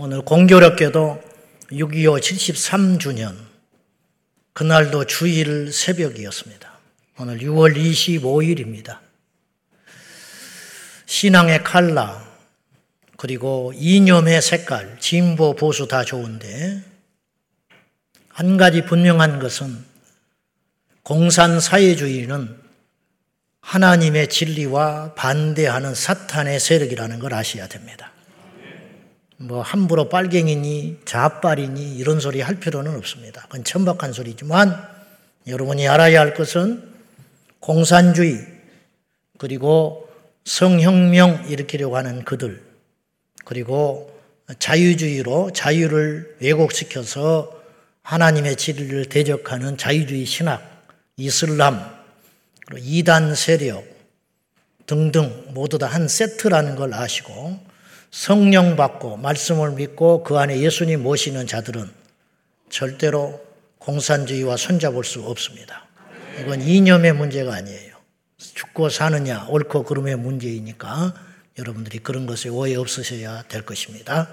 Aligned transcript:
오늘 0.00 0.22
공교롭게도 0.22 1.20
6.25 1.72 2.20
73주년, 2.20 3.34
그날도 4.52 5.06
주일 5.06 5.72
새벽이었습니다. 5.72 6.72
오늘 7.18 7.40
6월 7.40 7.74
25일입니다. 7.74 9.00
신앙의 11.06 11.64
칼라, 11.64 12.24
그리고 13.16 13.72
이념의 13.74 14.40
색깔, 14.40 15.00
진보, 15.00 15.56
보수 15.56 15.88
다 15.88 16.04
좋은데, 16.04 16.80
한 18.28 18.56
가지 18.56 18.84
분명한 18.84 19.40
것은 19.40 19.84
공산 21.02 21.58
사회주의는 21.58 22.56
하나님의 23.62 24.28
진리와 24.28 25.14
반대하는 25.14 25.96
사탄의 25.96 26.60
세력이라는 26.60 27.18
걸 27.18 27.34
아셔야 27.34 27.66
됩니다. 27.66 28.12
뭐 29.38 29.62
함부로 29.62 30.08
빨갱이니 30.08 31.00
자빨이니 31.04 31.96
이런 31.96 32.18
소리 32.18 32.40
할 32.40 32.56
필요는 32.56 32.96
없습니다. 32.96 33.42
그건 33.42 33.64
천박한 33.64 34.12
소리지만 34.12 34.76
여러분이 35.46 35.86
알아야 35.86 36.20
할 36.20 36.34
것은 36.34 36.82
공산주의 37.60 38.44
그리고 39.38 40.08
성혁명 40.44 41.46
일으키려고 41.48 41.96
하는 41.96 42.24
그들 42.24 42.62
그리고 43.44 44.12
자유주의로 44.58 45.52
자유를 45.52 46.36
왜곡시켜서 46.40 47.56
하나님의 48.02 48.56
진리를 48.56 49.04
대적하는 49.06 49.76
자유주의 49.76 50.24
신학, 50.24 50.86
이슬람, 51.16 51.98
이단 52.76 53.34
세력 53.34 53.84
등등 54.86 55.44
모두 55.50 55.78
다 55.78 55.86
한 55.86 56.08
세트라는 56.08 56.76
걸 56.76 56.94
아시고 56.94 57.67
성령 58.10 58.76
받고 58.76 59.16
말씀을 59.18 59.72
믿고 59.72 60.22
그 60.22 60.38
안에 60.38 60.60
예수님 60.60 61.02
모시는 61.02 61.46
자들은 61.46 61.90
절대로 62.70 63.40
공산주의와 63.78 64.56
손잡을 64.56 65.04
수 65.04 65.22
없습니다. 65.22 65.86
이건 66.40 66.60
이념의 66.62 67.12
문제가 67.14 67.54
아니에요. 67.54 67.96
죽고 68.38 68.88
사느냐, 68.88 69.46
옳고 69.48 69.84
그름의 69.84 70.16
문제이니까 70.16 71.14
여러분들이 71.58 71.98
그런 71.98 72.26
것에 72.26 72.48
오해 72.48 72.76
없으셔야 72.76 73.42
될 73.48 73.62
것입니다. 73.62 74.28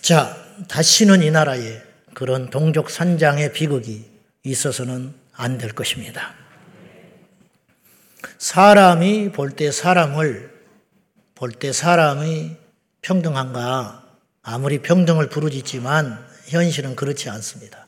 자, 0.00 0.36
다시는 0.68 1.22
이 1.22 1.30
나라에 1.30 1.82
그런 2.14 2.50
동족 2.50 2.90
산장의 2.90 3.52
비극이 3.52 4.04
있어서는 4.44 5.14
안 5.32 5.58
될 5.58 5.72
것입니다. 5.72 6.34
사람이 8.38 9.32
볼 9.32 9.56
때 9.56 9.70
사람을 9.72 10.53
볼 11.34 11.50
때 11.52 11.72
사람이 11.72 12.56
평등한가? 13.02 14.02
아무리 14.42 14.78
평등을 14.80 15.28
부르짖지만 15.28 16.24
현실은 16.46 16.94
그렇지 16.96 17.28
않습니다. 17.30 17.86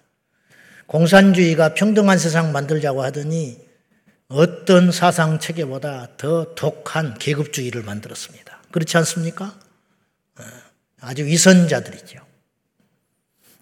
공산주의가 0.87 1.75
평등한 1.75 2.19
세상 2.19 2.53
만들자고 2.53 3.03
하더니 3.03 3.59
어떤 4.29 4.91
사상 4.91 5.39
체계보다 5.39 6.17
더 6.17 6.55
독한 6.55 7.15
계급주의를 7.19 7.83
만들었습니다. 7.83 8.63
그렇지 8.73 8.97
않습니까? 8.99 9.55
어, 10.39 10.43
아주 11.01 11.25
위선자들이죠. 11.25 12.19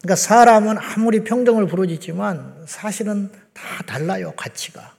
그러니까 0.01 0.17
사람은 0.17 0.79
아무리 0.79 1.25
평등을 1.25 1.67
부르짖지만 1.67 2.65
사실은 2.67 3.31
다 3.53 3.83
달라요, 3.87 4.33
가치가. 4.37 4.94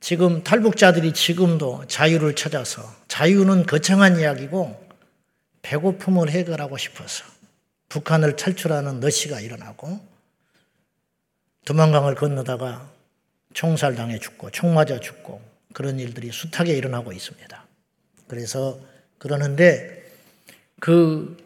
지금 0.00 0.42
탈북자들이 0.44 1.12
지금도 1.12 1.86
자유를 1.86 2.34
찾아서 2.36 2.82
자유는 3.08 3.66
거창한 3.66 4.20
이야기고 4.20 4.88
배고픔을 5.62 6.30
해결하고 6.30 6.76
싶어서 6.76 7.24
북한을 7.88 8.36
탈출하는 8.36 9.00
너시가 9.00 9.40
일어나고 9.40 10.00
두만강을 11.64 12.14
건너다가 12.14 12.90
총살당해 13.54 14.18
죽고 14.18 14.50
총 14.50 14.74
맞아 14.74 15.00
죽고 15.00 15.42
그런 15.72 15.98
일들이 15.98 16.30
숱하게 16.30 16.76
일어나고 16.76 17.12
있습니다. 17.12 17.66
그래서 18.28 18.78
그러는데 19.18 20.04
그 20.80 21.36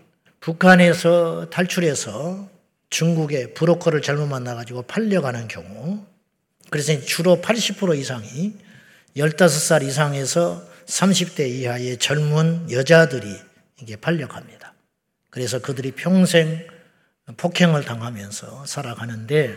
북한에서 0.40 1.48
탈출해서 1.50 2.48
중국의 2.90 3.54
브로커를 3.54 4.02
잘못 4.02 4.26
만나가지고 4.26 4.82
팔려가는 4.82 5.48
경우 5.48 6.04
그래서 6.72 6.98
주로 7.02 7.42
80% 7.42 7.98
이상이 7.98 8.54
15살 9.14 9.82
이상에서 9.82 10.66
30대 10.86 11.46
이하의 11.46 11.98
젊은 11.98 12.70
여자들이 12.70 13.28
이게 13.82 13.96
팔려갑니다. 13.96 14.72
그래서 15.28 15.58
그들이 15.60 15.92
평생 15.92 16.66
폭행을 17.36 17.84
당하면서 17.84 18.64
살아가는데 18.64 19.54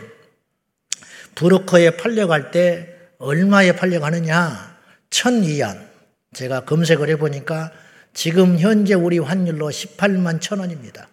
브로커에 1.34 1.96
팔려갈 1.96 2.50
때 2.50 2.94
얼마에 3.18 3.74
팔려가느냐? 3.76 4.76
천 5.08 5.42
이안. 5.42 5.88
제가 6.34 6.66
검색을 6.66 7.08
해보니까 7.08 7.72
지금 8.12 8.58
현재 8.58 8.92
우리 8.92 9.18
환율로 9.18 9.70
18만 9.70 10.42
천 10.42 10.58
원입니다. 10.58 11.08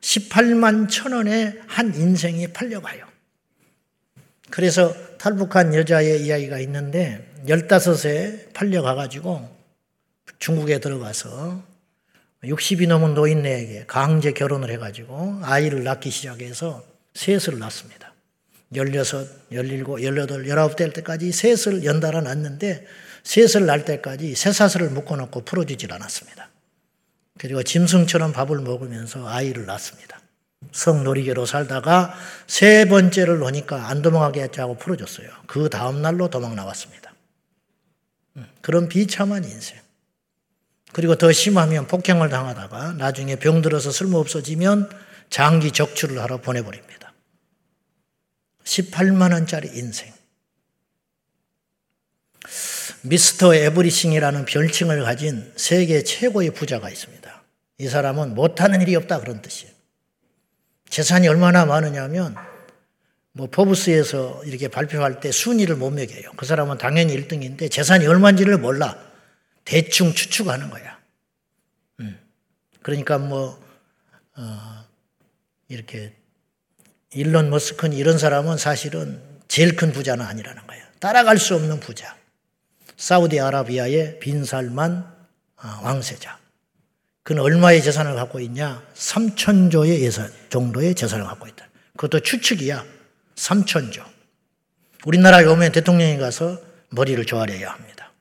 18만 0.00 0.90
천 0.90 1.12
원에 1.12 1.54
한 1.68 1.94
인생이 1.94 2.48
팔려가요. 2.48 3.03
그래서 4.54 4.94
탈북한 5.18 5.74
여자의 5.74 6.24
이야기가 6.24 6.60
있는데 6.60 7.28
15세 7.48 8.52
팔려가가지고 8.52 9.48
중국에 10.38 10.78
들어가서 10.78 11.60
60이 12.44 12.86
넘은 12.86 13.14
노인네에게 13.14 13.86
강제 13.88 14.30
결혼을 14.30 14.70
해가지고 14.70 15.40
아이를 15.42 15.82
낳기 15.82 16.08
시작해서 16.08 16.84
셋을 17.14 17.58
낳습니다. 17.58 18.14
16, 18.72 19.04
17, 19.50 19.84
18, 20.00 20.44
19될 20.44 20.94
때까지 20.94 21.32
셋을 21.32 21.84
연달아 21.84 22.20
낳는데 22.20 22.86
셋을 23.24 23.66
낳을 23.66 23.84
때까지 23.84 24.36
쇠사슬을 24.36 24.90
묶어놓고 24.90 25.40
풀어주질 25.46 25.92
않았습니다. 25.92 26.48
그리고 27.38 27.64
짐승처럼 27.64 28.32
밥을 28.32 28.60
먹으면서 28.60 29.26
아이를 29.26 29.66
낳습니다. 29.66 30.20
성놀이개로 30.72 31.46
살다가 31.46 32.14
세 32.46 32.86
번째를 32.86 33.38
놓으니까 33.38 33.88
안 33.88 34.02
도망가게 34.02 34.42
하자고 34.42 34.76
풀어줬어요. 34.76 35.28
그 35.46 35.68
다음 35.68 36.02
날로 36.02 36.28
도망 36.28 36.54
나왔습니다. 36.54 37.14
음, 38.36 38.46
그런 38.60 38.88
비참한 38.88 39.44
인생. 39.44 39.78
그리고 40.92 41.16
더 41.16 41.32
심하면 41.32 41.86
폭행을 41.86 42.28
당하다가 42.28 42.92
나중에 42.92 43.36
병들어서 43.36 43.90
쓸모없어지면 43.90 44.90
장기 45.28 45.72
적출을 45.72 46.20
하러 46.20 46.40
보내버립니다. 46.40 47.12
18만원짜리 48.64 49.74
인생. 49.76 50.12
미스터 53.02 53.54
에브리싱이라는 53.54 54.44
별칭을 54.44 55.02
가진 55.02 55.52
세계 55.56 56.02
최고의 56.02 56.52
부자가 56.52 56.88
있습니다. 56.88 57.42
이 57.78 57.88
사람은 57.88 58.34
못하는 58.34 58.80
일이 58.80 58.94
없다 58.96 59.20
그런 59.20 59.42
뜻이에요. 59.42 59.73
재산이 60.88 61.28
얼마나 61.28 61.64
많으냐면 61.64 62.36
뭐 63.32 63.48
포브스에서 63.48 64.42
이렇게 64.44 64.68
발표할 64.68 65.20
때 65.20 65.32
순위를 65.32 65.76
못 65.76 65.90
매겨요. 65.90 66.32
그 66.36 66.46
사람은 66.46 66.78
당연히 66.78 67.16
1등인데 67.16 67.70
재산이 67.70 68.06
얼마인지를 68.06 68.58
몰라. 68.58 68.96
대충 69.64 70.14
추측하는 70.14 70.70
거야. 70.70 70.98
음. 72.00 72.18
그러니까 72.82 73.18
뭐 73.18 73.60
어, 74.36 74.84
이렇게 75.68 76.14
일론 77.12 77.50
머스크니 77.50 77.96
이런 77.96 78.18
사람은 78.18 78.56
사실은 78.56 79.20
제일 79.48 79.76
큰 79.76 79.92
부자는 79.92 80.24
아니라는 80.24 80.66
거예요. 80.66 80.84
따라갈 81.00 81.38
수 81.38 81.54
없는 81.54 81.80
부자. 81.80 82.16
사우디아라비아의 82.96 84.20
빈살만 84.20 85.12
어, 85.56 85.80
왕세자. 85.82 86.38
그는 87.24 87.42
얼마의 87.42 87.82
재산을 87.82 88.14
갖고 88.14 88.38
있냐? 88.38 88.86
3천조의 88.94 90.00
예산 90.00 90.30
정도의 90.50 90.94
재산을 90.94 91.24
갖고 91.24 91.48
있다. 91.48 91.66
그것도 91.96 92.20
추측이야. 92.20 92.84
3천조. 93.34 94.04
우리나라에 95.06 95.44
오면 95.46 95.72
대통령이 95.72 96.18
가서 96.18 96.60
머리를 96.90 97.24
조아려야 97.24 97.72
합니다. 97.72 98.12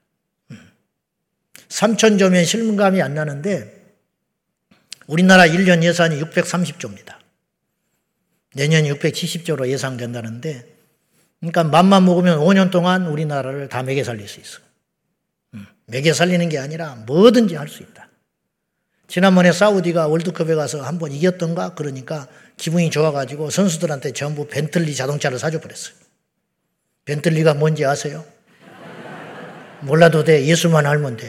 3천조면 1.67 2.39
음. 2.39 2.45
실감이 2.45 3.01
안 3.01 3.13
나는데 3.13 3.83
우리나라 5.07 5.45
1년 5.47 5.83
예산이 5.83 6.21
630조입니다. 6.21 7.17
내년 8.55 8.83
670조로 8.85 9.67
예상된다는데 9.67 10.65
그러니까 11.41 11.65
맘만 11.65 12.05
먹으면 12.05 12.39
5년 12.39 12.71
동안 12.71 13.07
우리나라를 13.07 13.67
다 13.67 13.83
먹여 13.83 14.01
살릴 14.03 14.29
수 14.29 14.39
있어. 14.39 14.59
음. 15.55 15.65
먹여 15.87 16.13
살리는 16.13 16.47
게 16.47 16.57
아니라 16.57 16.95
뭐든지 17.05 17.55
할 17.55 17.67
수 17.67 17.83
있다. 17.83 17.92
지난번에 19.13 19.51
사우디가 19.51 20.07
월드컵에 20.07 20.55
가서 20.55 20.81
한 20.81 20.97
번 20.97 21.11
이겼던가 21.11 21.75
그러니까 21.75 22.27
기분이 22.57 22.89
좋아가지고 22.89 23.51
선수들한테 23.51 24.11
전부 24.13 24.47
벤틀리 24.47 24.95
자동차를 24.95 25.37
사줘 25.37 25.59
버렸어요. 25.59 25.93
벤틀리가 27.05 27.53
뭔지 27.53 27.85
아세요? 27.85 28.25
몰라도 29.81 30.23
돼. 30.23 30.47
예수만 30.47 30.87
알면 30.87 31.17
돼. 31.17 31.27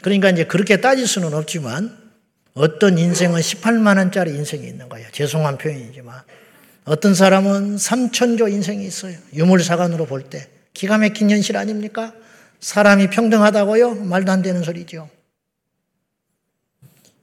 그러니까 0.00 0.30
이제 0.30 0.44
그렇게 0.44 0.80
따질 0.80 1.06
수는 1.06 1.34
없지만 1.34 1.94
어떤 2.54 2.96
인생은 2.96 3.38
18만 3.38 3.98
원짜리 3.98 4.30
인생이 4.30 4.66
있는 4.66 4.88
거예요. 4.88 5.08
죄송한 5.12 5.58
표현이지만 5.58 6.22
어떤 6.86 7.14
사람은 7.14 7.76
3천조 7.76 8.50
인생이 8.50 8.86
있어요. 8.86 9.18
유물사관으로 9.34 10.06
볼 10.06 10.22
때. 10.22 10.48
기가 10.72 10.96
막힌 10.96 11.30
현실 11.30 11.58
아닙니까? 11.58 12.14
사람이 12.60 13.10
평등하다고요? 13.10 13.96
말도 13.96 14.32
안 14.32 14.40
되는 14.40 14.62
소리죠. 14.62 15.10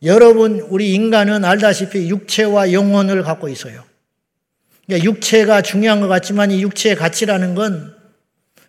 여러분, 0.04 0.60
우리 0.62 0.94
인간은 0.94 1.46
알다시피 1.46 2.10
육체와 2.10 2.72
영혼을 2.72 3.24
갖고 3.24 3.50
있어요. 3.50 3.84
그러니까 4.86 5.06
육체가 5.06 5.62
중요한 5.62 6.02
것 6.02 6.08
같지만 6.08 6.52
이 6.52 6.62
육체의 6.64 6.96
가치라는 6.96 7.56
건 7.56 7.96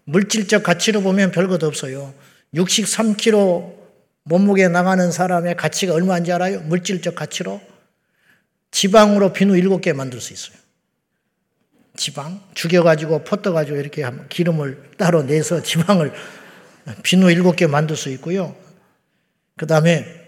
물질적 0.04 0.62
가치로 0.62 1.00
보면 1.00 1.32
별것 1.32 1.62
없어요. 1.62 2.12
63kg 2.54 3.74
몸무게 4.24 4.68
나가는 4.68 5.10
사람의 5.10 5.56
가치가 5.56 5.94
얼마인지 5.94 6.32
알아요? 6.32 6.60
물질적 6.60 7.14
가치로? 7.14 7.60
지방으로 8.70 9.32
비누 9.32 9.54
7개 9.54 9.92
만들 9.94 10.20
수 10.20 10.32
있어요. 10.32 10.56
지방 11.96 12.40
죽여가지고 12.54 13.24
퍼떠가지고 13.24 13.76
이렇게 13.76 14.04
기름을 14.28 14.92
따로 14.96 15.22
내서 15.22 15.60
지방을 15.64 16.12
비누 17.02 17.30
일곱 17.30 17.56
개 17.56 17.66
만들 17.66 17.96
수 17.96 18.10
있고요. 18.10 18.56
그 19.56 19.66
다음에 19.66 20.21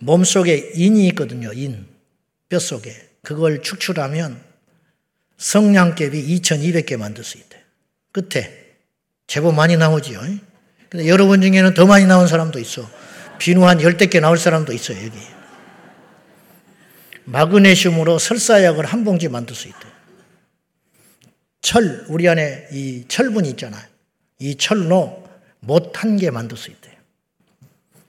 몸속에 0.00 0.72
인이 0.74 1.06
있거든요. 1.08 1.52
인. 1.52 1.86
뼛속에. 2.48 3.08
그걸 3.22 3.62
축출하면 3.62 4.40
성냥개비 5.36 6.40
2200개 6.40 6.96
만들 6.96 7.22
수 7.24 7.38
있대요. 7.38 7.60
끝에. 8.12 8.58
제법 9.26 9.54
많이 9.54 9.76
나오지요. 9.76 10.20
근데 10.88 11.06
여러분 11.06 11.40
중에는 11.40 11.74
더 11.74 11.86
많이 11.86 12.04
나온 12.06 12.26
사람도 12.26 12.58
있어. 12.58 12.90
비누 13.38 13.64
한 13.66 13.80
열댓 13.80 14.08
개 14.08 14.20
나올 14.20 14.36
사람도 14.38 14.72
있어요, 14.72 14.98
여기. 15.04 15.18
마그네슘으로 17.24 18.18
설사약을 18.18 18.84
한 18.86 19.04
봉지 19.04 19.28
만들 19.28 19.54
수 19.54 19.68
있대요. 19.68 19.92
철, 21.62 22.04
우리 22.08 22.28
안에 22.28 22.68
이 22.72 23.04
철분이 23.06 23.48
있잖아요. 23.50 23.84
이 24.40 24.56
철로 24.56 25.28
못 25.60 25.92
한 25.94 26.16
개 26.16 26.30
만들 26.30 26.56
수 26.56 26.70
있대요. 26.70 26.89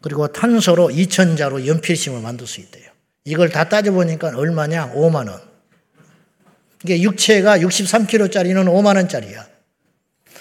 그리고 0.01 0.27
탄소로 0.27 0.89
2천자로 0.89 1.65
연필심을 1.67 2.21
만들 2.21 2.47
수 2.47 2.59
있대요. 2.59 2.91
이걸 3.23 3.49
다 3.49 3.69
따져보니까 3.69 4.33
얼마냐? 4.35 4.93
5만 4.93 5.29
원. 5.29 5.39
이게 6.83 7.01
육체가 7.01 7.59
63kg짜리는 7.59 8.65
5만 8.65 8.95
원짜리야. 8.95 9.47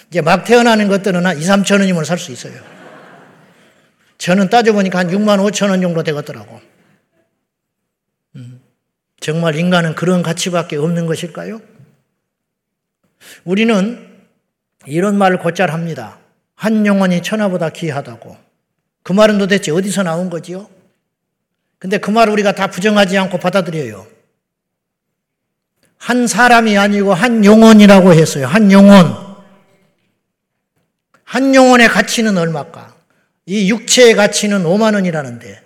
이제 0.09 0.21
막 0.21 0.43
태어나는 0.43 0.87
것들은 0.87 1.25
한 1.25 1.37
2, 1.37 1.41
3천 1.41 1.79
원이면 1.79 2.03
살 2.03 2.17
수 2.17 2.31
있어요. 2.31 2.59
저는 4.17 4.49
따져보니까 4.49 4.99
한 4.99 5.07
6만 5.07 5.39
5천 5.49 5.69
원 5.69 5.81
정도 5.81 6.03
되겠더라고. 6.03 6.59
음, 8.35 8.61
정말 9.19 9.55
인간은 9.55 9.95
그런 9.95 10.21
가치밖에 10.23 10.77
없는 10.77 11.05
것일까요? 11.05 11.61
우리는 13.43 14.09
이런 14.85 15.17
말을 15.17 15.37
곧잘 15.37 15.71
합니다. 15.71 16.19
한 16.55 16.85
영혼이 16.85 17.21
천하보다 17.21 17.69
귀하다고. 17.69 18.50
그 19.03 19.13
말은 19.13 19.37
도대체 19.37 19.71
어디서 19.71 20.03
나온 20.03 20.29
거지요? 20.29 20.69
근데 21.79 21.97
그 21.97 22.11
말을 22.11 22.31
우리가 22.33 22.53
다 22.53 22.67
부정하지 22.67 23.17
않고 23.17 23.39
받아들여요. 23.39 24.05
한 25.97 26.27
사람이 26.27 26.77
아니고 26.77 27.13
한 27.13 27.45
영혼이라고 27.45 28.13
했어요. 28.13 28.47
한 28.47 28.71
영혼. 28.71 29.15
한 31.23 31.55
영혼의 31.55 31.87
가치는 31.87 32.37
얼마까? 32.37 32.95
이 33.45 33.69
육체의 33.69 34.15
가치는 34.15 34.63
5만 34.63 34.93
원이라는데 34.95 35.63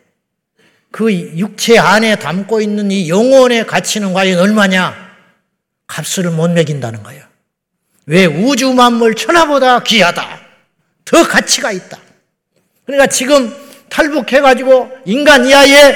그 0.91 1.11
육체 1.11 1.77
안에 1.77 2.17
담고 2.17 2.61
있는 2.61 2.91
이 2.91 3.09
영혼의 3.09 3.67
가치는 3.67 4.13
과연 4.13 4.39
얼마냐? 4.39 4.95
값을 5.87 6.29
못 6.31 6.49
매긴다는 6.51 7.03
거예요. 7.03 7.23
왜 8.05 8.25
우주 8.25 8.73
만물 8.73 9.15
천하보다 9.15 9.83
귀하다. 9.83 10.39
더 11.03 11.27
가치가 11.27 11.71
있다. 11.71 11.97
그러니까 12.85 13.07
지금 13.07 13.53
탈북해가지고 13.89 14.89
인간 15.05 15.45
이하의 15.45 15.95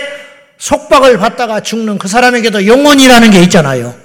속박을 0.58 1.18
받다가 1.18 1.62
죽는 1.62 1.98
그 1.98 2.08
사람에게도 2.08 2.68
영혼이라는 2.68 3.32
게 3.32 3.42
있잖아요. 3.44 3.96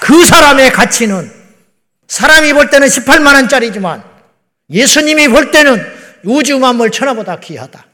그 0.00 0.24
사람의 0.24 0.72
가치는 0.72 1.30
사람이 2.08 2.52
볼 2.54 2.70
때는 2.70 2.88
18만 2.88 3.34
원짜리지만 3.34 4.02
예수님이 4.70 5.28
볼 5.28 5.50
때는 5.50 5.84
우주 6.24 6.58
만물 6.58 6.90
천하보다 6.90 7.38
귀하다. 7.40 7.86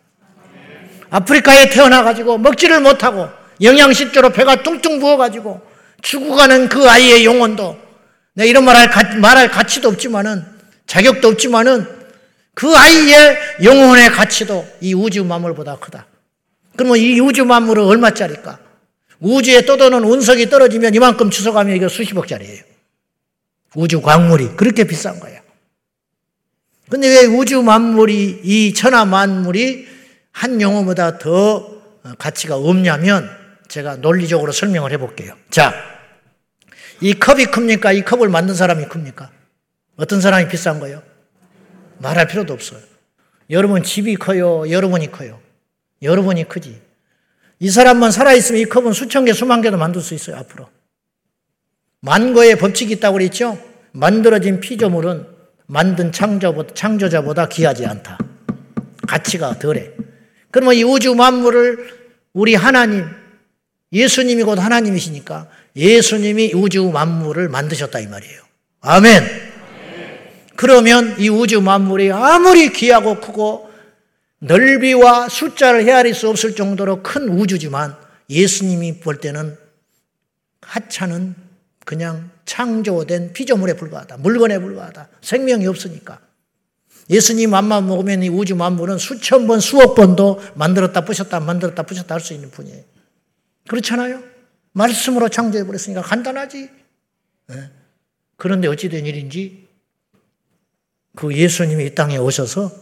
아프리카에 1.10 1.70
태어나가지고 1.70 2.38
먹지를 2.38 2.80
못하고 2.80 3.28
영양실조로 3.60 4.30
배가 4.30 4.62
뚱뚱 4.62 4.98
부어가지고 4.98 5.60
죽어가는 6.02 6.68
그 6.68 6.88
아이의 6.88 7.24
영혼도 7.24 7.78
내 8.34 8.46
이런 8.46 8.64
말할, 8.64 9.18
말할 9.20 9.50
가치도 9.50 9.88
없지만은 9.88 10.44
자격도 10.86 11.28
없지만은 11.28 11.93
그 12.54 12.74
아이의 12.74 13.36
영혼의 13.64 14.10
가치도 14.10 14.66
이 14.80 14.94
우주 14.94 15.24
만물보다 15.24 15.76
크다. 15.76 16.06
그러면 16.76 16.98
이 16.98 17.20
우주 17.20 17.44
만물은 17.44 17.84
얼마짜리까? 17.84 18.58
우주에 19.20 19.64
떠도는 19.64 20.04
운석이 20.04 20.50
떨어지면 20.50 20.94
이만큼 20.94 21.30
주워가면 21.30 21.76
이거 21.76 21.88
수십억짜리예요. 21.88 22.62
우주 23.74 24.00
광물이 24.00 24.56
그렇게 24.56 24.84
비싼 24.84 25.18
거야. 25.20 25.40
근데 26.88 27.08
왜 27.08 27.26
우주 27.26 27.62
만물이 27.62 28.40
이 28.44 28.74
천하 28.74 29.04
만물이 29.04 29.88
한 30.30 30.60
영혼보다 30.60 31.18
더 31.18 31.82
가치가 32.18 32.56
없냐면 32.56 33.30
제가 33.68 33.96
논리적으로 33.96 34.52
설명을 34.52 34.92
해 34.92 34.98
볼게요. 34.98 35.34
자, 35.50 35.74
이 37.00 37.14
컵이 37.14 37.46
큽니까? 37.46 37.92
이 37.92 38.02
컵을 38.02 38.28
만든 38.28 38.54
사람이 38.54 38.86
큽니까? 38.86 39.30
어떤 39.96 40.20
사람이 40.20 40.48
비싼 40.48 40.80
거예요? 40.80 41.02
말할 41.98 42.26
필요도 42.26 42.52
없어요. 42.52 42.80
여러분 43.50 43.82
집이 43.82 44.16
커요? 44.16 44.70
여러분이 44.70 45.10
커요? 45.10 45.40
여러분이 46.02 46.48
크지. 46.48 46.80
이 47.60 47.70
사람만 47.70 48.10
살아있으면 48.10 48.60
이 48.60 48.64
컵은 48.66 48.92
수천 48.92 49.24
개, 49.24 49.32
수만 49.32 49.60
개도 49.60 49.76
만들 49.76 50.00
수 50.00 50.14
있어요, 50.14 50.36
앞으로. 50.36 50.68
만거의 52.00 52.58
법칙이 52.58 52.94
있다고 52.94 53.14
그랬죠? 53.14 53.58
만들어진 53.92 54.60
피조물은 54.60 55.26
만든 55.66 56.12
창조보다, 56.12 56.74
창조자보다 56.74 57.48
귀하지 57.48 57.86
않다. 57.86 58.18
가치가 59.08 59.58
덜해. 59.58 59.90
그러면 60.50 60.74
이 60.74 60.82
우주 60.82 61.14
만물을 61.14 62.04
우리 62.32 62.54
하나님, 62.54 63.06
예수님이 63.92 64.42
곧 64.42 64.58
하나님이시니까 64.58 65.48
예수님이 65.76 66.52
우주 66.54 66.84
만물을 66.90 67.48
만드셨다 67.48 68.00
이 68.00 68.06
말이에요. 68.06 68.42
아멘. 68.80 69.43
그러면 70.56 71.16
이 71.18 71.28
우주 71.28 71.60
만물이 71.60 72.12
아무리 72.12 72.72
귀하고 72.72 73.20
크고 73.20 73.70
넓이와 74.38 75.28
숫자를 75.28 75.84
헤아릴 75.84 76.14
수 76.14 76.28
없을 76.28 76.54
정도로 76.54 77.02
큰 77.02 77.28
우주지만 77.28 77.96
예수님이 78.30 79.00
볼 79.00 79.18
때는 79.20 79.56
하찮은 80.60 81.34
그냥 81.84 82.30
창조된 82.44 83.32
피조물에 83.32 83.74
불과하다. 83.74 84.18
물건에 84.18 84.58
불과하다. 84.58 85.08
생명이 85.20 85.66
없으니까. 85.66 86.20
예수님 87.10 87.50
맘만 87.50 87.86
먹으면 87.86 88.22
이 88.22 88.28
우주 88.28 88.56
만물은 88.56 88.96
수천 88.98 89.46
번, 89.46 89.60
수억 89.60 89.94
번도 89.94 90.42
만들었다 90.54 91.04
부셨다, 91.04 91.40
만들었다 91.40 91.82
부셨다 91.82 92.14
할 92.14 92.20
수 92.20 92.32
있는 92.32 92.50
분이에요. 92.50 92.82
그렇잖아요? 93.68 94.22
말씀으로 94.72 95.28
창조해버렸으니까 95.28 96.02
간단하지. 96.02 96.70
네. 97.48 97.70
그런데 98.36 98.68
어찌된 98.68 99.06
일인지 99.06 99.63
그 101.16 101.34
예수님이 101.34 101.86
이 101.86 101.94
땅에 101.94 102.16
오셔서 102.16 102.72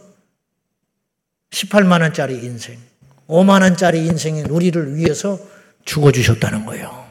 18만원짜리 1.51 2.43
인생, 2.43 2.79
5만원짜리 3.27 4.07
인생인 4.07 4.47
우리를 4.47 4.95
위해서 4.95 5.39
죽어주셨다는 5.85 6.65
거예요. 6.65 7.03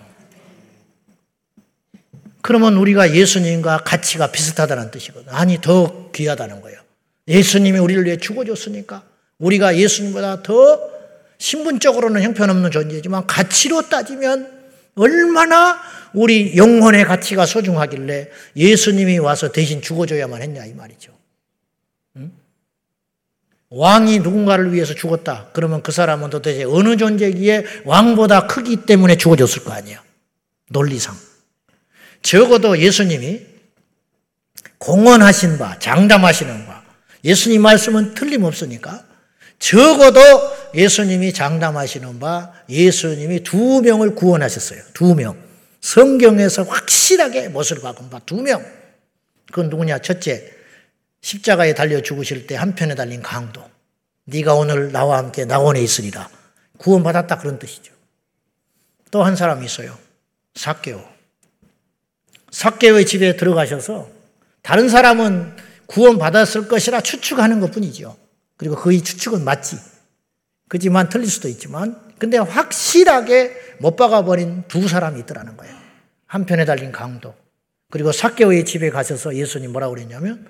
그러면 2.43 2.75
우리가 2.77 3.15
예수님과 3.15 3.79
가치가 3.79 4.33
비슷하다는 4.33 4.91
뜻이거든. 4.91 5.33
아니, 5.33 5.61
더 5.61 6.11
귀하다는 6.11 6.61
거예요. 6.61 6.81
예수님이 7.29 7.79
우리를 7.79 8.05
위해 8.05 8.17
죽어줬으니까 8.17 9.05
우리가 9.39 9.77
예수님보다 9.77 10.43
더 10.43 10.81
신분적으로는 11.39 12.23
형편없는 12.23 12.71
존재지만 12.73 13.27
가치로 13.27 13.89
따지면 13.89 14.51
얼마나 14.97 15.81
우리 16.15 16.57
영혼의 16.57 17.05
가치가 17.05 17.47
소중하길래 17.47 18.29
예수님이 18.57 19.19
와서 19.19 19.53
대신 19.53 19.81
죽어줘야만 19.81 20.43
했냐 20.43 20.65
이 20.67 20.75
말이죠. 20.75 21.13
응? 22.17 22.33
왕이 23.71 24.21
누군가를 24.21 24.73
위해서 24.73 24.95
죽었다. 24.95 25.49
그러면 25.53 25.83
그 25.83 25.93
사람은 25.93 26.31
도대체 26.31 26.65
어느 26.65 26.97
존재기에 26.97 27.65
왕보다 27.85 28.47
크기 28.47 28.85
때문에 28.85 29.17
죽어줬을 29.17 29.65
거 29.65 29.73
아니야. 29.73 30.03
논리상. 30.71 31.17
적어도 32.23 32.79
예수님이 32.79 33.41
공언하신 34.79 35.59
바, 35.59 35.79
장담하시는 35.79 36.67
바, 36.67 36.83
예수님 37.25 37.63
말씀은 37.63 38.15
틀림없으니까 38.15 39.05
적어도 39.59 40.21
예수님이 40.75 41.33
장담하시는 41.33 42.19
바 42.19 42.53
예수님이 42.69 43.45
두 43.45 43.81
명을 43.81 44.17
구원하셨어요. 44.17 44.83
두 44.93 45.15
명. 45.15 45.52
성경에서 45.83 46.63
확실하게 46.63 47.49
못을 47.49 47.81
박은 47.81 48.09
바 48.09 48.21
두 48.21 48.41
명. 48.41 48.65
그건 49.47 49.69
누구냐? 49.69 49.99
첫째, 49.99 50.51
십자가에 51.21 51.75
달려 51.75 52.01
죽으실 52.01 52.47
때 52.47 52.57
한편에 52.57 52.95
달린 52.95 53.21
강도. 53.21 53.63
네가 54.25 54.55
오늘 54.55 54.93
나와 54.93 55.19
함께 55.19 55.45
나원에 55.45 55.83
있으리라. 55.83 56.31
구원받았다 56.79 57.39
그런 57.39 57.59
뜻이죠. 57.59 57.93
또 59.11 59.23
한 59.23 59.37
사람이 59.37 59.67
있어요. 59.67 59.99
사개오. 60.55 61.05
사개오의 62.51 63.05
집에 63.07 63.37
들어가셔서 63.37 64.09
다른 64.63 64.89
사람은 64.89 65.57
구원받았을 65.87 66.69
것이라 66.69 67.03
추측하는 67.03 67.61
것 67.61 67.71
뿐이죠. 67.73 68.17
그리고 68.57 68.77
그의 68.77 69.03
추측은 69.03 69.45
맞지. 69.45 69.77
그지만 70.69 71.09
틀릴 71.09 71.29
수도 71.29 71.49
있지만, 71.49 72.01
근데 72.23 72.39
확실하게 72.39 73.77
못 73.81 73.97
박아버린 73.97 74.63
두 74.69 74.87
사람이 74.87 75.19
있더라는 75.23 75.57
거예요. 75.57 75.75
한편에 76.27 76.65
달린 76.65 76.93
강도. 76.93 77.35
그리고 77.91 78.13
사개오의 78.13 78.65
집에 78.65 78.91
가셔서 78.91 79.35
예수님 79.35 79.73
뭐라고 79.73 79.93
그랬냐면, 79.93 80.47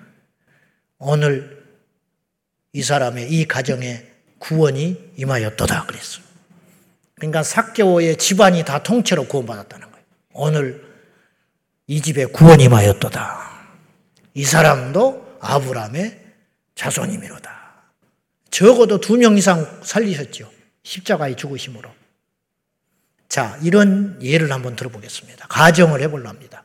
오늘 0.99 1.65
이 2.73 2.83
사람의 2.83 3.31
이 3.31 3.47
가정에 3.47 4.05
구원이 4.37 5.13
임하였도다 5.17 5.87
그랬어요. 5.87 6.23
그러니까 7.15 7.41
사개오의 7.41 8.17
집안이 8.17 8.65
다 8.65 8.83
통째로 8.83 9.25
구원받았다는 9.25 9.89
거예요. 9.89 10.05
오늘 10.33 10.85
이 11.87 12.01
집에 12.03 12.25
구원이 12.25 12.65
임하였도다. 12.65 13.51
이 14.35 14.43
사람도 14.43 15.39
아브라함의 15.41 16.19
자손이미로다. 16.75 17.51
적어도 18.51 18.99
두 18.99 19.17
명 19.17 19.39
이상 19.39 19.81
살리셨죠. 19.83 20.53
십자가의 20.83 21.35
죽으심으로. 21.35 21.89
자, 23.29 23.59
이런 23.63 24.19
예를 24.21 24.51
한번 24.51 24.75
들어보겠습니다. 24.75 25.47
가정을 25.47 26.01
해볼랍니다. 26.01 26.63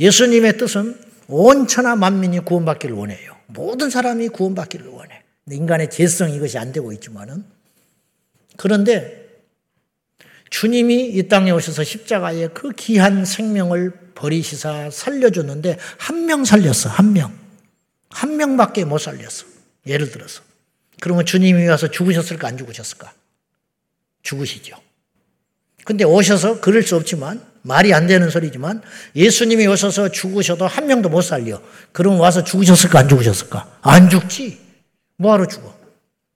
예수님의 0.00 0.58
뜻은 0.58 1.00
온 1.28 1.66
천하 1.66 1.94
만민이 1.96 2.40
구원받기를 2.40 2.94
원해요. 2.96 3.36
모든 3.46 3.90
사람이 3.90 4.28
구원받기를 4.30 4.86
원해. 4.86 5.22
인간의 5.50 5.90
재성 5.90 6.30
이것이 6.30 6.58
안 6.58 6.72
되고 6.72 6.92
있지만은. 6.92 7.44
그런데 8.56 9.22
주님이 10.50 11.10
이 11.10 11.28
땅에 11.28 11.50
오셔서 11.50 11.84
십자가에 11.84 12.48
그 12.48 12.72
귀한 12.72 13.24
생명을 13.24 14.12
버리시사 14.14 14.90
살려줬는데 14.90 15.78
한 15.98 16.26
명 16.26 16.44
살렸어, 16.44 16.88
한 16.88 17.12
명. 17.12 17.36
한 18.10 18.36
명밖에 18.36 18.84
못 18.84 18.98
살렸어. 18.98 19.46
예를 19.86 20.10
들어서. 20.10 20.42
그러면 21.02 21.26
주님이 21.26 21.66
와서 21.66 21.90
죽으셨을까, 21.90 22.46
안 22.46 22.56
죽으셨을까? 22.56 23.12
죽으시죠. 24.22 24.76
근데 25.84 26.04
오셔서 26.04 26.60
그럴 26.60 26.84
수 26.84 26.94
없지만, 26.94 27.44
말이 27.62 27.92
안 27.92 28.06
되는 28.06 28.30
소리지만, 28.30 28.82
예수님이 29.16 29.66
오셔서 29.66 30.12
죽으셔도 30.12 30.64
한 30.64 30.86
명도 30.86 31.08
못 31.08 31.22
살려. 31.22 31.60
그럼 31.90 32.20
와서 32.20 32.44
죽으셨을까, 32.44 33.00
안 33.00 33.08
죽으셨을까? 33.08 33.78
안 33.82 34.10
죽지. 34.10 34.60
뭐하러 35.16 35.46
죽어? 35.48 35.76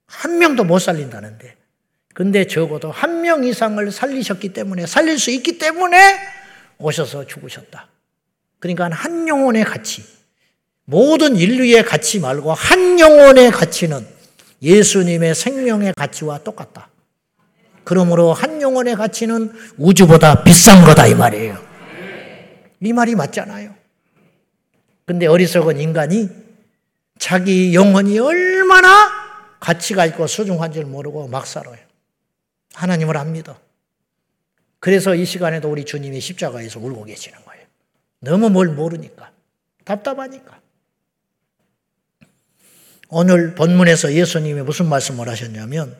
한 0.06 0.38
명도 0.40 0.64
못 0.64 0.80
살린다는데. 0.80 1.54
근데 2.12 2.44
적어도 2.48 2.90
한 2.90 3.22
명 3.22 3.44
이상을 3.44 3.92
살리셨기 3.92 4.48
때문에, 4.52 4.84
살릴 4.86 5.20
수 5.20 5.30
있기 5.30 5.58
때문에 5.58 6.18
오셔서 6.78 7.28
죽으셨다. 7.28 7.86
그러니까 8.58 8.90
한 8.90 9.28
영혼의 9.28 9.64
가치, 9.64 10.02
모든 10.86 11.36
인류의 11.36 11.84
가치 11.84 12.18
말고 12.18 12.52
한 12.52 12.98
영혼의 12.98 13.52
가치는 13.52 14.15
예수님의 14.62 15.34
생명의 15.34 15.92
가치와 15.94 16.38
똑같다. 16.38 16.90
그러므로 17.84 18.32
한 18.32 18.60
영혼의 18.60 18.96
가치는 18.96 19.52
우주보다 19.78 20.42
비싼 20.42 20.84
거다 20.84 21.06
이 21.06 21.14
말이에요. 21.14 21.64
이 22.80 22.92
말이 22.92 23.14
맞잖아요. 23.14 23.74
근데 25.04 25.26
어리석은 25.26 25.78
인간이 25.78 26.28
자기 27.18 27.74
영혼이 27.74 28.18
얼마나 28.18 28.88
가치가 29.60 30.04
있고 30.06 30.26
소중한지를 30.26 30.86
모르고 30.86 31.28
막 31.28 31.46
살아요. 31.46 31.78
하나님을 32.74 33.16
압니다. 33.16 33.58
그래서 34.80 35.14
이 35.14 35.24
시간에도 35.24 35.70
우리 35.70 35.84
주님이 35.84 36.20
십자가에서 36.20 36.78
울고 36.80 37.04
계시는 37.04 37.38
거예요. 37.44 37.64
너무 38.20 38.50
뭘 38.50 38.68
모르니까. 38.68 39.30
답답하니까. 39.84 40.60
오늘 43.08 43.54
본문에서 43.54 44.12
예수님이 44.12 44.62
무슨 44.62 44.88
말씀을 44.88 45.28
하셨냐면, 45.28 45.96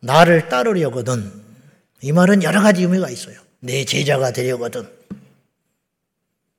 나를 0.00 0.48
따르려거든. 0.48 1.32
이 2.02 2.12
말은 2.12 2.42
여러 2.42 2.60
가지 2.60 2.82
의미가 2.82 3.10
있어요. 3.10 3.40
내 3.60 3.84
제자가 3.84 4.32
되려거든. 4.32 4.88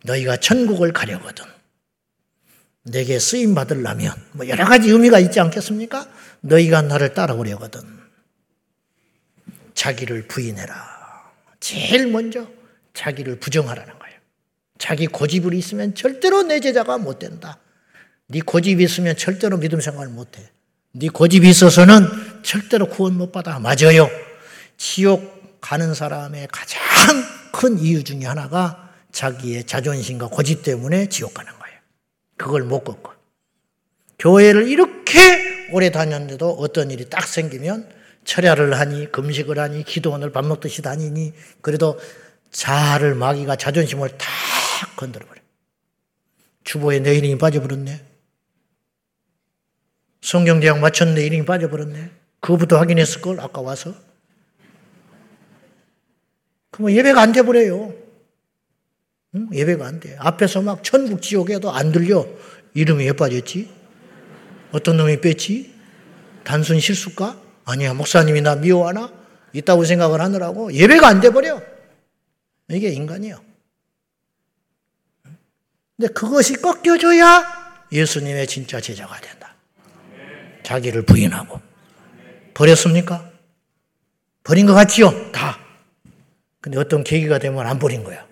너희가 0.04 0.38
천국을 0.38 0.92
가려거든. 0.92 1.46
내게 2.84 3.20
쓰임 3.20 3.54
받으려면, 3.54 4.14
뭐 4.32 4.48
여러 4.48 4.66
가지 4.66 4.90
의미가 4.90 5.20
있지 5.20 5.40
않겠습니까? 5.40 6.10
너희가 6.42 6.82
나를 6.82 7.14
따라오려거든. 7.14 7.82
자기를 9.76 10.28
부인해라. 10.28 11.32
제일 11.60 12.08
먼저 12.08 12.48
자기를 12.94 13.40
부정하라는 13.40 14.00
거예요. 14.00 14.20
자기 14.78 15.08
고집을 15.08 15.54
있으면 15.54 15.94
절대로 15.94 16.44
내 16.44 16.60
제자가 16.60 16.98
못 16.98 17.20
된다. 17.20 17.60
네 18.32 18.42
고집이 18.42 18.84
있으면 18.84 19.18
절대로 19.18 19.58
믿음 19.58 19.82
생활을 19.82 20.12
못 20.12 20.38
해. 20.38 20.48
네 20.92 21.08
고집이 21.08 21.50
있어서는 21.50 22.06
절대로 22.44 22.88
구원 22.88 23.18
못 23.18 23.32
받아. 23.32 23.58
맞아요. 23.58 24.08
지옥 24.78 25.60
가는 25.60 25.96
사람의 25.96 26.48
가장 26.52 26.80
큰 27.52 27.80
이유 27.80 28.04
중에 28.04 28.26
하나가 28.26 28.92
자기의 29.12 29.66
자존심과 29.66 30.28
고집 30.28 30.62
때문에 30.62 31.10
지옥 31.10 31.34
가는 31.34 31.52
거예요. 31.52 31.78
그걸 32.38 32.64
못 32.64 32.84
걷고. 32.84 33.12
교회를 34.20 34.68
이렇게 34.68 35.68
오래 35.72 35.90
다녔는데도 35.90 36.52
어떤 36.52 36.92
일이 36.92 37.10
딱 37.10 37.28
생기면 37.28 37.90
철야를 38.26 38.80
하니 38.80 39.12
금식을 39.12 39.58
하니 39.58 39.84
기도원을 39.84 40.32
밥 40.32 40.46
먹듯이 40.46 40.84
다니니 40.84 41.34
그래도 41.62 42.00
자아를 42.52 43.16
마귀가 43.16 43.56
자존심을 43.56 44.20
다 44.20 44.28
건드려 44.98 45.26
버려. 45.26 45.42
주보에 46.64 47.00
내 47.00 47.16
이름이 47.16 47.40
빠져버렸네. 47.40 48.09
성경대학 50.22 50.80
맞췄는데 50.80 51.26
이름이 51.26 51.46
빠져버렸네. 51.46 52.12
그거부터 52.40 52.78
확인했을 52.78 53.22
걸 53.22 53.40
아까 53.40 53.62
와서. 53.62 53.94
그러면 56.72 56.96
예배가 56.96 57.22
안 57.22 57.32
돼버려요. 57.32 57.94
응? 59.36 59.50
예배가 59.54 59.86
안 59.86 60.00
돼. 60.00 60.16
앞에서 60.20 60.62
막 60.62 60.84
천국 60.84 61.22
지옥에도 61.22 61.72
안 61.72 61.92
들려. 61.92 62.28
이름이 62.74 63.06
왜 63.06 63.14
빠졌지? 63.14 63.70
어떤 64.72 64.98
놈이 64.98 65.22
뺐지? 65.22 65.74
단순 66.44 66.80
실수가? 66.80 67.40
아니야, 67.66 67.94
목사님이 67.94 68.42
나 68.42 68.56
미워하나? 68.56 69.12
있다고 69.54 69.86
생각을 69.86 70.22
하느라고 70.22 70.74
예배가 70.74 71.08
안 71.08 71.22
돼버려. 71.22 71.62
이게 72.70 72.90
인간이요. 72.90 73.42
근데 75.98 76.14
그것이 76.14 76.54
꺾여줘야 76.62 77.88
예수님의 77.92 78.48
진짜 78.48 78.80
제자가 78.80 79.20
된다. 79.20 79.39
자기를 80.64 81.04
부인하고. 81.04 81.60
버렸습니까? 82.54 83.30
버린 84.44 84.66
것 84.66 84.74
같지요? 84.74 85.32
다. 85.32 85.58
근데 86.62 86.78
어떤 86.78 87.04
계기가 87.04 87.40
되면 87.40 87.66
안 87.66 87.80
버린 87.80 88.04
거야. 88.04 88.26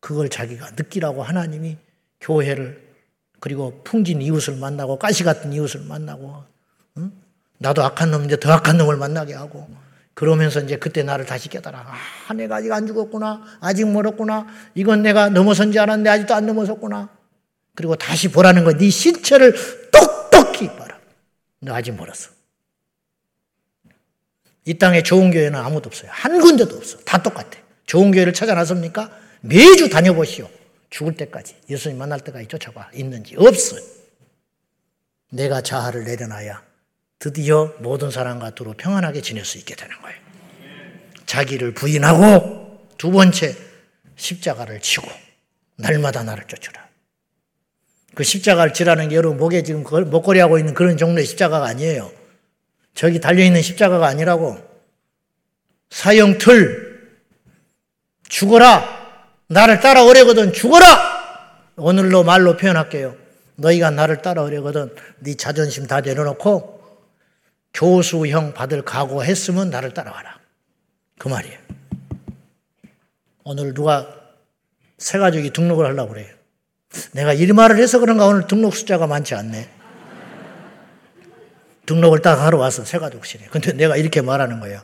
그걸 0.00 0.28
자기가 0.28 0.70
느끼라고 0.76 1.22
하나님이 1.22 1.78
교회를 2.20 2.92
그리고 3.40 3.82
풍진 3.84 4.20
이웃을 4.20 4.56
만나고 4.56 4.98
가시 4.98 5.24
같은 5.24 5.52
이웃을 5.52 5.82
만나고 5.86 6.44
응? 6.98 7.12
나도 7.58 7.82
악한 7.82 8.10
놈인데 8.10 8.38
더 8.40 8.52
악한 8.52 8.76
놈을 8.78 8.96
만나게 8.96 9.34
하고 9.34 9.68
그러면서 10.14 10.60
이제 10.60 10.76
그때 10.76 11.02
나를 11.02 11.24
다시 11.24 11.48
깨달아. 11.48 11.86
아, 12.28 12.34
내가 12.34 12.56
아직 12.56 12.70
안 12.70 12.86
죽었구나. 12.86 13.42
아직 13.60 13.90
멀었구나. 13.90 14.46
이건 14.74 15.02
내가 15.02 15.30
넘어선 15.30 15.72
지 15.72 15.78
알았는데 15.78 16.10
아직도 16.10 16.34
안 16.34 16.46
넘어섰구나. 16.46 17.08
그리고 17.74 17.96
다시 17.96 18.30
보라는 18.30 18.64
거. 18.64 18.74
네 18.74 18.90
신체를 18.90 19.54
똑똑히 19.90 20.68
봐라. 20.76 20.91
너 21.62 21.74
아직 21.74 21.92
멀었어. 21.92 22.30
이 24.64 24.74
땅에 24.74 25.02
좋은 25.02 25.30
교회는 25.30 25.58
아무도 25.58 25.88
없어요. 25.88 26.10
한 26.12 26.40
군데도 26.40 26.76
없어. 26.76 26.98
다 26.98 27.22
똑같아. 27.22 27.50
좋은 27.86 28.10
교회를 28.10 28.32
찾아 28.32 28.54
나섭니까? 28.54 29.16
매주 29.40 29.88
다녀보시오. 29.88 30.48
죽을 30.90 31.14
때까지. 31.16 31.56
예수님 31.70 31.98
만날 31.98 32.20
때까지 32.20 32.46
쫓아봐. 32.48 32.90
있는지. 32.94 33.36
없어. 33.38 33.76
내가 35.30 35.62
자아를 35.62 36.04
내려놔야 36.04 36.62
드디어 37.18 37.72
모든 37.78 38.10
사람과 38.10 38.50
두루 38.50 38.74
평안하게 38.74 39.22
지낼 39.22 39.44
수 39.44 39.56
있게 39.58 39.74
되는 39.76 39.96
거예요. 40.02 40.20
자기를 41.26 41.74
부인하고 41.74 42.86
두 42.98 43.10
번째 43.10 43.56
십자가를 44.16 44.80
치고 44.80 45.08
날마다 45.76 46.22
나를 46.24 46.46
쫓으라. 46.48 46.88
그 48.14 48.24
십자가를 48.24 48.74
지라는 48.74 49.08
게 49.08 49.16
여러분 49.16 49.38
목에 49.38 49.62
지금 49.62 49.82
목걸이 49.82 50.38
하고 50.38 50.58
있는 50.58 50.74
그런 50.74 50.96
종류의 50.96 51.26
십자가가 51.26 51.66
아니에요. 51.66 52.10
저기 52.94 53.20
달려있는 53.20 53.62
십자가가 53.62 54.06
아니라고. 54.06 54.58
사형 55.90 56.38
틀, 56.38 57.20
죽어라! 58.28 59.02
나를 59.48 59.80
따라오려거든 59.80 60.52
죽어라! 60.52 61.12
오늘로 61.76 62.22
말로 62.24 62.56
표현할게요. 62.56 63.16
너희가 63.56 63.90
나를 63.90 64.22
따라오려거든 64.22 64.94
네 65.20 65.34
자존심 65.34 65.86
다 65.86 66.00
내려놓고 66.00 66.80
교수형 67.74 68.54
받을 68.54 68.82
각오했으면 68.82 69.70
나를 69.70 69.94
따라와라. 69.94 70.38
그 71.18 71.28
말이에요. 71.28 71.58
오늘 73.44 73.74
누가 73.74 74.14
새 74.98 75.18
가족이 75.18 75.50
등록을 75.52 75.86
하려고 75.86 76.12
그래요. 76.12 76.41
내가 77.12 77.32
이 77.32 77.46
말을 77.46 77.78
해서 77.78 77.98
그런가 77.98 78.26
오늘 78.26 78.46
등록 78.46 78.74
숫자가 78.74 79.06
많지 79.06 79.34
않네. 79.34 79.68
등록을 81.86 82.20
딱 82.20 82.40
하러 82.40 82.58
와서 82.58 82.84
새 82.84 82.98
가족실에. 82.98 83.46
근데 83.50 83.72
내가 83.72 83.96
이렇게 83.96 84.20
말하는 84.20 84.60
거예요. 84.60 84.82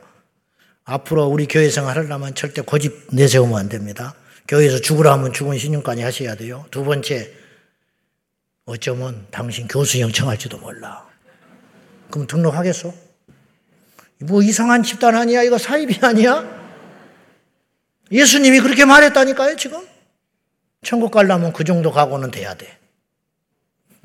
앞으로 0.85 1.27
우리 1.27 1.47
교회 1.47 1.69
생활 1.69 1.97
하려면 1.97 2.35
절대 2.35 2.62
고집 2.62 3.09
내세우면 3.12 3.59
안 3.59 3.69
됩니다. 3.69 4.15
교회에서 4.49 4.81
죽으라 4.81 5.12
하면 5.12 5.33
죽은 5.33 5.59
신용까지 5.59 6.03
하셔야 6.03 6.35
돼요. 6.35 6.65
두 6.71 6.83
번째, 6.83 7.31
어쩌면 8.65 9.27
당신 9.31 9.69
교수형 9.69 10.12
청할지도 10.12 10.59
몰라. 10.59 11.07
그럼 12.11 12.27
등록하겠어? 12.27 12.93
뭐 14.21 14.43
이상한 14.43 14.83
집단 14.83 15.15
아니야? 15.15 15.43
이거 15.43 15.59
사입이 15.59 15.99
아니야? 16.00 16.45
예수님이 18.11 18.61
그렇게 18.61 18.85
말했다니까요, 18.85 19.57
지금? 19.57 19.87
천국 20.88 21.11
가려면 21.11 21.52
그 21.52 21.64
정도 21.64 21.92
각오는 21.92 22.30
돼야 22.30 22.54
돼. 22.54 22.66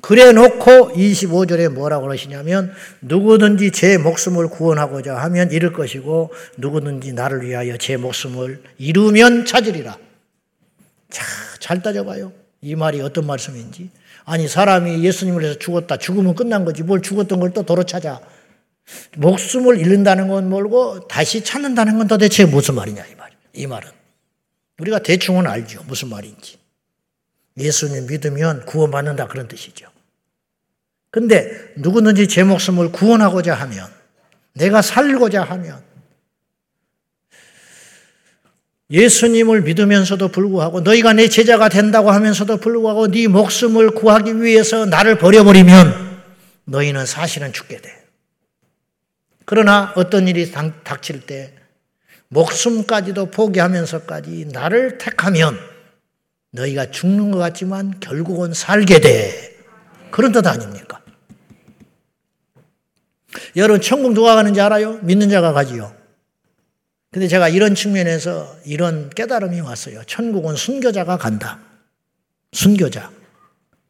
그래 0.02 0.34
놓고 0.34 0.92
25절에 0.92 1.70
뭐라고 1.70 2.08
그러시냐면 2.08 2.74
누구든지 3.00 3.72
제 3.72 3.98
목숨을 3.98 4.50
구원하고자 4.50 5.16
하면 5.16 5.50
잃을 5.50 5.72
것이고 5.72 6.34
누구든지 6.58 7.14
나를 7.14 7.46
위하여 7.48 7.78
제 7.78 7.96
목숨을 7.96 8.62
이루면 8.80 9.46
찾으리라. 9.46 9.98
자, 11.10 11.24
잘 11.62 11.82
따져봐요. 11.82 12.34
이 12.60 12.76
말이 12.76 13.00
어떤 13.00 13.28
말씀인지. 13.28 13.90
아니, 14.26 14.50
사람이 14.50 15.06
예수님을 15.06 15.42
위해서 15.42 15.58
죽었다. 15.60 15.96
죽으면 15.96 16.36
끝난 16.36 16.66
거지. 16.66 16.84
뭘 16.84 17.02
죽었던 17.02 17.40
걸 17.40 17.54
또 17.54 17.64
도로 17.64 17.84
찾아. 17.84 18.20
목숨을 19.16 19.80
잃는다는 19.80 20.28
건 20.28 20.50
뭘고 20.50 21.08
다시 21.08 21.46
찾는다는 21.46 21.98
건 21.98 22.10
도대체 22.10 22.44
무슨 22.44 22.76
말이냐, 22.76 23.06
이 23.06 23.16
말. 23.16 23.32
이 23.54 23.68
말은. 23.68 23.90
우리가 24.80 25.00
대충은 25.00 25.48
알죠. 25.48 25.82
무슨 25.88 26.10
말인지. 26.10 26.63
예수님 27.58 28.08
믿으면 28.08 28.66
구원받는다. 28.66 29.28
그런 29.28 29.48
뜻이죠. 29.48 29.88
근데 31.12 31.74
누구든지 31.78 32.28
제 32.28 32.44
목숨을 32.44 32.92
구원하고자 32.92 33.54
하면, 33.54 33.88
내가 34.54 34.82
살고자 34.82 35.44
하면, 35.44 35.84
예수님을 38.90 39.62
믿으면서도 39.62 40.28
불구하고 40.28 40.82
너희가 40.82 41.14
내 41.14 41.28
제자가 41.28 41.70
된다고 41.70 42.12
하면서도 42.12 42.58
불구하고 42.58 43.08
네 43.08 43.28
목숨을 43.28 43.92
구하기 43.92 44.42
위해서 44.42 44.86
나를 44.86 45.18
버려버리면 45.18 46.22
너희는 46.66 47.06
사실은 47.08 47.54
죽게 47.54 47.78
돼. 47.78 48.04
그러나 49.46 49.94
어떤 49.96 50.28
일이 50.28 50.52
닥칠 50.52 51.22
때 51.22 51.54
목숨까지도 52.28 53.32
포기하면서까지 53.32 54.50
나를 54.52 54.98
택하면 54.98 55.58
너희가 56.54 56.92
죽는 56.92 57.32
것 57.32 57.40
같지만 57.40 58.00
결국은 58.00 58.54
살게 58.54 59.00
돼. 59.00 59.58
그런 60.12 60.32
뜻 60.32 60.46
아닙니까? 60.46 61.02
여러분 63.56 63.82
천국 63.82 64.14
누가 64.14 64.36
가는지 64.36 64.62
알아요? 64.62 65.00
믿는 65.02 65.30
자가 65.30 65.54
가지요. 65.54 65.96
근데 67.12 67.28
제가 67.28 67.50
이런 67.50 67.76
측면에서 67.76 68.56
이런 68.66 69.10
깨달음이 69.10 69.62
왔어요. 69.62 70.04
천국은 70.06 70.56
순교자가 70.56 71.18
간다. 71.18 71.60
순교자. 72.52 73.12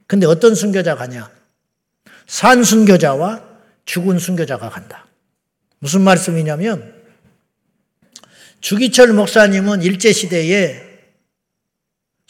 근데 0.08 0.26
어떤 0.26 0.56
순교자 0.56 0.96
가냐? 0.96 1.30
산 2.28 2.64
순교자와 2.64 3.44
죽은 3.86 4.20
순교자가 4.20 4.70
간다. 4.70 5.06
무슨 5.80 6.02
말씀이냐면 6.02 6.94
주기철 8.62 9.12
목사님은 9.14 9.82
일제시대에 9.82 10.83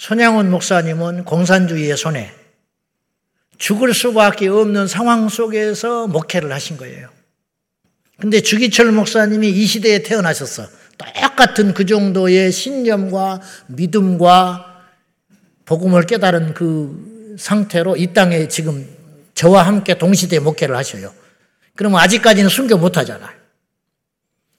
손양원 0.03 0.51
목사님은 0.51 1.23
공산주의의 1.23 1.95
손에 1.95 2.29
죽을 3.57 3.93
수밖에 3.93 4.49
없는 4.49 4.85
상황 4.85 5.29
속에서 5.29 6.07
목회를 6.07 6.51
하신 6.51 6.75
거예요. 6.75 7.07
근데 8.19 8.41
주기철 8.41 8.91
목사님이 8.91 9.49
이 9.49 9.65
시대에 9.65 10.03
태어나셨어. 10.03 10.67
똑같은 10.97 11.73
그 11.73 11.85
정도의 11.85 12.51
신념과 12.51 13.39
믿음과 13.67 14.89
복음을 15.63 16.05
깨달은 16.05 16.53
그 16.53 17.35
상태로 17.39 17.95
이 17.95 18.11
땅에 18.11 18.49
지금 18.49 18.85
저와 19.35 19.65
함께 19.65 19.97
동시대에 19.97 20.39
목회를 20.39 20.75
하셔요. 20.75 21.13
그러면 21.75 22.01
아직까지는 22.01 22.49
순교 22.49 22.77
못 22.77 22.97
하잖아요. 22.97 23.31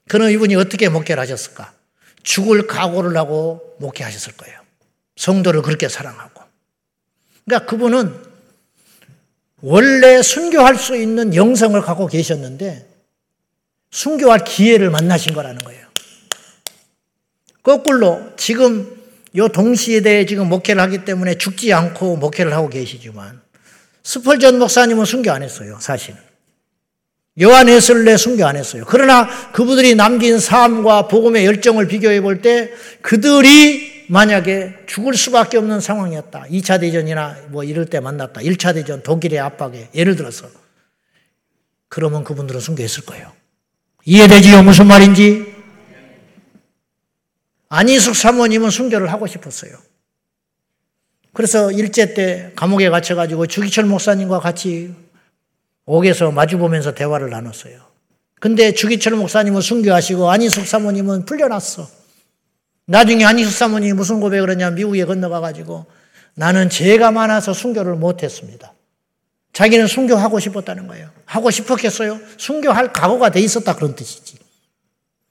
그럼 0.07 0.31
이분이 0.31 0.55
어떻게 0.55 0.89
목회를 0.89 1.21
하셨을까? 1.21 1.71
죽을 2.23 2.65
각오를 2.65 3.15
하고 3.15 3.75
목회하셨을 3.77 4.33
거예요. 4.37 4.64
성도를 5.15 5.61
그렇게 5.61 5.87
사랑하고. 5.89 6.43
그러니까 7.45 7.69
그분은 7.69 8.13
원래 9.61 10.21
순교할 10.21 10.77
수 10.77 10.95
있는 10.95 11.33
영성을 11.35 11.79
갖고 11.81 12.07
계셨는데 12.07 12.87
순교할 13.91 14.43
기회를 14.43 14.89
만나신 14.89 15.33
거라는 15.33 15.63
거예요. 15.63 15.85
거꾸로 17.63 18.33
지금 18.37 18.91
요 19.35 19.47
동시대에 19.47 20.25
지금 20.25 20.47
목회를 20.49 20.81
하기 20.83 21.05
때문에 21.05 21.37
죽지 21.37 21.73
않고 21.73 22.17
목회를 22.17 22.53
하고 22.53 22.69
계시지만 22.69 23.41
스펄전 24.03 24.59
목사님은 24.59 25.05
순교 25.05 25.31
안 25.31 25.41
했어요, 25.41 25.77
사실. 25.81 26.15
요한 27.41 27.67
에슬레 27.67 28.17
순교 28.17 28.45
안 28.45 28.55
했어요. 28.55 28.85
그러나 28.87 29.27
그분들이 29.51 29.95
남긴 29.95 30.39
삶과 30.39 31.07
복음의 31.07 31.45
열정을 31.45 31.87
비교해 31.87 32.21
볼 32.21 32.41
때 32.41 32.71
그들이 33.01 33.94
만약에 34.07 34.85
죽을 34.87 35.15
수밖에 35.15 35.57
없는 35.57 35.79
상황이었다. 35.79 36.45
2차 36.49 36.79
대전이나 36.79 37.35
뭐 37.49 37.63
이럴 37.63 37.85
때 37.85 37.99
만났다. 37.99 38.41
1차 38.41 38.73
대전 38.73 39.01
독일의 39.03 39.39
압박에 39.39 39.89
예를 39.93 40.15
들어서 40.15 40.47
그러면 41.87 42.23
그분들은 42.23 42.59
순교했을 42.59 43.05
거예요. 43.05 43.31
이해되지요? 44.05 44.63
무슨 44.63 44.87
말인지? 44.87 45.53
안희숙 47.69 48.15
사모님은 48.15 48.69
순교를 48.69 49.11
하고 49.11 49.27
싶었어요. 49.27 49.77
그래서 51.33 51.71
일제 51.71 52.13
때 52.13 52.51
감옥에 52.55 52.89
갇혀가지고 52.89 53.47
주기철 53.47 53.85
목사님과 53.85 54.39
같이 54.39 54.93
옥에서 55.85 56.31
마주보면서 56.31 56.93
대화를 56.93 57.29
나눴어요. 57.29 57.81
근데 58.39 58.73
주기철 58.73 59.13
목사님은 59.13 59.61
순교하시고 59.61 60.29
안희숙 60.29 60.65
사모님은 60.65 61.25
풀려났어. 61.25 62.04
나중에 62.87 63.25
안희숙 63.25 63.53
사모님이 63.53 63.93
무슨 63.93 64.19
고백을 64.19 64.51
했냐 64.51 64.71
미국에 64.71 65.05
건너가가지고 65.05 65.85
나는 66.35 66.69
죄가 66.69 67.11
많아서 67.11 67.53
순교를 67.53 67.95
못했습니다. 67.95 68.73
자기는 69.53 69.87
순교하고 69.87 70.39
싶었다는 70.39 70.87
거예요. 70.87 71.09
하고 71.25 71.49
싶었겠어요? 71.49 72.19
순교할 72.37 72.91
각오가 72.91 73.29
돼 73.29 73.39
있었다 73.39 73.75
그런 73.75 73.95
뜻이지. 73.95 74.37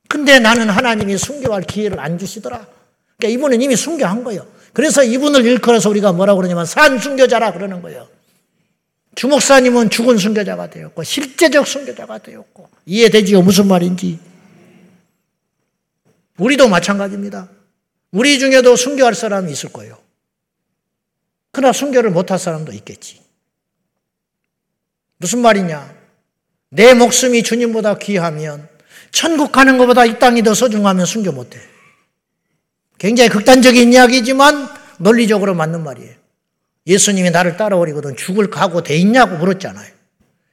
근데 0.08 0.38
나는 0.38 0.70
하나님이 0.70 1.18
순교할 1.18 1.62
기회를 1.62 2.00
안 2.00 2.18
주시더라. 2.18 2.66
그러니까 3.18 3.38
이분은 3.38 3.62
이미 3.62 3.76
순교한 3.76 4.24
거예요. 4.24 4.46
그래서 4.72 5.04
이분을 5.04 5.44
일컬어서 5.44 5.90
우리가 5.90 6.12
뭐라고 6.12 6.38
그러냐면 6.38 6.66
산 6.66 6.98
순교자라 6.98 7.52
그러는 7.52 7.82
거예요. 7.82 8.08
주목사님은 9.14 9.90
죽은 9.90 10.18
순교자가 10.18 10.70
되었고 10.70 11.04
실제적 11.04 11.66
순교자가 11.66 12.18
되었고 12.18 12.68
이해되지요? 12.86 13.42
무슨 13.42 13.68
말인지. 13.68 14.18
우리도 16.38 16.68
마찬가지입니다. 16.68 17.48
우리 18.10 18.38
중에도 18.38 18.76
순교할 18.76 19.14
사람이 19.14 19.50
있을 19.52 19.72
거예요. 19.72 19.98
그러나 21.52 21.72
순교를 21.72 22.10
못할 22.10 22.38
사람도 22.38 22.72
있겠지. 22.72 23.20
무슨 25.18 25.40
말이냐? 25.40 25.94
내 26.70 26.94
목숨이 26.94 27.42
주님보다 27.42 27.98
귀하면 27.98 28.68
천국 29.12 29.52
가는 29.52 29.78
것보다 29.78 30.04
이 30.04 30.18
땅이 30.18 30.42
더 30.42 30.54
소중하면 30.54 31.06
순교 31.06 31.32
못해. 31.32 31.60
굉장히 32.98 33.30
극단적인 33.30 33.92
이야기지만 33.92 34.68
논리적으로 34.98 35.54
맞는 35.54 35.84
말이에요. 35.84 36.14
예수님이 36.86 37.30
나를 37.30 37.56
따라오리거든 37.56 38.16
죽을 38.16 38.50
각오 38.50 38.82
돼 38.82 38.96
있냐고 38.96 39.36
물었잖아요. 39.36 39.92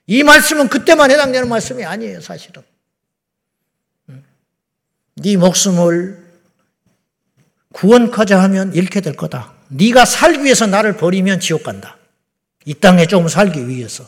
이 0.07 0.23
말씀은 0.23 0.67
그때만 0.67 1.11
해당되는 1.11 1.49
말씀이 1.49 1.83
아니에요, 1.83 2.21
사실은. 2.21 2.63
네 5.21 5.38
목숨을 5.38 6.17
구원하자 7.73 8.41
하면 8.43 8.73
잃게 8.73 9.01
될 9.01 9.15
거다. 9.15 9.53
네가 9.69 10.05
살기 10.05 10.43
위해서 10.43 10.67
나를 10.67 10.97
버리면 10.97 11.39
지옥 11.39 11.63
간다. 11.63 11.97
이 12.65 12.73
땅에 12.73 13.05
좀 13.05 13.27
살기 13.27 13.67
위해서. 13.67 14.05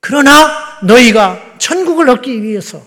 그러나 0.00 0.78
너희가 0.82 1.58
천국을 1.58 2.08
얻기 2.10 2.42
위해서 2.42 2.84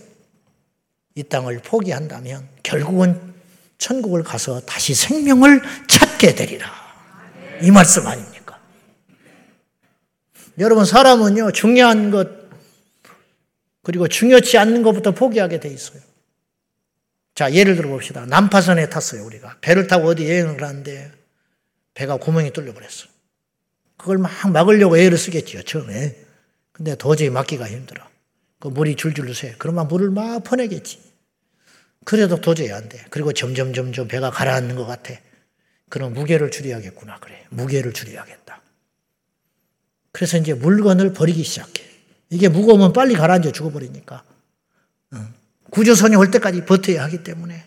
이 1.16 1.24
땅을 1.24 1.60
포기한다면 1.60 2.48
결국은 2.64 3.34
천국을 3.78 4.24
가서 4.24 4.62
다시 4.62 4.94
생명을 4.94 5.62
찾게 5.88 6.36
되리라. 6.36 6.70
이 7.62 7.72
말씀 7.72 8.06
아닙니까? 8.08 8.60
여러분, 10.60 10.86
사람은요, 10.86 11.52
중요한 11.52 12.12
것, 12.12 12.30
그리고 13.84 14.08
중요치 14.08 14.58
않는 14.58 14.84
것부터 14.84 15.12
포기하게 15.12 15.60
돼 15.60 15.70
있어요. 15.70 16.02
자, 17.36 17.54
예를 17.54 17.76
들어 17.76 17.90
봅시다. 17.90 18.26
난파선에 18.26 18.90
탔어요, 18.90 19.26
우리가. 19.26 19.58
배를 19.62 19.88
타고 19.88 20.08
어디 20.08 20.30
여행을 20.30 20.64
하는데 20.64 21.12
배가 21.94 22.18
구멍이 22.18 22.52
뚫려 22.52 22.74
버렸어. 22.74 23.08
그걸 23.98 24.18
막 24.18 24.32
막으려고 24.52 24.98
애를 24.98 25.18
쓰겠지요, 25.18 25.64
처음에. 25.64 26.18
근데 26.72 26.96
도저히 26.96 27.30
막기가 27.30 27.68
힘들어. 27.68 28.04
그 28.60 28.68
물이 28.68 28.96
줄줄 28.96 29.34
새. 29.34 29.56
그러면 29.58 29.88
물을 29.88 30.10
막 30.10 30.44
퍼내겠지. 30.44 31.00
그래도 32.04 32.42
도저히 32.42 32.72
안 32.72 32.90
돼. 32.90 33.04
그리고 33.10 33.34
점점 33.34 33.74
점점 33.74 34.08
배가 34.08 34.32
가라앉는 34.32 34.76
것 34.76 34.86
같아. 34.86 35.14
그럼 35.90 36.14
무게를 36.14 36.52
줄여야겠구나. 36.52 37.20
그래. 37.20 37.46
무게를 37.50 37.94
줄여야겠다. 37.94 38.62
그래서 40.12 40.38
이제 40.38 40.54
물건을 40.54 41.14
버리기 41.14 41.44
시작해. 41.44 41.84
이게 42.30 42.50
무거우면 42.50 42.94
빨리 42.94 43.14
가라앉아 43.14 43.52
죽어버리니까. 43.52 44.24
구조선이 45.72 46.16
올 46.16 46.30
때까지 46.30 46.66
버텨야 46.66 47.04
하기 47.06 47.24
때문에. 47.24 47.66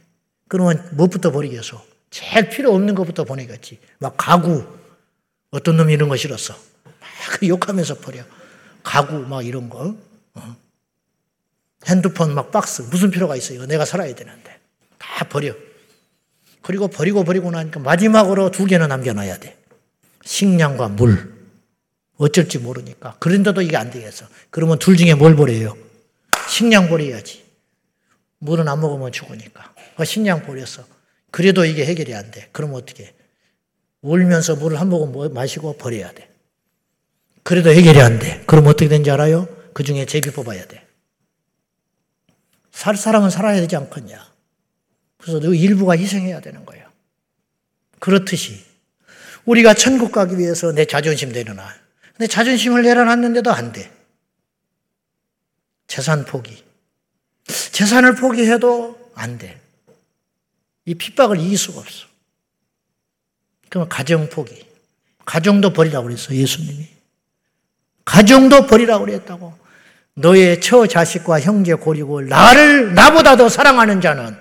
그러면 0.49 0.88
무엇부터 0.93 1.33
버리겠어? 1.33 1.85
제일 2.11 2.49
필요 2.49 2.73
없는 2.75 2.95
것부터 2.95 3.25
보내겠지. 3.25 3.81
막 3.99 4.14
가구. 4.17 4.64
어떤 5.51 5.77
놈이 5.77 5.93
이런 5.93 6.09
거 6.09 6.17
싫었어. 6.17 6.55
막 6.85 7.49
욕하면서 7.49 7.99
버려. 7.99 8.23
가구 8.83 9.19
막 9.21 9.45
이런 9.45 9.69
거. 9.69 9.97
어. 10.35 10.57
핸드폰 11.87 12.35
막 12.35 12.53
박스. 12.53 12.83
무슨 12.83 13.11
필요가 13.11 13.37
있어. 13.37 13.55
이거 13.55 13.67
내가 13.67 13.85
살아야 13.85 14.14
되는데. 14.14 14.61
다 14.99 15.25
버려. 15.29 15.55
그리고 16.62 16.88
버리고 16.88 17.25
버리고 17.25 17.51
나니까 17.51 17.81
마지막으로 17.81 18.51
두 18.51 18.67
개는 18.67 18.88
남겨놔야 18.88 19.38
돼. 19.38 19.59
식량과 20.25 20.88
물. 20.88 21.35
어쩔지 22.17 22.59
모르니까. 22.59 23.17
그런데도 23.19 23.62
이게 23.62 23.77
안 23.77 23.90
되겠어. 23.90 24.27
그러면 24.51 24.79
둘 24.79 24.97
중에 24.97 25.14
뭘 25.14 25.37
버려요? 25.37 25.77
식량 26.49 26.88
버려야지. 26.88 27.44
물은 28.45 28.69
안 28.69 28.81
먹으면 28.81 29.11
죽으니까. 29.11 29.75
그 29.97 30.05
식량 30.05 30.45
버렸어. 30.45 30.85
그래도 31.31 31.65
이게 31.65 31.87
해결이 31.87 32.15
안 32.15 32.31
돼. 32.31 32.49
그럼 32.53 32.75
어떻게? 32.75 33.15
울면서 34.03 34.57
물을 34.57 34.79
한 34.79 34.89
모금 34.91 35.13
뭐 35.13 35.29
마시고 35.31 35.79
버려야 35.79 36.13
돼. 36.13 36.31
그래도 37.43 37.71
해결이 37.71 38.01
안 38.01 38.19
돼. 38.19 38.43
그럼 38.47 38.67
어떻게 38.67 38.89
되는지 38.89 39.11
알아요? 39.11 39.49
그 39.73 39.83
중에 39.83 40.05
제비 40.05 40.31
뽑아야 40.31 40.67
돼. 40.67 40.87
살 42.71 42.97
사람은 42.97 43.31
살아야 43.31 43.61
되지 43.61 43.77
않겠냐. 43.77 44.33
그래서 45.17 45.41
그 45.41 45.55
일부가 45.55 45.97
희생해야 45.97 46.41
되는 46.41 46.67
거예요. 46.67 46.87
그렇듯이 47.99 48.63
우리가 49.47 49.73
천국 49.73 50.13
가기 50.13 50.39
위해서 50.39 50.73
내 50.73 50.85
자존심 50.85 51.33
내려놔. 51.33 51.67
근데 52.13 52.27
자존심을 52.27 52.83
내려놨는데도 52.83 53.51
안 53.51 53.73
돼. 53.73 53.91
재산 55.87 56.25
포기. 56.25 56.63
재산을 57.47 58.15
포기해도 58.15 59.13
안 59.15 59.39
돼. 59.39 59.61
이 60.87 60.95
핍박을 60.95 61.39
이길 61.41 61.57
수가 61.59 61.81
없어. 61.81 62.07
그러면 63.69 63.89
가정 63.89 64.29
포기. 64.29 64.67
가정도 65.25 65.73
버리라고 65.73 66.07
그랬어, 66.07 66.35
예수님이. 66.35 66.89
가정도 68.05 68.67
버리라고 68.67 69.07
그랬다고. 69.07 69.57
너의 70.15 70.61
처 70.61 70.87
자식과 70.87 71.41
형제 71.41 71.75
고리고 71.75 72.21
나를 72.21 72.95
나보다 72.95 73.37
더 73.37 73.49
사랑하는 73.49 74.01
자는 74.01 74.39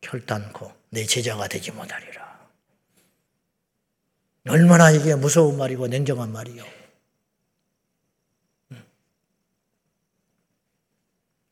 결단코 0.00 0.72
내 0.90 1.04
제자가 1.04 1.48
되지 1.48 1.72
못하리라. 1.72 2.38
얼마나 4.48 4.90
이게 4.90 5.14
무서운 5.14 5.58
말이고 5.58 5.88
냉정한 5.88 6.32
말이요. 6.32 6.64
음. 8.70 8.82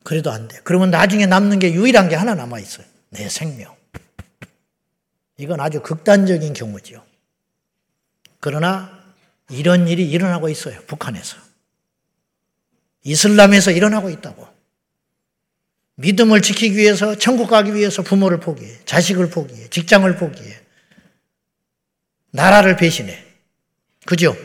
그래도 0.07 0.31
안 0.31 0.47
돼. 0.47 0.57
그러면 0.63 0.89
나중에 0.89 1.25
남는 1.25 1.59
게 1.59 1.73
유일한 1.73 2.07
게 2.07 2.15
하나 2.15 2.33
남아 2.33 2.59
있어요. 2.59 2.87
내 3.09 3.27
생명. 3.27 3.75
이건 5.35 5.59
아주 5.59 5.81
극단적인 5.81 6.53
경우지요. 6.53 7.03
그러나 8.39 9.03
이런 9.49 9.89
일이 9.89 10.09
일어나고 10.09 10.47
있어요. 10.47 10.79
북한에서. 10.87 11.35
이슬람에서 13.03 13.71
일어나고 13.71 14.09
있다고. 14.09 14.47
믿음을 15.95 16.41
지키기 16.41 16.77
위해서 16.77 17.17
천국 17.17 17.49
가기 17.49 17.75
위해서 17.75 18.01
부모를 18.01 18.39
포기해. 18.39 18.79
자식을 18.85 19.29
포기해. 19.29 19.67
직장을 19.67 20.15
포기해. 20.15 20.57
나라를 22.31 22.77
배신해. 22.77 23.25
그죠? 24.05 24.37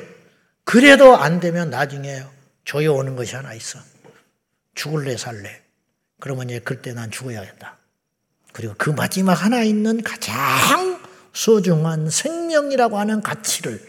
그래도 0.65 1.17
안 1.17 1.39
되면 1.39 1.71
나중에 1.71 2.25
조여오는 2.65 3.15
것이 3.15 3.37
하나 3.37 3.55
있어. 3.55 3.92
죽을래 4.75 5.17
살래. 5.17 5.63
그러면 6.21 6.51
이제 6.51 6.61
그때 6.61 6.93
난 6.93 7.11
죽어야겠다. 7.11 7.79
그리고 8.53 8.75
그 8.77 8.91
마지막 8.91 9.35
하나 9.35 9.63
있는 9.63 10.03
가장 10.03 11.03
소중한 11.33 12.11
생명이라고 12.11 12.99
하는 12.99 13.23
가치를 13.23 13.81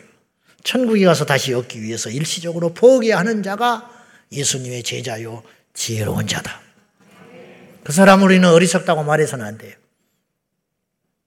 천국에 0.63 1.05
가서 1.05 1.25
다시 1.25 1.53
얻기 1.53 1.81
위해서 1.81 2.09
일시적으로 2.09 2.73
포기하는 2.73 3.43
자가 3.43 3.91
예수님의 4.31 4.83
제자요 4.83 5.43
지혜로운 5.73 6.27
자다. 6.27 6.61
그 7.83 7.91
사람 7.91 8.23
우리는 8.23 8.47
어리석다고 8.47 9.03
말해서는 9.03 9.45
안 9.45 9.57
돼요. 9.57 9.75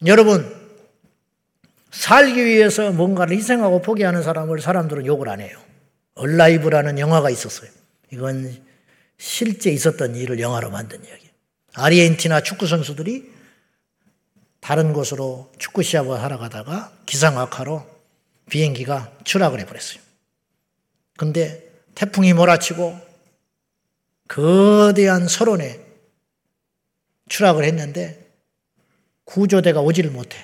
여러분, 0.06 0.54
살기 1.90 2.44
위해서 2.44 2.90
뭔가를 2.92 3.36
희생하고 3.36 3.82
포기하는 3.82 4.22
사람을 4.22 4.60
사람들은 4.60 5.06
욕을 5.06 5.28
안 5.28 5.40
해요. 5.40 5.58
얼라이브라는 6.14 6.98
영화가 6.98 7.30
있었어요. 7.30 7.70
이건 8.12 8.58
실제 9.18 9.70
있었던 9.70 10.14
일을 10.16 10.40
영화로 10.40 10.70
만든 10.70 11.04
이야기. 11.04 11.30
아르헨티나 11.74 12.42
축구 12.42 12.66
선수들이 12.66 13.30
다른 14.60 14.92
곳으로 14.92 15.52
축구 15.58 15.82
시합을 15.82 16.22
하러 16.22 16.38
가다가 16.38 16.92
기상악화로 17.06 17.86
비행기가 18.50 19.12
추락을 19.24 19.60
해버렸어요. 19.60 20.00
근데 21.16 21.70
태풍이 21.94 22.32
몰아치고 22.32 22.98
거대한 24.28 25.28
설원에 25.28 25.80
추락을 27.28 27.64
했는데 27.64 28.26
구조대가 29.24 29.80
오지를 29.80 30.10
못해. 30.10 30.36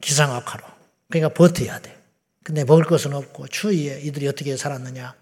기상악화로. 0.00 0.64
그러니까 1.08 1.34
버텨야 1.34 1.80
돼. 1.80 1.98
근데 2.42 2.64
먹을 2.64 2.84
것은 2.84 3.12
없고 3.12 3.48
추위에 3.48 4.00
이들이 4.00 4.26
어떻게 4.26 4.56
살았느냐. 4.56 5.14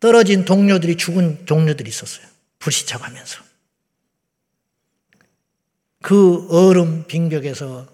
떨어진 0.00 0.44
동료들이 0.44 0.96
죽은 0.96 1.46
동료들이 1.46 1.88
있었어요. 1.88 2.26
불시착하면서. 2.58 3.42
그 6.02 6.46
얼음 6.50 7.04
빙벽에서 7.06 7.86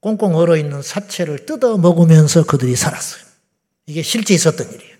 꽁꽁 0.00 0.34
얼어 0.34 0.56
있는 0.56 0.82
사체를 0.82 1.46
뜯어 1.46 1.76
먹으면서 1.78 2.44
그들이 2.44 2.74
살았어요. 2.76 3.22
이게 3.86 4.02
실제 4.02 4.34
있었던 4.34 4.70
일이에요. 4.72 4.96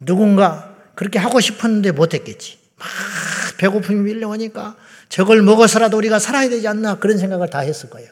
누군가 0.00 0.76
그렇게 0.94 1.18
하고 1.18 1.40
싶었는데 1.40 1.92
못했겠지. 1.92 2.58
막 2.76 2.88
배고픔이 3.58 4.00
밀려오니까 4.00 4.76
저걸 5.08 5.42
먹어서라도 5.42 5.96
우리가 5.96 6.18
살아야 6.18 6.48
되지 6.48 6.68
않나 6.68 6.98
그런 6.98 7.18
생각을 7.18 7.50
다 7.50 7.60
했을 7.60 7.90
거예요. 7.90 8.10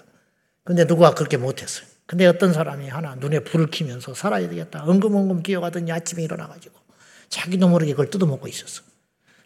근데 0.64 0.86
누가 0.86 1.14
그렇게 1.14 1.36
못했어요. 1.36 1.86
근데 2.06 2.26
어떤 2.26 2.52
사람이 2.52 2.88
하나 2.88 3.14
눈에 3.16 3.40
불을 3.40 3.68
켜면서 3.70 4.14
살아야 4.14 4.48
되겠다. 4.48 4.84
엉금엉금 4.84 5.42
기어가더니 5.42 5.92
아침에 5.92 6.22
일어나가지고 6.22 6.85
자기도 7.28 7.68
모르게 7.68 7.92
그걸 7.92 8.10
뜯어먹고 8.10 8.48
있었어. 8.48 8.82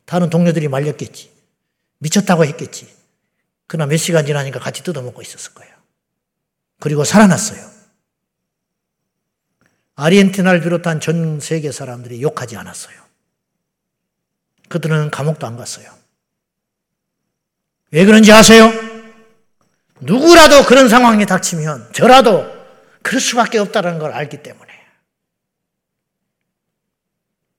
다른 0.05 0.31
동료들이 0.31 0.69
말렸겠지. 0.69 1.31
미쳤다고 1.99 2.45
했겠지. 2.45 2.93
그러나 3.66 3.87
몇 3.87 3.97
시간 3.97 4.27
지나니까 4.27 4.59
같이 4.59 4.83
뜯어먹고 4.83 5.23
있었을 5.23 5.55
거예요. 5.55 5.75
그리고 6.81 7.05
살아났어요. 7.05 7.71
아르헨티나를 9.95 10.62
비롯한 10.62 11.01
전 11.01 11.40
세계 11.40 11.71
사람들이 11.71 12.23
욕하지 12.23 12.57
않았어요. 12.57 12.99
그들은 14.69 15.11
감옥도 15.11 15.47
안 15.47 15.57
갔어요. 15.57 15.93
왜 17.90 18.05
그런지 18.05 18.33
아세요? 18.33 18.71
누구라도 20.01 20.64
그런 20.64 20.88
상황이 20.88 21.27
닥치면 21.27 21.93
저라도 21.93 22.47
그럴 23.03 23.21
수밖에 23.21 23.59
없다는 23.59 23.99
걸 23.99 24.12
알기 24.12 24.43
때문에. 24.43 24.71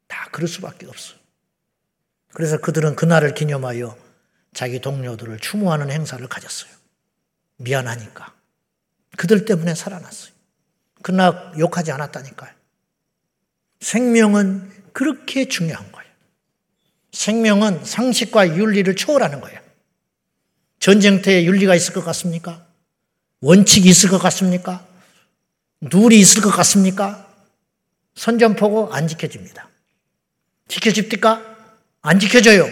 다 0.08 0.21
그럴 0.32 0.48
수밖에 0.48 0.88
없어. 0.88 1.16
그래서 2.34 2.58
그들은 2.58 2.96
그날을 2.96 3.34
기념하여 3.34 3.98
자기 4.54 4.80
동료들을 4.80 5.40
추모하는 5.40 5.92
행사를 5.92 6.26
가졌어요. 6.28 6.72
미안하니까. 7.58 8.34
그들 9.18 9.46
때문에 9.46 9.76
살아났어요. 9.76 10.32
그러나 11.02 11.54
욕하지 11.58 11.92
않았다니까요. 11.92 12.52
생명은 13.82 14.72
그렇게 14.94 15.48
중요한 15.48 15.92
거예요. 15.92 16.10
생명은 17.12 17.84
상식과 17.84 18.56
윤리를 18.56 18.96
초월하는 18.96 19.42
거예요. 19.42 19.60
전쟁터에 20.80 21.46
윤리가 21.46 21.76
있을 21.76 21.94
것 21.94 22.04
같습니까? 22.06 22.66
원칙이 23.42 23.90
있을 23.90 24.10
것 24.10 24.20
같습니까? 24.20 24.88
룰이 25.82 26.20
있을 26.20 26.42
것 26.42 26.52
같습니까? 26.52 27.28
선전포고 28.16 28.94
안 28.94 29.08
지켜집니다. 29.08 29.71
지켜집니까? 30.72 31.42
안 32.02 32.20
지켜져요. 32.20 32.68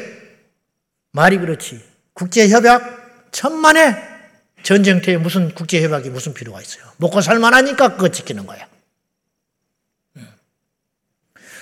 말이 1.12 1.38
그렇지. 1.38 1.84
국제협약 2.14 3.32
천만에 3.32 3.96
전쟁터에 4.64 5.18
무슨 5.18 5.54
국제협약이 5.54 6.10
무슨 6.10 6.34
필요가 6.34 6.62
있어요. 6.62 6.84
먹고 6.98 7.22
살만하니까 7.22 7.96
그거 7.96 8.10
지키는 8.10 8.46
거야. 8.48 8.68
음. 10.18 10.28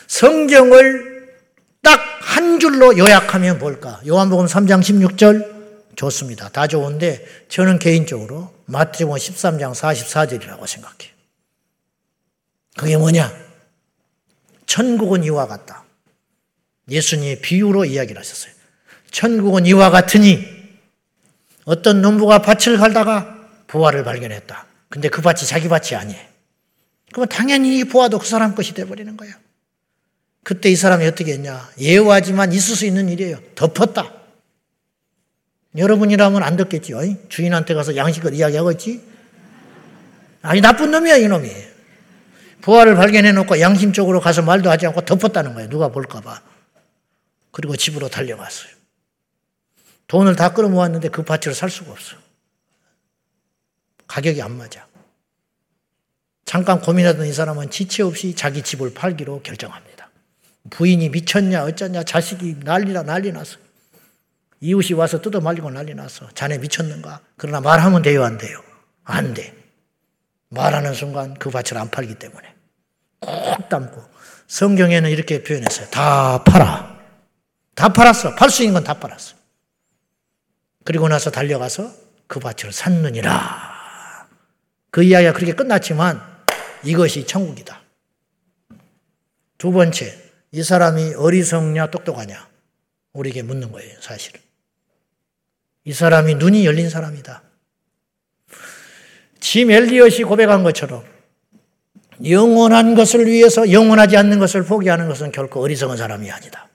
성경을 0.08 1.36
딱 1.82 2.18
한 2.38 2.60
줄로 2.60 2.96
요약하면 2.96 3.58
뭘까? 3.58 4.00
요한복음 4.06 4.46
3장 4.46 4.82
16절 4.82 5.96
좋습니다. 5.96 6.50
다 6.50 6.68
좋은데 6.68 7.26
저는 7.50 7.80
개인적으로 7.80 8.54
마태복음 8.66 9.18
13장 9.18 9.74
44절이라고 9.74 10.68
생각해요. 10.68 11.14
그게 12.78 12.96
뭐냐? 12.96 13.34
천국은 14.68 15.24
이와 15.24 15.48
같다. 15.48 15.84
예수님이 16.90 17.42
비유로 17.42 17.86
이야기를 17.86 18.20
하셨어요. 18.20 18.54
천국은 19.12 19.66
이와 19.66 19.90
같으니 19.90 20.46
어떤 21.66 22.02
농부가 22.02 22.42
밭을 22.42 22.78
갈다가 22.78 23.48
보화를 23.68 24.04
발견했다. 24.04 24.66
근데 24.90 25.10
그 25.10 25.22
밭이 25.22 25.46
자기 25.46 25.68
밭이 25.68 25.96
아니에요. 25.96 26.22
그러면 27.12 27.30
당연히 27.30 27.80
이 27.80 27.84
보화도 27.84 28.20
그 28.20 28.28
사람 28.28 28.56
것이 28.56 28.74
돼버리는 28.74 29.16
거예요. 29.18 29.34
그때 30.44 30.70
이 30.70 30.76
사람이 30.76 31.06
어떻게 31.06 31.34
했냐? 31.34 31.70
예우하지만 31.80 32.54
있을 32.54 32.76
수 32.76 32.86
있는 32.86 33.10
일이에요. 33.10 33.40
덮었다. 33.56 34.14
여러분이라면 35.76 36.42
안 36.42 36.56
듣겠지요. 36.56 37.02
주인한테 37.28 37.74
가서 37.74 37.96
양식을 37.98 38.34
이야기하고 38.34 38.72
있지? 38.72 39.02
아니, 40.42 40.62
나쁜 40.62 40.92
놈이야, 40.92 41.18
이놈이. 41.18 41.50
부활을 42.62 42.96
발견해 42.96 43.34
놓고 43.34 43.60
양심적으로 43.60 44.22
가서 44.22 44.42
말도 44.42 44.70
하지 44.70 44.88
않고 44.88 45.02
덮었다는 45.02 45.54
거예요. 45.54 45.70
누가 45.70 45.90
볼까봐. 45.90 46.42
그리고 47.58 47.76
집으로 47.76 48.08
달려갔어요. 48.08 48.70
돈을 50.06 50.36
다 50.36 50.54
끌어모았는데 50.54 51.10
그 51.10 51.24
밭을 51.24 51.56
살 51.56 51.72
수가 51.72 51.92
없어. 51.92 52.16
가격이 54.06 54.44
안 54.44 54.56
맞아. 54.56 54.86
잠깐 56.46 56.80
고민하던 56.80 57.26
이 57.26 57.34
사람은 57.34 57.72
지체 57.72 58.04
없이 58.04 58.36
자기 58.36 58.62
집을 58.62 58.94
팔기로 58.94 59.42
결정합니다. 59.42 60.12
부인이 60.70 61.10
미쳤냐, 61.10 61.64
어쩌냐, 61.64 62.04
자식이 62.04 62.58
난리나 62.64 63.02
난리 63.02 63.32
났어. 63.32 63.58
이웃이 64.62 64.94
와서 64.94 65.20
뜯어 65.20 65.42
말리고 65.42 65.72
난리 65.72 65.96
났어. 65.96 66.30
자네 66.36 66.60
미쳤는가? 66.60 67.22
그러나 67.38 67.60
말하면 67.60 68.04
돼요, 68.04 68.24
안 68.24 68.38
돼요? 68.38 68.62
안 69.04 69.34
돼. 69.34 69.56
말하는 70.50 70.94
순간 70.94 71.34
그 71.34 71.50
밭을 71.50 71.76
안 71.76 71.90
팔기 71.90 72.20
때문에. 72.20 72.54
꼭 73.20 73.68
담고. 73.68 74.00
성경에는 74.46 75.10
이렇게 75.10 75.42
표현했어요. 75.42 75.88
다 75.90 76.44
팔아. 76.44 76.97
다 77.78 77.90
팔았어. 77.94 78.34
팔 78.36 78.50
수 78.50 78.64
있는 78.64 78.74
건 78.74 78.84
다 78.84 78.96
팔았어. 78.96 79.36
그리고 80.84 81.08
나서 81.08 81.30
달려가서 81.30 81.92
그 82.26 82.40
밭을 82.40 82.74
샀느니라. 82.74 84.28
그 84.90 85.04
이야기가 85.04 85.34
그렇게 85.34 85.54
끝났지만 85.54 86.22
이것이 86.84 87.28
천국이다. 87.28 87.82
두 89.58 89.72
번째, 89.72 90.16
이 90.52 90.64
사람이 90.64 91.14
어리석냐 91.16 91.92
똑똑하냐 91.92 92.48
우리에게 93.14 93.44
묻는 93.44 93.72
거예요, 93.72 94.00
사실은. 94.02 94.42
이 95.84 95.94
사람이 95.94 96.36
눈이 96.36 96.66
열린 96.66 96.90
사람이다. 96.90 97.44
짐 99.40 99.70
엘리엇이 99.70 100.24
고백한 100.24 100.64
것처럼 100.64 101.04
영원한 102.28 102.96
것을 102.96 103.28
위해서 103.28 103.72
영원하지 103.72 104.18
않는 104.18 104.40
것을 104.40 104.64
포기하는 104.66 105.08
것은 105.08 105.32
결코 105.32 105.62
어리석은 105.62 105.96
사람이 105.98 106.32
아니다. 106.32 106.67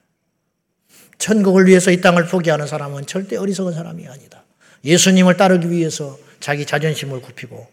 천국을 1.23 1.67
위해서 1.67 1.89
이 1.89 2.01
땅을 2.01 2.27
포기하는 2.27 2.67
사람은 2.67 3.05
절대 3.05 3.37
어리석은 3.37 3.71
사람이 3.71 4.05
아니다. 4.09 4.43
예수님을 4.83 5.37
따르기 5.37 5.69
위해서 5.69 6.19
자기 6.41 6.65
자존심을 6.65 7.21
굽히고 7.21 7.65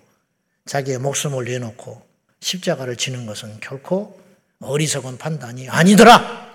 자기의 0.67 0.99
목숨을 0.99 1.47
내놓고 1.47 2.01
십자가를 2.39 2.95
지는 2.95 3.27
것은 3.27 3.59
결코 3.59 4.21
어리석은 4.61 5.19
판단이 5.19 5.69
아니더라. 5.69 6.49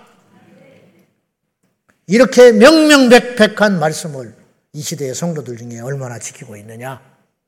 이렇게 2.06 2.52
명명백백한 2.52 3.78
말씀을 3.78 4.34
이 4.72 4.80
시대의 4.80 5.14
성도들 5.14 5.58
중에 5.58 5.80
얼마나 5.80 6.18
지키고 6.18 6.56
있느냐 6.56 7.02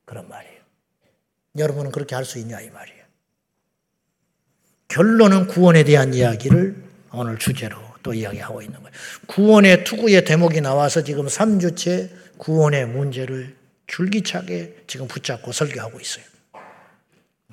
그런 0.05 0.29
말이에요. 0.29 0.59
여러분은 1.57 1.91
그렇게 1.91 2.13
할 2.13 2.23
수 2.23 2.37
있냐 2.37 2.61
이 2.61 2.69
말이에요. 2.69 3.03
결론은 4.89 5.47
구원에 5.47 5.83
대한 5.83 6.13
이야기를 6.13 6.83
오늘 7.13 7.39
주제로 7.39 7.88
또 8.03 8.13
이야기하고 8.13 8.61
있는 8.61 8.79
거예요. 8.79 8.91
구원의 9.27 9.83
투구의 9.83 10.25
대목이 10.25 10.61
나와서 10.61 11.03
지금 11.03 11.27
3주째 11.27 12.09
구원의 12.37 12.87
문제를 12.87 13.55
줄기차게 13.87 14.83
지금 14.87 15.07
붙잡고 15.07 15.51
설교하고 15.51 15.99
있어요. 15.99 16.23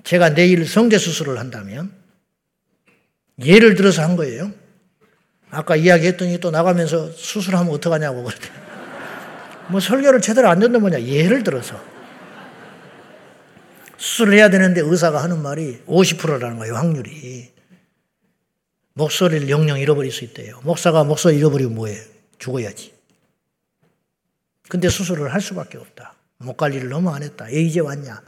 제가 0.05 0.35
내일 0.35 0.67
성대 0.67 0.99
수술을 0.99 1.39
한다면 1.39 1.93
예를 3.45 3.75
들어서 3.75 4.03
한 4.03 4.17
거예요. 4.17 4.53
아까 5.51 5.77
이야기했더니 5.77 6.39
또 6.41 6.51
나가면서 6.51 7.11
수술하면 7.11 7.73
어떡하냐고 7.73 8.23
그러대. 8.25 8.49
뭐 9.69 9.81
설교를 9.81 10.21
제대로 10.21 10.49
안 10.49 10.61
듣는 10.61 10.81
뭐냐. 10.81 11.03
예를 11.03 11.43
들어서. 11.43 11.81
수술을 13.97 14.35
해야 14.35 14.51
되는데 14.51 14.81
의사가 14.81 15.23
하는 15.23 15.43
말이 15.43 15.81
50%라는 15.87 16.59
거예요, 16.59 16.75
확률이. 16.75 17.56
목소리를 18.97 19.51
영영 19.51 19.79
잃어버릴 19.79 20.11
수 20.11 20.25
있대요. 20.25 20.59
목사가 20.63 21.05
목소리 21.05 21.37
잃어버리면 21.37 21.75
뭐해? 21.75 21.95
죽어야지. 22.39 22.95
근데 24.69 24.89
수술을 24.89 25.35
할 25.35 25.43
수밖에 25.43 25.77
없다. 25.77 26.15
목 26.39 26.57
관리를 26.57 26.89
너무 26.89 27.11
안 27.11 27.23
했다. 27.23 27.47
애 27.51 27.61
이제 27.61 27.81
왔냐? 27.81 28.23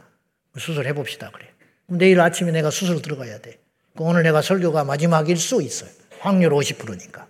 수술해 0.57 0.93
봅시다. 0.93 1.31
그래. 1.33 1.47
그럼 1.87 1.97
내일 1.97 2.21
아침에 2.21 2.51
내가 2.51 2.69
수술 2.69 3.01
들어가야 3.01 3.39
돼. 3.39 3.57
오늘 3.97 4.21
내가 4.21 4.43
설교가 4.43 4.83
마지막일 4.83 5.37
수 5.37 5.59
있어요. 5.63 5.89
확률 6.19 6.51
50%니까. 6.51 7.25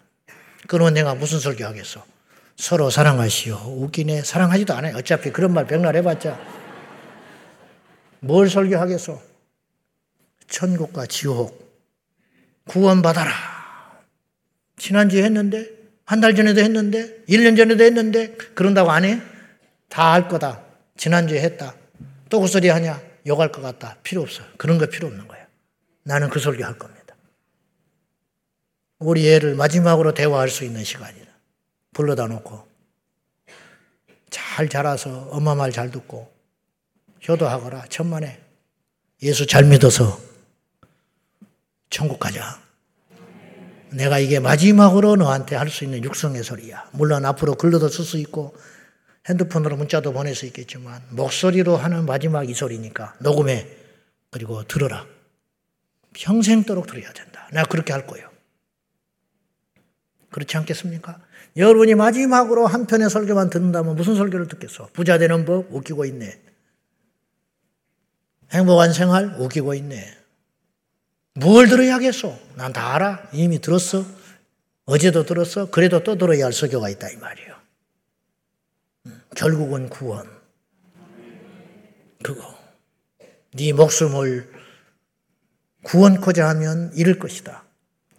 그러면 0.68 0.94
내가 0.94 1.16
무슨 1.16 1.40
설교 1.40 1.64
하겠어? 1.64 2.06
서로 2.58 2.90
사랑하시오. 2.90 3.56
웃기네. 3.56 4.24
사랑하지도 4.24 4.74
않아요. 4.74 4.98
어차피 4.98 5.32
그런 5.32 5.54
말 5.54 5.66
백날 5.66 5.96
해봤자. 5.96 6.38
뭘 8.20 8.50
설교하겠어? 8.50 9.22
천국과 10.50 11.06
지옥. 11.06 11.59
구원받아라. 12.70 13.32
지난주에 14.78 15.24
했는데, 15.24 15.68
한 16.06 16.22
달 16.22 16.36
전에도 16.36 16.62
했는데, 16.62 17.24
1년 17.28 17.58
전에도 17.58 17.84
했는데, 17.84 18.36
그런다고 18.56 18.92
안 18.92 19.04
해? 19.06 19.22
다 19.90 20.14
할 20.14 20.28
거다. 20.28 20.64
지난주에 20.98 21.42
했다. 21.42 21.76
또 22.30 22.40
그 22.42 22.48
소리 22.48 22.70
하냐? 22.70 23.02
욕할 23.28 23.52
것 23.52 23.62
같다. 23.62 23.98
필요 24.04 24.22
없어. 24.22 24.44
그런 24.58 24.78
거 24.78 24.86
필요 24.86 25.08
없는 25.08 25.28
거야. 25.28 25.46
나는 26.04 26.30
그 26.30 26.40
설교 26.40 26.64
할 26.64 26.78
겁니다. 26.78 27.16
우리 29.00 29.28
애를 29.30 29.56
마지막으로 29.56 30.14
대화할 30.14 30.50
수 30.50 30.64
있는 30.64 30.84
시간이다. 30.84 31.26
불러다 31.94 32.28
놓고 32.28 32.68
잘 34.30 34.70
자라서 34.70 35.28
엄마 35.32 35.56
말 35.56 35.72
잘 35.72 35.90
듣고 35.92 36.32
효도하거라. 37.28 37.86
천만에 37.90 38.40
예수 39.24 39.46
잘 39.48 39.64
믿어서 39.66 40.20
천국 41.90 42.20
가자. 42.20 42.60
내가 43.92 44.20
이게 44.20 44.40
마지막으로 44.40 45.16
너한테 45.16 45.56
할 45.56 45.70
수 45.70 45.84
있는 45.84 46.04
육성의 46.04 46.44
소리야. 46.44 46.90
물론 46.94 47.26
앞으로 47.26 47.56
글로도 47.56 47.88
쓸 47.90 48.06
수 48.06 48.18
있고 48.18 48.56
핸드폰으로 49.28 49.78
문자도 49.78 50.14
보낼 50.14 50.36
수 50.36 50.46
있겠지만 50.46 51.02
목소리로 51.10 51.76
하는 51.78 52.06
마지막 52.06 52.48
이 52.50 52.54
소리니까 52.54 53.16
녹음해 53.20 53.68
그리고 54.32 54.64
들어라. 54.64 55.06
평생도록 56.14 56.88
들어야 56.88 57.12
된다. 57.14 57.48
내가 57.52 57.66
그렇게 57.66 57.94
할 57.94 58.06
거예요. 58.06 58.30
그렇지 60.32 60.58
않겠습니까? 60.58 61.20
여러분이 61.58 61.96
마지막으로 61.96 62.68
한 62.68 62.86
편의 62.86 63.10
설교만 63.10 63.50
듣는다면 63.50 63.96
무슨 63.96 64.16
설교를 64.16 64.48
듣겠어? 64.48 64.90
부자 64.94 65.18
되는 65.18 65.46
법 65.46 65.74
웃기고 65.74 66.06
있네. 66.06 66.40
행복한 68.52 68.94
생활 68.94 69.36
웃기고 69.40 69.74
있네. 69.74 70.19
뭘 71.40 71.68
들어야겠어? 71.68 72.38
난다 72.56 72.96
알아. 72.96 73.30
이미 73.34 73.60
들었어. 73.60 74.06
어제도 74.86 75.26
들었어. 75.26 75.70
그래도 75.70 76.04
또 76.04 76.18
들어야 76.18 76.46
할 76.46 76.54
설교가 76.54 76.90
있다 76.90 77.10
이 77.10 77.16
말이에요. 77.16 77.56
음, 79.06 79.22
결국은 79.36 79.90
구원. 79.90 80.28
그거. 82.24 82.58
네 83.54 83.72
목숨을 83.72 84.52
구원코자 85.84 86.50
하면 86.50 86.92
잃을 86.96 87.20
것이다. 87.20 87.64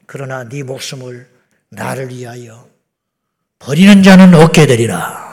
그러나 0.07 0.49
네 0.49 0.63
목숨을 0.63 1.29
나를 1.69 2.09
위하여 2.09 2.69
버리는 3.59 4.03
자는 4.03 4.35
얻게 4.35 4.67
되리라. 4.67 5.29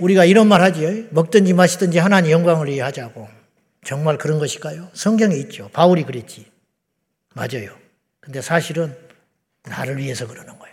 우리가 0.00 0.24
이런 0.24 0.48
말 0.48 0.60
하지. 0.62 1.06
먹든지 1.10 1.52
마시든지 1.52 1.98
하나님 1.98 2.32
영광을 2.32 2.66
위해 2.66 2.80
하자고. 2.80 3.28
정말 3.84 4.18
그런 4.18 4.38
것일까요? 4.38 4.88
성경에 4.92 5.36
있죠. 5.36 5.70
바울이 5.72 6.02
그랬지. 6.02 6.51
맞아요. 7.34 7.76
근데 8.20 8.40
사실은 8.40 8.96
나를 9.64 9.98
위해서 9.98 10.26
그러는 10.26 10.58
거야. 10.58 10.72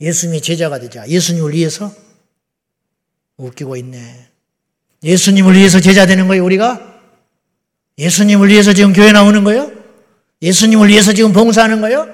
예수님이 0.00 0.40
제자가 0.40 0.78
되자. 0.78 1.06
예수님을 1.08 1.52
위해서 1.52 1.92
웃기고 3.36 3.76
있네. 3.76 4.28
예수님을 5.02 5.54
위해서 5.54 5.80
제자 5.80 6.06
되는 6.06 6.28
거예요, 6.28 6.44
우리가? 6.44 7.00
예수님을 7.98 8.48
위해서 8.48 8.72
지금 8.72 8.92
교회 8.92 9.12
나오는 9.12 9.42
거예요? 9.44 9.70
예수님을 10.42 10.88
위해서 10.88 11.12
지금 11.12 11.32
봉사하는 11.32 11.80
거예요? 11.80 12.08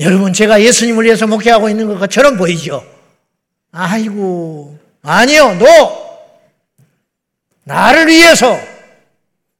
여러분, 0.00 0.32
제가 0.32 0.62
예수님을 0.62 1.04
위해서 1.04 1.26
목회하고 1.26 1.68
있는 1.68 1.98
것처럼 1.98 2.36
보이죠? 2.36 2.84
아이고, 3.70 4.78
아니요, 5.02 5.54
너! 5.54 6.04
나를 7.64 8.08
위해서 8.08 8.58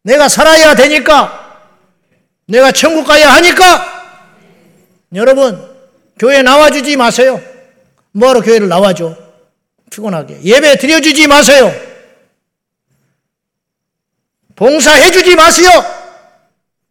내가 0.03 0.29
살아야 0.29 0.75
되니까 0.75 1.44
내가 2.47 2.73
천국 2.73 3.07
가야 3.07 3.33
하니까 3.35 3.95
여러분, 5.15 5.75
교회 6.19 6.43
나와주지 6.43 6.97
마세요. 6.97 7.41
뭐하러 8.13 8.41
교회를 8.41 8.69
나와줘? 8.69 9.17
피곤하게. 9.91 10.43
예배 10.43 10.77
드려주지 10.79 11.29
마세요. 11.29 11.73
봉사해주지 14.57 15.37
마세요. 15.37 15.71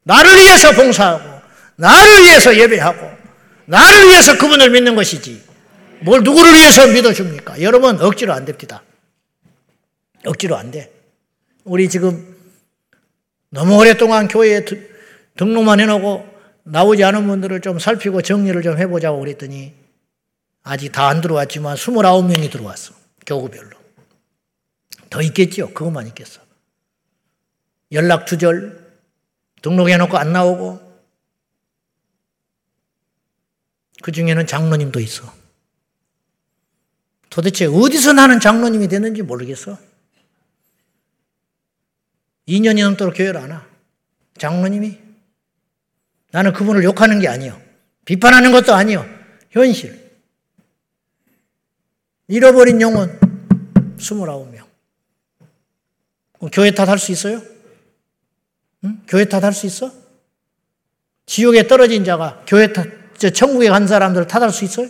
나를 0.04 0.36
위해서 0.38 0.72
봉사하고, 0.72 1.42
나를 1.76 2.24
위해서 2.24 2.56
예배하고, 2.58 3.12
나를 3.66 4.08
위해서 4.08 4.38
그분을 4.38 4.70
믿는 4.70 4.96
것이지. 4.96 5.44
뭘 6.02 6.22
누구를 6.24 6.54
위해서 6.54 6.88
믿어줍니까? 6.88 7.62
여러분, 7.62 8.02
억지로 8.02 8.34
안 8.34 8.46
됩니다. 8.46 8.84
억지로 10.26 10.58
안 10.58 10.72
돼. 10.72 10.92
우리 11.64 11.90
지금 11.90 12.36
너무 13.50 13.78
오랫동안 13.78 14.28
교회에 14.28 14.66
등록만 15.36 15.80
해놓고 15.80 16.32
나오지 16.64 17.04
않은 17.04 17.28
분들을 17.28 17.62
좀 17.62 17.80
살피고 17.80 18.22
정리를 18.22 18.62
좀 18.62 18.78
해보자고 18.78 19.20
그랬더니 19.20 19.74
아직 20.64 20.92
다 20.92 21.08
안 21.10 21.22
들어왔지만 21.22 21.76
29명이 21.76 22.52
들어왔어. 22.52 22.94
교구별로. 23.26 23.78
더 25.10 25.22
있겠죠. 25.22 25.74
그것만 25.74 26.08
있겠어. 26.08 26.42
연락 27.92 28.26
두절 28.26 28.94
등록해놓고 29.62 30.18
안 30.18 30.34
나오고 30.34 30.94
그 34.02 34.12
중에는 34.12 34.48
장로님도 34.48 35.00
있어. 35.00 35.32
도대체 37.30 37.66
어디서 37.66 38.14
나는 38.14 38.40
장로님이 38.40 38.88
됐는지 38.88 39.22
모르겠어. 39.22 39.78
2년이 42.48 42.84
넘도록 42.84 43.16
교회를 43.16 43.40
안 43.40 43.52
와. 43.52 43.66
장로님이. 44.38 45.03
나는 46.34 46.52
그분을 46.52 46.84
욕하는 46.84 47.20
게 47.20 47.28
아니요. 47.28 47.62
비판하는 48.06 48.52
것도 48.52 48.74
아니요. 48.74 49.06
현실. 49.52 50.12
잃어버린 52.28 52.82
영혼 52.82 53.20
29명. 53.98 54.66
교회 56.52 56.72
탓할 56.72 56.98
수 56.98 57.12
있어요? 57.12 57.40
응? 58.84 59.00
교회 59.08 59.26
탓할 59.26 59.54
수 59.54 59.68
있어? 59.68 59.92
지옥에 61.28 61.68
떨어진 61.68 62.04
자가 62.04 62.44
교회 62.48 62.74
탓, 62.74 62.88
저 63.18 63.30
천국에 63.30 63.70
간 63.70 63.86
사람들 63.86 64.28
탓할 64.28 64.52
수 64.52 64.66
있어요? 64.66 64.90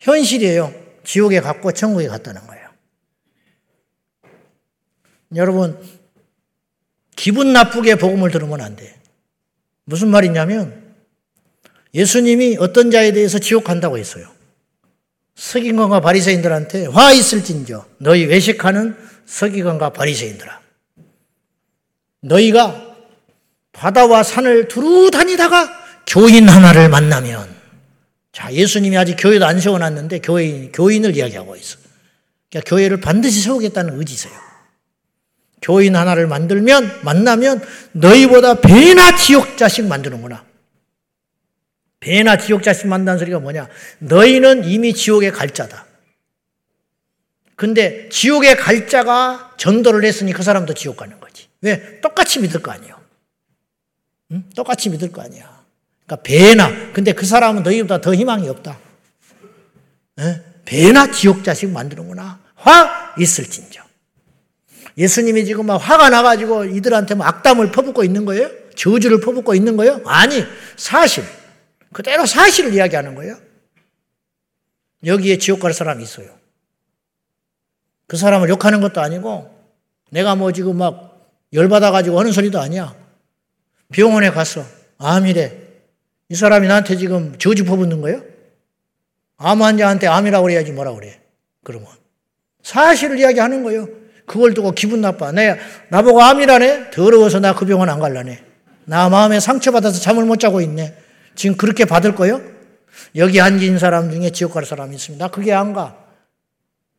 현실이에요. 0.00 0.74
지옥에 1.04 1.40
갔고 1.40 1.70
천국에 1.70 2.08
갔다는 2.08 2.44
거예요. 2.48 2.68
여러분, 5.36 5.80
기분 7.14 7.52
나쁘게 7.52 7.94
복음을 7.94 8.32
들으면 8.32 8.60
안 8.60 8.74
돼. 8.74 8.99
무슨 9.90 10.08
말이냐면 10.08 10.94
예수님이 11.92 12.56
어떤 12.60 12.92
자에 12.92 13.12
대해서 13.12 13.40
지옥 13.40 13.64
간다고 13.64 13.98
했어요. 13.98 14.28
서기관과 15.34 16.00
바리새인들한테 16.00 16.86
화 16.86 17.12
있을진저 17.12 17.86
너희 17.98 18.24
외식하는 18.24 18.96
서기관과 19.26 19.90
바리새인들아 19.90 20.60
너희가 22.20 22.94
바다와 23.72 24.22
산을 24.22 24.68
두루 24.68 25.10
다니다가 25.10 25.68
교인 26.06 26.48
하나를 26.48 26.88
만나면 26.88 27.48
자 28.32 28.52
예수님이 28.52 28.96
아직 28.96 29.16
교회도 29.16 29.44
안 29.44 29.58
세워놨는데 29.58 30.20
교인 30.20 30.70
교인을 30.70 31.16
이야기하고 31.16 31.56
있어. 31.56 31.78
그러니까 32.48 32.70
교회를 32.70 33.00
반드시 33.00 33.40
세우겠다는 33.40 33.98
의지세요. 33.98 34.49
교인 35.62 35.96
하나를 35.96 36.26
만들면 36.26 37.00
만나면 37.02 37.62
너희보다 37.92 38.60
배나 38.60 39.16
지옥 39.16 39.56
자식 39.56 39.86
만드는구나. 39.86 40.44
배나 42.00 42.38
지옥 42.38 42.62
자식 42.62 42.86
만든다는 42.86 43.18
소리가 43.18 43.38
뭐냐? 43.40 43.68
너희는 43.98 44.64
이미 44.64 44.94
지옥에 44.94 45.30
갈 45.30 45.50
자다. 45.50 45.86
근데 47.56 48.08
지옥에 48.08 48.54
갈 48.56 48.88
자가 48.88 49.54
전도를 49.58 50.04
했으니 50.04 50.32
그 50.32 50.42
사람도 50.42 50.72
지옥 50.72 50.96
가는 50.96 51.20
거지. 51.20 51.48
왜? 51.60 52.00
똑같이 52.00 52.40
믿을 52.40 52.62
거 52.62 52.70
아니에요. 52.70 52.98
응? 54.32 54.44
똑같이 54.56 54.88
믿을 54.88 55.12
거 55.12 55.20
아니야. 55.20 55.60
그러니까 56.06 56.22
배나 56.22 56.92
근데 56.94 57.12
그 57.12 57.26
사람은 57.26 57.62
너희보다 57.62 58.00
더 58.00 58.14
희망이 58.14 58.48
없다. 58.48 58.78
에? 60.20 60.42
배나 60.64 61.10
지옥 61.10 61.44
자식 61.44 61.68
만드는구나. 61.68 62.40
화 62.54 63.14
있을진저. 63.18 63.89
예수님이 65.00 65.46
지금 65.46 65.64
막 65.64 65.78
화가 65.78 66.10
나가지고 66.10 66.66
이들한테 66.66 67.14
막 67.14 67.26
악담을 67.26 67.72
퍼붓고 67.72 68.04
있는 68.04 68.26
거예요? 68.26 68.50
저주를 68.76 69.20
퍼붓고 69.20 69.54
있는 69.54 69.78
거예요? 69.78 70.02
아니, 70.04 70.44
사실. 70.76 71.24
그대로 71.90 72.26
사실을 72.26 72.74
이야기하는 72.74 73.14
거예요. 73.14 73.38
여기에 75.06 75.38
지옥 75.38 75.60
갈 75.60 75.72
사람이 75.72 76.02
있어요. 76.02 76.28
그 78.06 78.18
사람을 78.18 78.50
욕하는 78.50 78.82
것도 78.82 79.00
아니고, 79.00 79.58
내가 80.10 80.34
뭐 80.34 80.52
지금 80.52 80.76
막 80.76 81.32
열받아가지고 81.54 82.18
하는 82.18 82.30
소리도 82.30 82.60
아니야. 82.60 82.94
병원에 83.90 84.30
갔어. 84.30 84.66
암이래. 84.98 85.62
이 86.28 86.34
사람이 86.34 86.68
나한테 86.68 86.96
지금 86.96 87.38
저주 87.38 87.64
퍼붓는 87.64 88.02
거예요? 88.02 88.22
암 89.38 89.62
환자한테 89.62 90.08
암이라고 90.08 90.42
그래야지 90.42 90.72
뭐라 90.72 90.92
그래. 90.92 91.22
그러면. 91.64 91.88
사실을 92.62 93.18
이야기하는 93.18 93.62
거예요. 93.62 93.99
그걸 94.30 94.54
두고 94.54 94.70
기분 94.70 95.00
나빠. 95.00 95.32
내, 95.32 95.58
나보고 95.88 96.22
암이라네? 96.22 96.92
더러워서 96.92 97.40
나 97.40 97.52
그 97.52 97.66
병원 97.66 97.88
안 97.90 97.98
갈라네. 97.98 98.40
나 98.84 99.08
마음에 99.08 99.40
상처받아서 99.40 99.98
잠을 99.98 100.24
못 100.24 100.38
자고 100.38 100.60
있네. 100.60 100.94
지금 101.34 101.56
그렇게 101.56 101.84
받을 101.84 102.14
거요? 102.14 102.40
여기 103.16 103.40
앉은 103.40 103.80
사람 103.80 104.08
중에 104.08 104.30
지옥 104.30 104.54
갈 104.54 104.64
사람이 104.64 104.94
있습니다. 104.94 105.24
나 105.24 105.30
그게 105.32 105.52
안 105.52 105.72
가. 105.72 105.96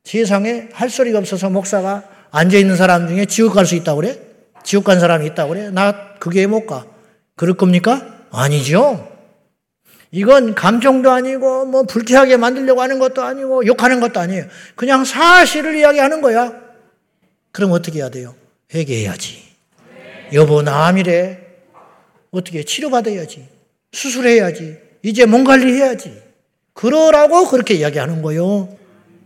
세상에 0.04 0.68
할 0.74 0.90
소리가 0.90 1.20
없어서 1.20 1.50
목사가 1.50 2.04
앉아 2.32 2.58
있는 2.58 2.76
사람 2.76 3.08
중에 3.08 3.24
지옥 3.26 3.54
갈 3.54 3.66
수 3.66 3.76
있다고 3.76 4.02
그래? 4.02 4.20
지옥 4.66 4.84
간 4.84 5.00
사람이 5.00 5.26
있다고 5.28 5.54
그래? 5.54 5.70
나 5.70 6.16
그게 6.20 6.46
못 6.48 6.66
가. 6.68 6.86
그럴 7.38 7.56
겁니까? 7.56 8.26
아니죠. 8.30 9.08
이건 10.12 10.54
감정도 10.54 11.12
아니고 11.12 11.66
뭐 11.66 11.84
불쾌하게 11.84 12.36
만들려고 12.36 12.82
하는 12.82 13.00
것도 13.00 13.22
아니고 13.24 13.66
욕하는 13.68 14.02
것도 14.02 14.20
아니에요. 14.20 14.44
그냥 14.76 15.06
사실을 15.06 15.78
이야기하는 15.78 16.22
거야. 16.22 16.61
그럼 17.52 17.72
어떻게 17.72 18.00
해야 18.00 18.10
돼요? 18.10 18.36
회개해야지. 18.74 19.52
여보, 20.34 20.62
나 20.62 20.88
암이래. 20.88 21.40
어떻게 22.32 22.64
치료받아야지. 22.64 23.48
수술해야지. 23.92 24.80
이제 25.04 25.26
몸 25.26 25.44
관리해야지. 25.44 26.22
그러라고 26.74 27.48
그렇게 27.50 27.74
이야기하는 27.76 28.22
거요. 28.22 28.78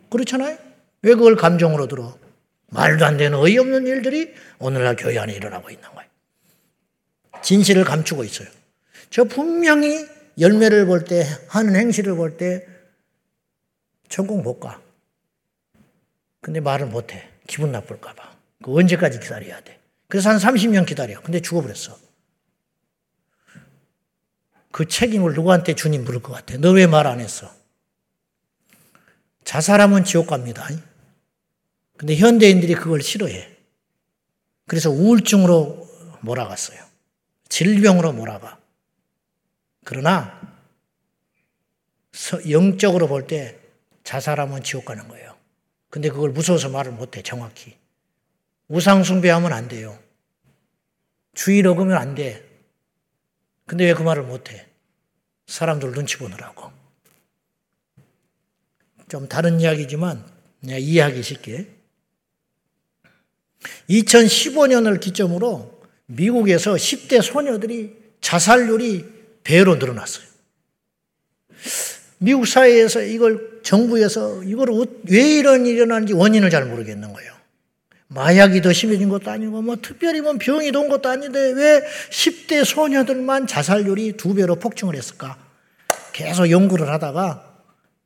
그렇잖아요? 0.09 0.57
왜 1.03 1.13
그걸 1.13 1.35
감정으로 1.35 1.87
들어? 1.87 2.17
말도 2.67 3.05
안 3.05 3.17
되는 3.17 3.37
어이없는 3.37 3.85
일들이 3.85 4.33
오늘날 4.57 4.95
교회 4.95 5.19
안에 5.19 5.33
일어나고 5.33 5.69
있는 5.69 5.87
거예요. 5.89 6.09
진실을 7.43 7.83
감추고 7.83 8.23
있어요. 8.23 8.47
저 9.11 9.23
분명히 9.23 10.05
열매를 10.39 10.87
볼 10.87 11.05
때, 11.05 11.25
하는 11.47 11.75
행실을 11.75 12.15
볼 12.15 12.37
때, 12.37 12.65
천국 14.09 14.41
못 14.41 14.59
가. 14.59 14.81
근데 16.41 16.59
말을 16.59 16.87
못 16.87 17.13
해. 17.13 17.29
기분 17.47 17.71
나쁠까봐. 17.71 18.35
그 18.63 18.75
언제까지 18.75 19.19
기다려야 19.19 19.61
돼? 19.61 19.79
그래서 20.07 20.29
한 20.29 20.37
30년 20.37 20.85
기다려. 20.85 21.21
근데 21.21 21.41
죽어버렸어. 21.41 21.97
그 24.71 24.87
책임을 24.87 25.33
누구한테 25.33 25.73
주님 25.75 26.03
물을 26.03 26.21
것 26.21 26.33
같아. 26.33 26.57
너 26.57 26.73
왜 26.73 26.85
말 26.87 27.07
안 27.07 27.19
했어? 27.19 27.49
자살하면 29.45 30.03
지옥 30.03 30.27
갑니다. 30.27 30.67
근데 31.97 32.15
현대인들이 32.15 32.75
그걸 32.75 33.01
싫어해. 33.01 33.55
그래서 34.67 34.89
우울증으로 34.89 35.87
몰아갔어요. 36.21 36.83
질병으로 37.47 38.11
몰아가. 38.13 38.59
그러나 39.85 40.41
영적으로 42.49 43.07
볼 43.07 43.27
때 43.27 43.59
자살하면 44.03 44.63
지옥 44.63 44.85
가는 44.85 45.07
거예요. 45.07 45.34
근데 45.95 46.09
그걸 46.09 46.31
무서워서 46.31 46.67
말을 46.67 46.91
못해, 46.91 47.23
정확히. 47.23 47.73
우상숭배하면 48.67 49.53
안 49.53 49.69
돼요. 49.69 49.97
주일 51.33 51.67
어으면 51.67 51.93
안 51.95 52.15
돼. 52.15 52.45
근데 53.65 53.85
왜 53.85 53.93
그 53.93 54.03
말을 54.03 54.23
못해? 54.23 54.67
사람들 55.47 55.93
눈치 55.93 56.17
보느라고. 56.17 56.69
좀 59.07 59.29
다른 59.29 59.61
이야기지만 59.61 60.29
내가 60.59 60.79
이해하기 60.79 61.23
쉽게. 61.23 61.73
2015년을 63.89 64.99
기점으로 64.99 65.81
미국에서 66.07 66.73
10대 66.73 67.21
소녀들이 67.21 67.95
자살률이 68.19 69.05
배로 69.45 69.75
늘어났어요. 69.75 70.27
미국 72.17 72.45
사회에서 72.45 73.01
이걸 73.01 73.54
정부에서 73.65 74.43
이걸 74.43 74.69
왜 75.09 75.37
이런 75.37 75.65
일이 75.65 75.77
일어나는지 75.77 76.13
원인을 76.13 76.51
잘 76.51 76.65
모르겠는 76.65 77.11
거예요. 77.11 77.33
마약이 78.07 78.61
더 78.61 78.71
심해진 78.71 79.09
것도 79.09 79.31
아니고 79.31 79.63
뭐 79.63 79.75
특별히 79.81 80.21
뭐 80.21 80.33
병이 80.39 80.71
돈 80.71 80.87
것도 80.87 81.09
아닌데 81.09 81.51
왜 81.55 81.81
10대 82.11 82.63
소녀들만 82.63 83.47
자살률이 83.47 84.13
두 84.13 84.35
배로 84.35 84.55
폭증을 84.55 84.95
했을까? 84.95 85.37
계속 86.13 86.49
연구를 86.49 86.89
하다가 86.89 87.57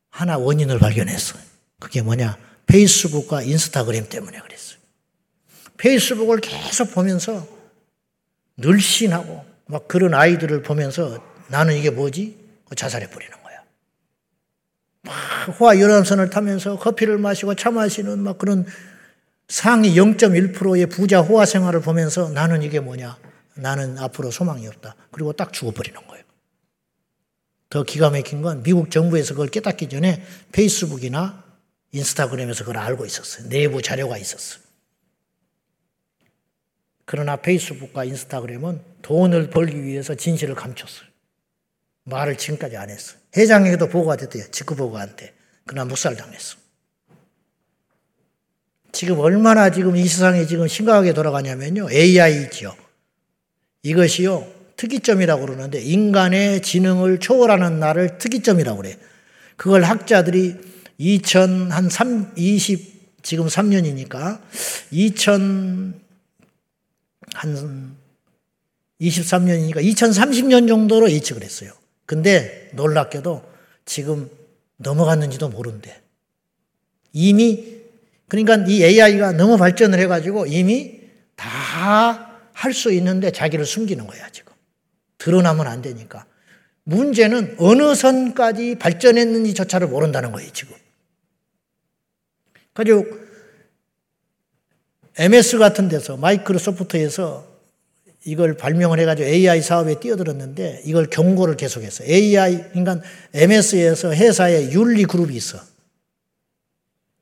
하나 0.10 0.38
원인을 0.38 0.80
발견했어요. 0.80 1.42
그게 1.78 2.02
뭐냐? 2.02 2.38
페이스북과 2.66 3.42
인스타그램 3.42 4.08
때문에 4.08 4.40
그랬어요. 4.40 4.80
페이스북을 5.78 6.40
계속 6.40 6.92
보면서 6.92 7.46
늘씬하고 8.58 9.46
막 9.66 9.88
그런 9.90 10.14
아이들을 10.14 10.64
보면서 10.64 11.22
나는 11.50 11.76
이게 11.76 11.90
뭐지? 11.90 12.38
자살해 12.76 13.10
버리는 13.10 13.39
호화 15.60 15.80
열람선을 15.80 16.30
타면서 16.30 16.78
커피를 16.78 17.18
마시고 17.18 17.56
차 17.56 17.72
마시는 17.72 18.20
막 18.20 18.38
그런 18.38 18.66
상위 19.48 19.96
0.1%의 19.96 20.86
부자 20.88 21.22
호화 21.22 21.46
생활을 21.46 21.82
보면서 21.82 22.30
나는 22.30 22.62
이게 22.62 22.80
뭐냐? 22.80 23.18
나는 23.56 23.98
앞으로 23.98 24.32
소망이 24.32 24.68
없다. 24.68 24.96
그리고 25.12 25.34
딱 25.34 25.52
죽어버리는 25.54 26.00
거예요. 26.08 26.24
더 27.70 27.84
기가 27.84 28.10
막힌 28.10 28.42
건 28.42 28.64
미국 28.64 28.90
정부에서 28.90 29.34
그걸 29.34 29.50
깨닫기 29.50 29.90
전에 29.90 30.24
페이스북이나 30.52 31.44
인스타그램에서 31.92 32.64
그걸 32.64 32.78
알고 32.78 33.06
있었어요. 33.06 33.50
내부 33.50 33.82
자료가 33.82 34.18
있었어요. 34.18 34.62
그러나 37.06 37.36
페이스북과 37.38 38.04
인스타그램은 38.06 38.82
돈을 39.02 39.50
벌기 39.50 39.84
위해서 39.84 40.16
진실을 40.16 40.56
감췄어요. 40.56 41.08
말을 42.04 42.38
지금까지 42.38 42.78
안 42.78 42.90
했어요. 42.90 43.19
회장에게도 43.36 43.88
보고가 43.88 44.16
됐대요. 44.16 44.46
직구보고한테. 44.52 45.34
그러나 45.66 45.86
묵살당했어. 45.86 46.58
지금 48.92 49.20
얼마나 49.20 49.70
지금 49.70 49.96
이 49.96 50.08
세상에 50.08 50.46
지금 50.46 50.68
심각하게 50.68 51.14
돌아가냐면요. 51.14 51.92
AI죠. 51.92 52.76
이것이요. 53.84 54.60
특이점이라고 54.78 55.46
그러는데 55.46 55.82
인간의 55.82 56.62
지능을 56.62 57.20
초월하는 57.20 57.80
날을 57.80 58.18
특이점이라고 58.18 58.82
그래. 58.82 58.98
그걸 59.58 59.84
학자들이 59.84 60.56
2000한 61.00 61.90
3, 61.90 62.34
20 62.36 63.22
지금 63.22 63.48
3년이니까 63.48 64.42
2000 64.92 66.02
한 67.36 67.96
23년이니까 69.02 69.78
2030년 69.78 70.68
정도로 70.68 71.12
예측을 71.12 71.44
했어요. 71.44 71.72
근데 72.10 72.72
놀랍게도 72.74 73.44
지금 73.86 74.32
넘어갔는지도 74.78 75.50
모른대. 75.50 76.02
이미 77.14 77.84
그러니까 78.28 78.56
이 78.68 78.84
AI가 78.84 79.34
너무 79.34 79.58
발전을 79.58 80.00
해가지고 80.00 80.48
이미 80.48 81.02
다 81.36 82.30
할 82.60 82.74
수 82.74 82.92
있는데 82.92 83.32
자기를 83.32 83.66
숨기는 83.66 84.06
거야, 84.06 84.30
지금. 84.32 84.52
드러나면 85.18 85.66
안 85.68 85.82
되니까. 85.82 86.26
문제는 86.84 87.56
어느 87.58 87.96
선까지 87.96 88.76
발전했는지조차를 88.76 89.88
모른다는 89.88 90.34
거예요, 90.34 90.52
지금. 90.52 90.76
가지고 92.74 93.06
MS 95.16 95.58
같은 95.58 95.88
데서 95.88 96.18
마이크로소프트에서 96.18 97.48
이걸 98.26 98.56
발명을 98.56 99.00
해가지고 99.00 99.28
AI 99.28 99.62
사업에 99.62 100.00
뛰어들었는데 100.00 100.82
이걸 100.86 101.08
경고를 101.08 101.56
계속했어요. 101.56 102.10
AI, 102.10 102.70
그러니까 102.72 103.02
MS에서 103.34 104.14
회사에 104.14 104.72
윤리 104.72 105.06
그룹이 105.06 105.36
있어. 105.36 105.60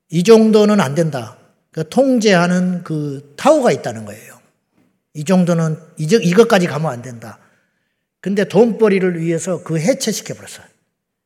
이 0.10 0.24
정도는 0.24 0.80
안 0.80 0.96
된다. 0.96 1.38
그 1.72 1.88
통제하는 1.88 2.84
그 2.84 3.34
타워가 3.38 3.72
있다는 3.72 4.06
거예요. 4.06 4.40
이 5.14 5.24
정도는 5.24 5.78
이것까지 5.98 6.68
가면 6.68 6.92
안 6.92 7.02
된다. 7.02 7.40
근데 8.20 8.46
돈벌이를 8.46 9.20
위해서 9.22 9.64
그 9.64 9.80
해체시켜버렸어요. 9.80 10.66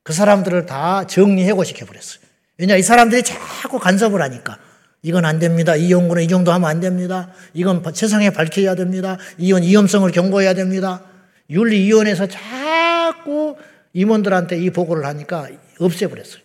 그 0.04 0.14
사람들을 0.14 0.66
다 0.66 1.08
정리 1.08 1.44
해고시켜버렸어요. 1.46 2.22
왜냐, 2.58 2.76
이 2.76 2.84
사람들이 2.84 3.24
자꾸 3.24 3.80
간섭을 3.80 4.22
하니까. 4.22 4.60
이건 5.04 5.26
안 5.26 5.40
됩니다. 5.40 5.76
이 5.76 5.92
연구는 5.92 6.24
이 6.24 6.28
정도 6.28 6.52
하면 6.52 6.70
안 6.70 6.80
됩니다. 6.80 7.32
이건 7.54 7.84
세상에 7.94 8.30
밝혀야 8.30 8.76
됩니다. 8.76 9.18
이건 9.38 9.64
위험성을 9.64 10.10
경고해야 10.12 10.54
됩니다. 10.54 11.04
윤리위원회에서 11.50 12.28
자꾸 12.28 13.58
임원들한테 13.94 14.62
이 14.62 14.70
보고를 14.70 15.06
하니까 15.06 15.50
없애버렸어요. 15.80 16.44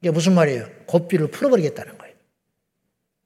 이게 0.00 0.10
무슨 0.10 0.34
말이에요? 0.34 0.68
고삐를 0.86 1.30
풀어버리겠다는 1.30 1.98
거예요. 1.98 2.14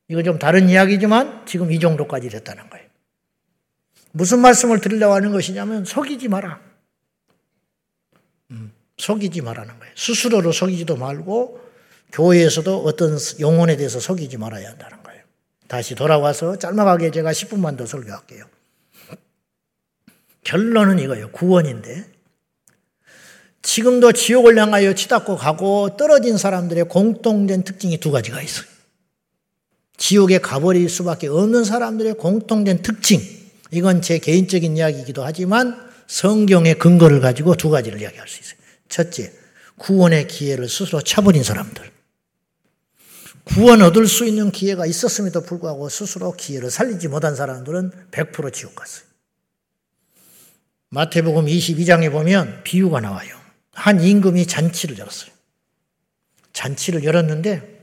이거 0.08 0.22
좀 0.22 0.38
다른 0.38 0.68
이야기지만 0.68 1.46
지금 1.46 1.70
이 1.70 1.78
정도까지 1.78 2.30
됐다는 2.30 2.68
거예요. 2.70 2.86
무슨 4.12 4.40
말씀을 4.40 4.80
드리려고 4.80 5.14
하는 5.14 5.30
것이냐면 5.30 5.84
속이지 5.84 6.28
마라. 6.28 6.58
음, 8.50 8.72
속이지 8.96 9.42
말라는 9.42 9.78
거예요. 9.78 9.94
스스로를 9.94 10.52
속이지도 10.52 10.96
말고 10.96 11.59
교회에서도 12.12 12.84
어떤 12.84 13.18
영혼에 13.38 13.76
대해서 13.76 14.00
속이지 14.00 14.36
말아야 14.36 14.70
한다는 14.70 15.02
거예요. 15.02 15.22
다시 15.68 15.94
돌아와서 15.94 16.56
짤막하게 16.58 17.10
제가 17.10 17.32
10분만 17.32 17.76
더 17.76 17.86
설교할게요. 17.86 18.44
결론은 20.42 20.98
이거예요. 20.98 21.30
구원인데 21.30 22.06
지금도 23.62 24.12
지옥을 24.12 24.58
향하여 24.58 24.94
치닫고 24.94 25.36
가고 25.36 25.96
떨어진 25.96 26.38
사람들의 26.38 26.84
공통된 26.84 27.62
특징이 27.62 27.98
두 27.98 28.10
가지가 28.10 28.40
있어요. 28.42 28.66
지옥에 29.96 30.38
가버릴 30.38 30.88
수밖에 30.88 31.28
없는 31.28 31.64
사람들의 31.64 32.14
공통된 32.14 32.82
특징. 32.82 33.20
이건 33.70 34.02
제 34.02 34.18
개인적인 34.18 34.76
이야기이기도 34.76 35.22
하지만 35.22 35.88
성경의 36.06 36.78
근거를 36.78 37.20
가지고 37.20 37.54
두 37.54 37.68
가지를 37.68 38.00
이야기할 38.00 38.26
수 38.26 38.40
있어요. 38.40 38.58
첫째, 38.88 39.32
구원의 39.76 40.26
기회를 40.26 40.68
스스로 40.68 41.00
차버린 41.02 41.42
사람들. 41.42 41.90
구원 43.54 43.82
얻을 43.82 44.06
수 44.06 44.24
있는 44.24 44.50
기회가 44.50 44.86
있었음에도 44.86 45.42
불구하고 45.42 45.88
스스로 45.88 46.32
기회를 46.32 46.70
살리지 46.70 47.08
못한 47.08 47.34
사람들은 47.34 47.90
100% 48.10 48.52
지옥 48.52 48.74
갔어요. 48.76 49.04
마태복음 50.90 51.46
22장에 51.46 52.10
보면 52.10 52.62
비유가 52.64 53.00
나와요. 53.00 53.36
한 53.72 54.00
임금이 54.02 54.46
잔치를 54.46 54.98
열었어요. 54.98 55.30
잔치를 56.52 57.04
열었는데 57.04 57.80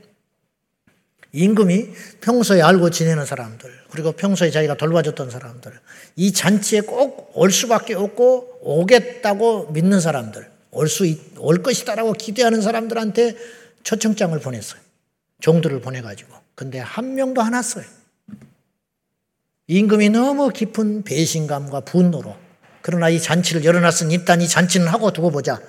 임금이 1.32 1.88
평소에 2.22 2.62
알고 2.62 2.90
지내는 2.90 3.26
사람들, 3.26 3.70
그리고 3.90 4.12
평소에 4.12 4.50
자기가 4.50 4.76
돌봐줬던 4.76 5.30
사람들, 5.30 5.72
이 6.16 6.32
잔치에 6.32 6.80
꼭 6.80 7.30
올 7.34 7.52
수밖에 7.52 7.94
없고 7.94 8.58
오겠다고 8.62 9.70
믿는 9.70 10.00
사람들, 10.00 10.50
올 10.70 10.88
수, 10.88 11.04
올 11.36 11.62
것이다라고 11.62 12.14
기대하는 12.14 12.60
사람들한테 12.62 13.36
초청장을 13.84 14.38
보냈어요. 14.40 14.80
종들을 15.40 15.80
보내가지고. 15.80 16.34
근데 16.54 16.78
한 16.78 17.14
명도 17.14 17.40
안 17.42 17.54
왔어요. 17.54 17.84
임금이 19.68 20.08
너무 20.10 20.50
깊은 20.50 21.02
배신감과 21.04 21.80
분노로 21.80 22.36
그러나 22.82 23.08
이 23.10 23.20
잔치를 23.20 23.64
열어놨으니 23.64 24.14
일단 24.14 24.40
이 24.40 24.48
잔치는 24.48 24.88
하고 24.88 25.12
두고 25.12 25.30
보자. 25.30 25.60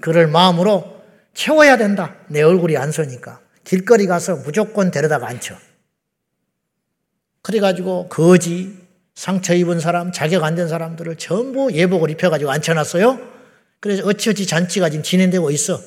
그를 0.00 0.26
마음으로 0.26 1.02
채워야 1.32 1.76
된다. 1.78 2.16
내 2.28 2.42
얼굴이 2.42 2.76
안 2.76 2.92
서니까. 2.92 3.40
길거리 3.64 4.06
가서 4.06 4.36
무조건 4.36 4.90
데려다가 4.90 5.26
앉혀. 5.28 5.56
그래가지고 7.42 8.08
거지, 8.08 8.76
상처 9.14 9.54
입은 9.54 9.80
사람, 9.80 10.12
자격 10.12 10.44
안 10.44 10.54
된 10.54 10.68
사람들을 10.68 11.16
전부 11.16 11.72
예복을 11.72 12.10
입혀가지고 12.10 12.50
앉혀놨어요. 12.50 13.18
그래서 13.80 14.02
어찌어찌 14.06 14.46
잔치가 14.46 14.90
지금 14.90 15.02
진행되고 15.02 15.50
있어. 15.52 15.80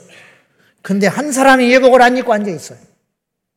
근데 0.82 1.06
한 1.08 1.32
사람이 1.32 1.72
예복을 1.72 2.02
안 2.02 2.18
입고 2.18 2.34
앉아 2.34 2.50
있어요. 2.50 2.80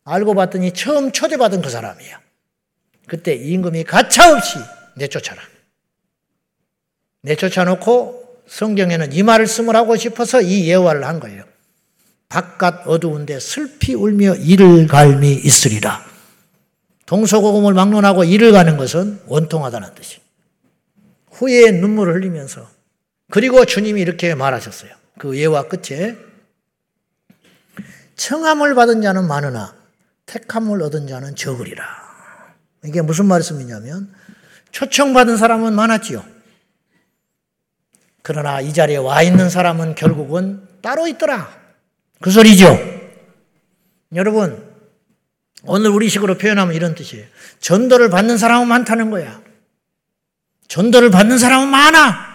알고 0.05 0.34
봤더니 0.34 0.72
처음 0.72 1.12
초대받은 1.12 1.62
그 1.62 1.70
사람이야. 1.70 2.20
그때 3.07 3.34
임금이 3.34 3.84
가차없이 3.84 4.59
내쫓아라. 4.96 5.42
내쫓아놓고 7.22 8.42
성경에는 8.48 9.12
이 9.12 9.22
말씀을 9.22 9.76
하고 9.76 9.96
싶어서 9.96 10.40
이 10.40 10.68
예화를 10.68 11.05
한 11.05 11.20
거예요. 11.20 11.44
바깥 12.28 12.86
어두운데 12.86 13.38
슬피 13.38 13.94
울며 13.94 14.34
이를 14.36 14.86
갈미 14.86 15.32
있으리라. 15.32 16.05
동서고금을 17.07 17.74
막론하고 17.74 18.24
이를 18.24 18.53
가는 18.53 18.76
것은 18.76 19.20
원통하다는 19.26 19.94
뜻이. 19.94 20.20
후에 21.30 21.70
눈물을 21.72 22.14
흘리면서 22.14 22.68
그리고 23.30 23.64
주님이 23.64 24.00
이렇게 24.00 24.34
말하셨어요. 24.34 24.90
그 25.18 25.38
예화 25.38 25.68
끝에 25.68 26.16
청함을 28.16 28.74
받은 28.74 29.03
자는 29.03 29.26
많으나 29.26 29.82
택함을 30.27 30.83
얻은 30.83 31.07
자는 31.07 31.35
적으리라. 31.37 31.85
이게 32.85 33.03
무슨 33.03 33.27
말씀이냐면 33.27 34.12
초청받은 34.70 35.37
사람은 35.37 35.75
많았지요. 35.75 36.25
그러나 38.23 38.61
이 38.61 38.73
자리에 38.73 38.97
와 38.97 39.23
있는 39.23 39.51
사람은 39.51 39.95
결국은 39.95 40.66
따로 40.81 41.07
있더라. 41.07 41.61
그 42.20 42.31
소리죠. 42.31 42.79
여러분, 44.14 44.70
오늘 45.64 45.91
우리 45.91 46.09
식으로 46.09 46.39
표현하면 46.39 46.75
이런 46.75 46.95
뜻이에요. 46.95 47.27
전도를 47.61 48.11
받는 48.11 48.39
사람은 48.39 48.68
많다는 48.68 49.11
거야. 49.11 49.43
전도를 50.68 51.11
받는 51.11 51.39
사람은 51.39 51.68
많아. 51.68 52.33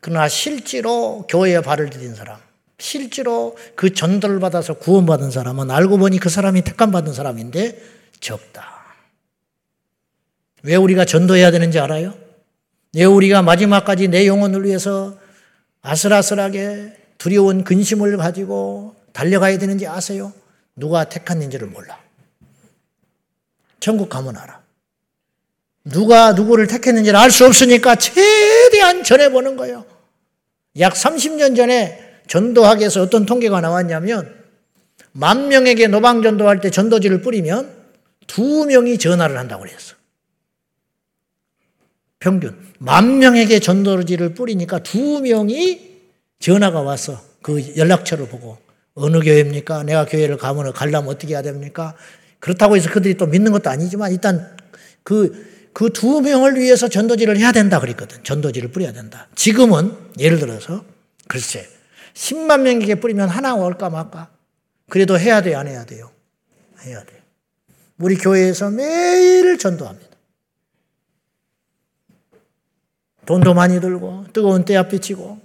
그러나 0.00 0.28
실제로 0.28 1.26
교회에 1.28 1.60
발을 1.60 1.90
디딘 1.90 2.14
사람, 2.14 2.38
실제로 2.78 3.56
그 3.76 3.94
전도를 3.94 4.40
받아서 4.40 4.74
구원받은 4.74 5.30
사람은 5.30 5.70
알고 5.70 5.98
보니 5.98 6.18
그 6.18 6.28
사람이 6.28 6.62
택감받은 6.62 7.12
사람인데 7.12 7.80
적다. 8.20 8.74
왜 10.62 10.76
우리가 10.76 11.04
전도해야 11.04 11.50
되는지 11.50 11.78
알아요? 11.78 12.14
왜 12.94 13.04
우리가 13.04 13.42
마지막까지 13.42 14.08
내 14.08 14.26
영혼을 14.26 14.64
위해서 14.64 15.16
아슬아슬하게 15.82 16.96
두려운 17.18 17.64
근심을 17.64 18.16
가지고 18.16 18.96
달려가야 19.12 19.58
되는지 19.58 19.86
아세요? 19.86 20.32
누가 20.76 21.04
택했는지를 21.04 21.68
몰라. 21.68 21.98
천국 23.78 24.08
가면 24.08 24.36
알아. 24.36 24.62
누가 25.84 26.32
누구를 26.32 26.66
택했는지를 26.66 27.18
알 27.18 27.30
수 27.30 27.44
없으니까 27.44 27.96
최대한 27.96 29.04
전해보는 29.04 29.56
거예요. 29.56 29.84
약 30.78 30.94
30년 30.94 31.54
전에 31.56 32.03
전도학에서 32.26 33.02
어떤 33.02 33.26
통계가 33.26 33.60
나왔냐면 33.60 34.34
만 35.12 35.48
명에게 35.48 35.86
노방 35.88 36.22
전도할 36.22 36.60
때 36.60 36.70
전도지를 36.70 37.22
뿌리면 37.22 37.70
두 38.26 38.66
명이 38.66 38.98
전화를 38.98 39.38
한다고 39.38 39.64
그랬어. 39.64 39.94
평균. 42.18 42.56
만 42.78 43.18
명에게 43.18 43.60
전도지를 43.60 44.34
뿌리니까 44.34 44.82
두 44.82 45.20
명이 45.20 45.92
전화가 46.40 46.80
와서 46.80 47.20
그 47.42 47.76
연락처를 47.76 48.28
보고 48.28 48.58
어느 48.94 49.20
교회입니까? 49.20 49.82
내가 49.82 50.06
교회를 50.06 50.36
가면 50.38 50.72
가려면 50.72 51.10
어떻게 51.10 51.34
해야 51.34 51.42
됩니까? 51.42 51.94
그렇다고 52.40 52.76
해서 52.76 52.90
그들이 52.90 53.16
또 53.16 53.26
믿는 53.26 53.52
것도 53.52 53.70
아니지만 53.70 54.12
일단 54.12 54.56
그 55.02 55.54
그 55.74 55.90
두 55.90 56.20
명을 56.22 56.54
위해서 56.56 56.88
전도지를 56.88 57.36
해야 57.36 57.52
된다 57.52 57.80
그랬거든. 57.80 58.22
전도지를 58.22 58.70
뿌려야 58.70 58.92
된다. 58.92 59.26
지금은 59.34 59.92
예를 60.18 60.38
들어서 60.38 60.84
글쎄 61.28 61.68
10만 62.14 62.62
명에게 62.62 62.96
뿌리면 62.96 63.28
하나 63.28 63.54
올까 63.54 63.90
말까? 63.90 64.30
그래도 64.88 65.18
해야 65.18 65.42
돼요, 65.42 65.58
안 65.58 65.66
해야 65.66 65.84
돼요? 65.84 66.10
해야 66.82 67.04
돼요. 67.04 67.20
우리 67.98 68.16
교회에서 68.16 68.70
매일 68.70 69.58
전도합니다. 69.58 70.14
돈도 73.26 73.54
많이 73.54 73.80
들고 73.80 74.26
뜨거운 74.32 74.64
때야 74.64 74.86
비치고 74.88 75.40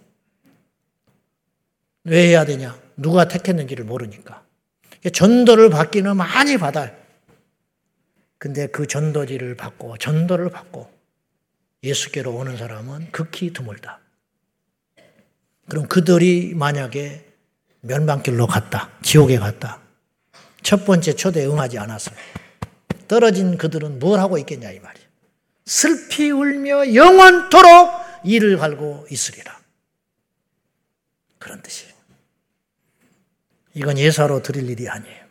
왜 2.05 2.27
해야 2.27 2.45
되냐? 2.45 2.77
누가 2.97 3.27
택했는지를 3.27 3.85
모르니까. 3.85 4.43
전도를 5.13 5.69
받기는 5.69 6.17
많이 6.17 6.57
받아요. 6.57 6.93
근데 8.37 8.67
그 8.67 8.87
전도지를 8.87 9.55
받고 9.55 9.97
전도를 9.97 10.49
받고 10.49 10.89
예수께로 11.83 12.33
오는 12.35 12.57
사람은 12.57 13.11
극히 13.11 13.53
드물다. 13.53 13.99
그럼 15.69 15.87
그들이 15.87 16.53
만약에 16.55 17.25
멸망길로 17.81 18.47
갔다. 18.47 18.89
지옥에 19.01 19.37
갔다. 19.37 19.79
첫 20.61 20.85
번째 20.85 21.13
초대에 21.15 21.45
응하지 21.45 21.77
않았어요. 21.77 22.15
떨어진 23.07 23.57
그들은 23.57 23.99
뭘 23.99 24.19
하고 24.19 24.37
있겠냐 24.37 24.71
이 24.71 24.79
말이에요. 24.79 25.07
슬피 25.65 26.31
울며 26.31 26.93
영원토록 26.93 27.91
이를 28.23 28.57
갈고 28.57 29.05
있으리라. 29.09 29.59
그런 31.37 31.61
뜻이에요. 31.61 31.93
이건 33.75 33.97
예사로 33.97 34.41
드릴 34.41 34.69
일이 34.69 34.89
아니에요. 34.89 35.25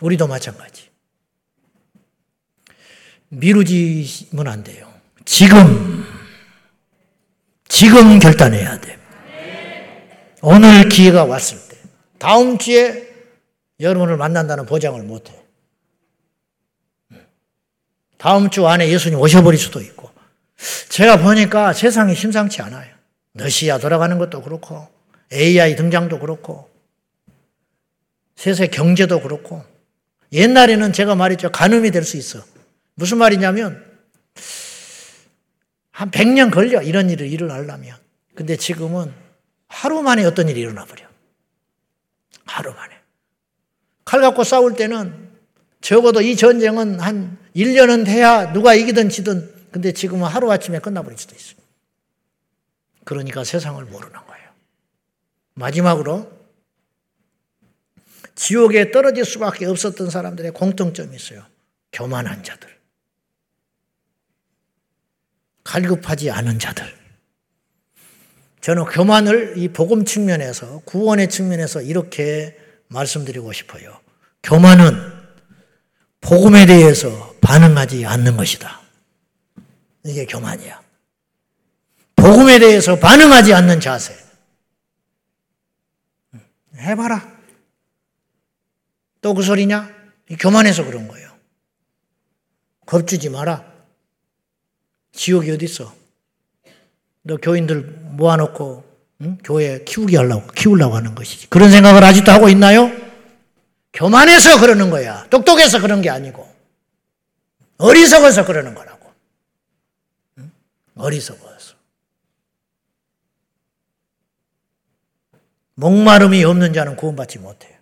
우리도 0.00 0.26
마찬가지. 0.26 0.88
미루지면 3.30 4.46
안 4.46 4.64
돼요. 4.64 4.92
지금, 5.24 6.04
지금 7.78 8.18
결단해야 8.18 8.80
돼. 8.80 8.98
오늘 10.42 10.88
기회가 10.88 11.24
왔을 11.24 11.58
때, 11.68 11.78
다음 12.18 12.58
주에 12.58 13.08
여러분을 13.78 14.16
만난다는 14.16 14.66
보장을 14.66 15.00
못 15.04 15.30
해. 15.30 15.40
다음 18.16 18.50
주 18.50 18.66
안에 18.66 18.88
예수님 18.88 19.20
오셔버릴 19.20 19.60
수도 19.60 19.80
있고. 19.80 20.10
제가 20.88 21.18
보니까 21.18 21.72
세상이 21.72 22.16
심상치 22.16 22.62
않아요. 22.62 22.92
러시아 23.34 23.78
돌아가는 23.78 24.18
것도 24.18 24.42
그렇고, 24.42 24.88
AI 25.32 25.76
등장도 25.76 26.18
그렇고, 26.18 26.68
세상의 28.34 28.72
경제도 28.72 29.20
그렇고, 29.20 29.64
옛날에는 30.32 30.92
제가 30.92 31.14
말했죠. 31.14 31.52
간음이 31.52 31.92
될 31.92 32.02
수 32.02 32.16
있어. 32.16 32.40
무슨 32.96 33.18
말이냐면, 33.18 33.87
한 35.98 36.12
100년 36.12 36.52
걸려. 36.52 36.80
이런 36.80 37.10
일을 37.10 37.26
일어나려면. 37.26 37.96
근데 38.36 38.56
지금은 38.56 39.12
하루 39.66 40.00
만에 40.00 40.24
어떤 40.24 40.48
일이 40.48 40.60
일어나 40.60 40.84
버려. 40.84 41.04
하루 42.44 42.72
만에. 42.72 42.94
칼 44.04 44.20
갖고 44.20 44.44
싸울 44.44 44.76
때는 44.76 45.28
적어도 45.80 46.20
이 46.20 46.36
전쟁은 46.36 47.00
한 47.00 47.36
1년은 47.56 48.06
돼야 48.06 48.52
누가 48.52 48.74
이기든 48.74 49.08
지든 49.08 49.52
근데 49.72 49.90
지금은 49.90 50.28
하루아침에 50.28 50.78
끝나버릴 50.78 51.18
수도 51.18 51.34
있어요. 51.34 51.56
그러니까 53.02 53.42
세상을 53.42 53.84
모르는 53.84 54.12
거예요. 54.12 54.50
마지막으로 55.54 56.30
지옥에 58.36 58.92
떨어질 58.92 59.24
수밖에 59.24 59.66
없었던 59.66 60.10
사람들의 60.10 60.52
공통점이 60.52 61.16
있어요. 61.16 61.44
교만한 61.90 62.44
자들. 62.44 62.77
갈급하지 65.68 66.30
않은 66.30 66.58
자들. 66.58 66.96
저는 68.62 68.86
교만을 68.86 69.58
이 69.58 69.68
복음 69.68 70.06
측면에서, 70.06 70.80
구원의 70.86 71.28
측면에서 71.28 71.82
이렇게 71.82 72.58
말씀드리고 72.88 73.52
싶어요. 73.52 74.00
교만은 74.42 74.96
복음에 76.22 76.64
대해서 76.64 77.34
반응하지 77.42 78.06
않는 78.06 78.38
것이다. 78.38 78.80
이게 80.06 80.24
교만이야. 80.24 80.80
복음에 82.16 82.58
대해서 82.58 82.98
반응하지 82.98 83.52
않는 83.52 83.80
자세. 83.80 84.16
해봐라. 86.78 87.36
또 89.20 89.34
그 89.34 89.42
소리냐? 89.42 89.90
교만해서 90.40 90.86
그런 90.86 91.08
거예요. 91.08 91.30
겁주지 92.86 93.28
마라. 93.28 93.77
지옥이 95.12 95.50
어디 95.50 95.64
있어? 95.64 95.94
너 97.22 97.36
교인들 97.36 97.80
모아놓고 98.12 98.84
응? 99.22 99.38
교회 99.42 99.82
키우게 99.84 100.16
하려고 100.16 100.46
키우려고 100.52 100.96
하는 100.96 101.14
것이지. 101.14 101.50
그런 101.50 101.70
생각을 101.70 102.04
아직도 102.04 102.30
하고 102.30 102.48
있나요? 102.48 102.90
교만해서 103.92 104.60
그러는 104.60 104.90
거야. 104.90 105.26
똑똑해서 105.28 105.80
그런 105.80 106.02
게 106.02 106.10
아니고. 106.10 106.48
어리석어서 107.78 108.44
그러는 108.44 108.74
거라고. 108.74 109.12
응? 110.38 110.52
어리석어서. 110.94 111.74
목마름이 115.74 116.42
없는 116.44 116.72
자는 116.72 116.96
구원받지 116.96 117.38
못해요. 117.38 117.76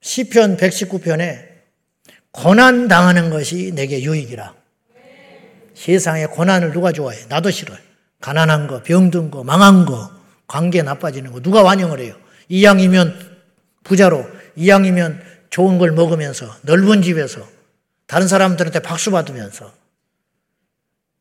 시편 0.00 0.56
119편에 0.56 1.52
고난 2.32 2.88
당하는 2.88 3.30
것이 3.30 3.72
내게 3.72 4.02
유익이라. 4.02 4.61
세상에 5.82 6.26
고난을 6.26 6.72
누가 6.72 6.92
좋아해? 6.92 7.18
나도 7.28 7.50
싫어요. 7.50 7.76
가난한 8.20 8.68
거, 8.68 8.84
병든 8.84 9.32
거, 9.32 9.42
망한 9.42 9.84
거, 9.84 10.12
관계 10.46 10.80
나빠지는 10.80 11.32
거 11.32 11.40
누가 11.40 11.62
완영을 11.62 11.98
해요? 11.98 12.14
이왕이면 12.48 13.38
부자로, 13.82 14.24
이왕이면 14.54 15.20
좋은 15.50 15.78
걸 15.78 15.90
먹으면서 15.90 16.54
넓은 16.62 17.02
집에서 17.02 17.44
다른 18.06 18.28
사람들한테 18.28 18.78
박수 18.78 19.10
받으면서 19.10 19.72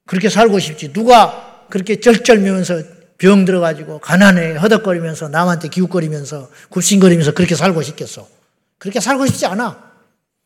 그렇게 0.06 0.30
살고 0.30 0.60
싶지. 0.60 0.94
누가 0.94 1.66
그렇게 1.72 2.00
쩔쩔면서 2.00 2.84
병 3.18 3.46
들어가지고 3.46 3.98
가난해 3.98 4.54
허덕거리면서 4.58 5.30
남한테 5.30 5.70
기웃거리면서 5.70 6.52
굽신거리면서 6.70 7.34
그렇게 7.34 7.56
살고 7.56 7.82
싶겠어. 7.82 8.28
그렇게 8.78 9.00
살고 9.00 9.26
싶지 9.26 9.48
않아. 9.48 9.92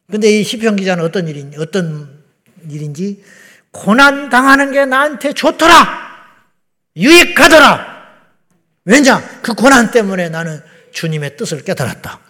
근데 0.10 0.40
이 0.40 0.44
시편 0.44 0.78
기자는 0.78 1.04
어떤 1.04 1.28
일인지 1.28 1.58
어떤 1.60 2.24
일인지 2.70 3.22
고난 3.76 4.30
당하는 4.30 4.72
게 4.72 4.86
나한테 4.86 5.34
좋더라. 5.34 6.06
유익하더라. 6.96 7.86
왜냐? 8.86 9.22
그 9.42 9.54
고난 9.54 9.92
때문에 9.92 10.30
나는 10.30 10.62
주님의 10.94 11.36
뜻을 11.36 11.64
깨달았다. 11.66 12.22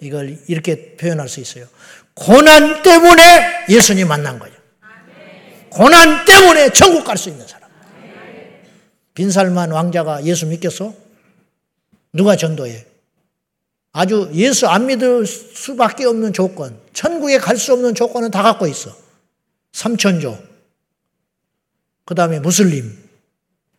이걸 0.00 0.38
이렇게 0.48 0.96
표현할 0.96 1.28
수 1.28 1.40
있어요. 1.40 1.66
고난 2.14 2.82
때문에 2.82 3.66
예수님 3.68 4.08
만난 4.08 4.38
거예요. 4.38 4.56
고난 5.68 6.24
때문에 6.24 6.70
천국 6.70 7.04
갈 7.04 7.18
수 7.18 7.28
있는 7.28 7.46
사람. 7.46 7.68
빈살만 9.14 9.70
왕자가 9.72 10.24
예수 10.24 10.46
믿겠어? 10.46 10.94
누가 12.14 12.34
전도해? 12.36 12.86
아주 13.92 14.30
예수 14.32 14.66
안 14.68 14.86
믿을 14.86 15.26
수밖에 15.26 16.06
없는 16.06 16.32
조건, 16.32 16.80
천국에 16.94 17.36
갈 17.36 17.58
수 17.58 17.74
없는 17.74 17.94
조건은 17.94 18.30
다 18.30 18.42
갖고 18.42 18.66
있어. 18.66 19.01
삼천조, 19.72 20.38
그 22.04 22.14
다음에 22.14 22.40
무슬림, 22.40 22.96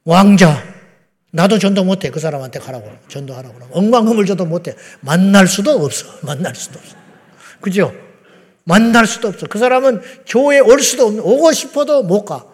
왕자. 0.06 0.74
나도 1.36 1.58
전도 1.58 1.84
못해. 1.84 2.12
그 2.12 2.20
사람한테 2.20 2.60
가라고. 2.60 2.92
전도하라고. 3.08 3.58
엉망금을 3.72 4.28
줘도 4.28 4.46
못해. 4.46 4.76
만날 5.02 5.48
수도 5.48 5.72
없어. 5.72 6.06
만날 6.22 6.54
수도 6.54 6.78
없어. 6.78 6.96
그죠? 7.60 7.92
만날 8.66 9.08
수도 9.08 9.30
없어. 9.30 9.48
그 9.48 9.58
사람은 9.58 10.02
교회에 10.28 10.60
올 10.60 10.80
수도 10.82 11.08
없는, 11.08 11.22
오고 11.24 11.52
싶어도 11.52 12.04
못 12.04 12.26
가. 12.26 12.46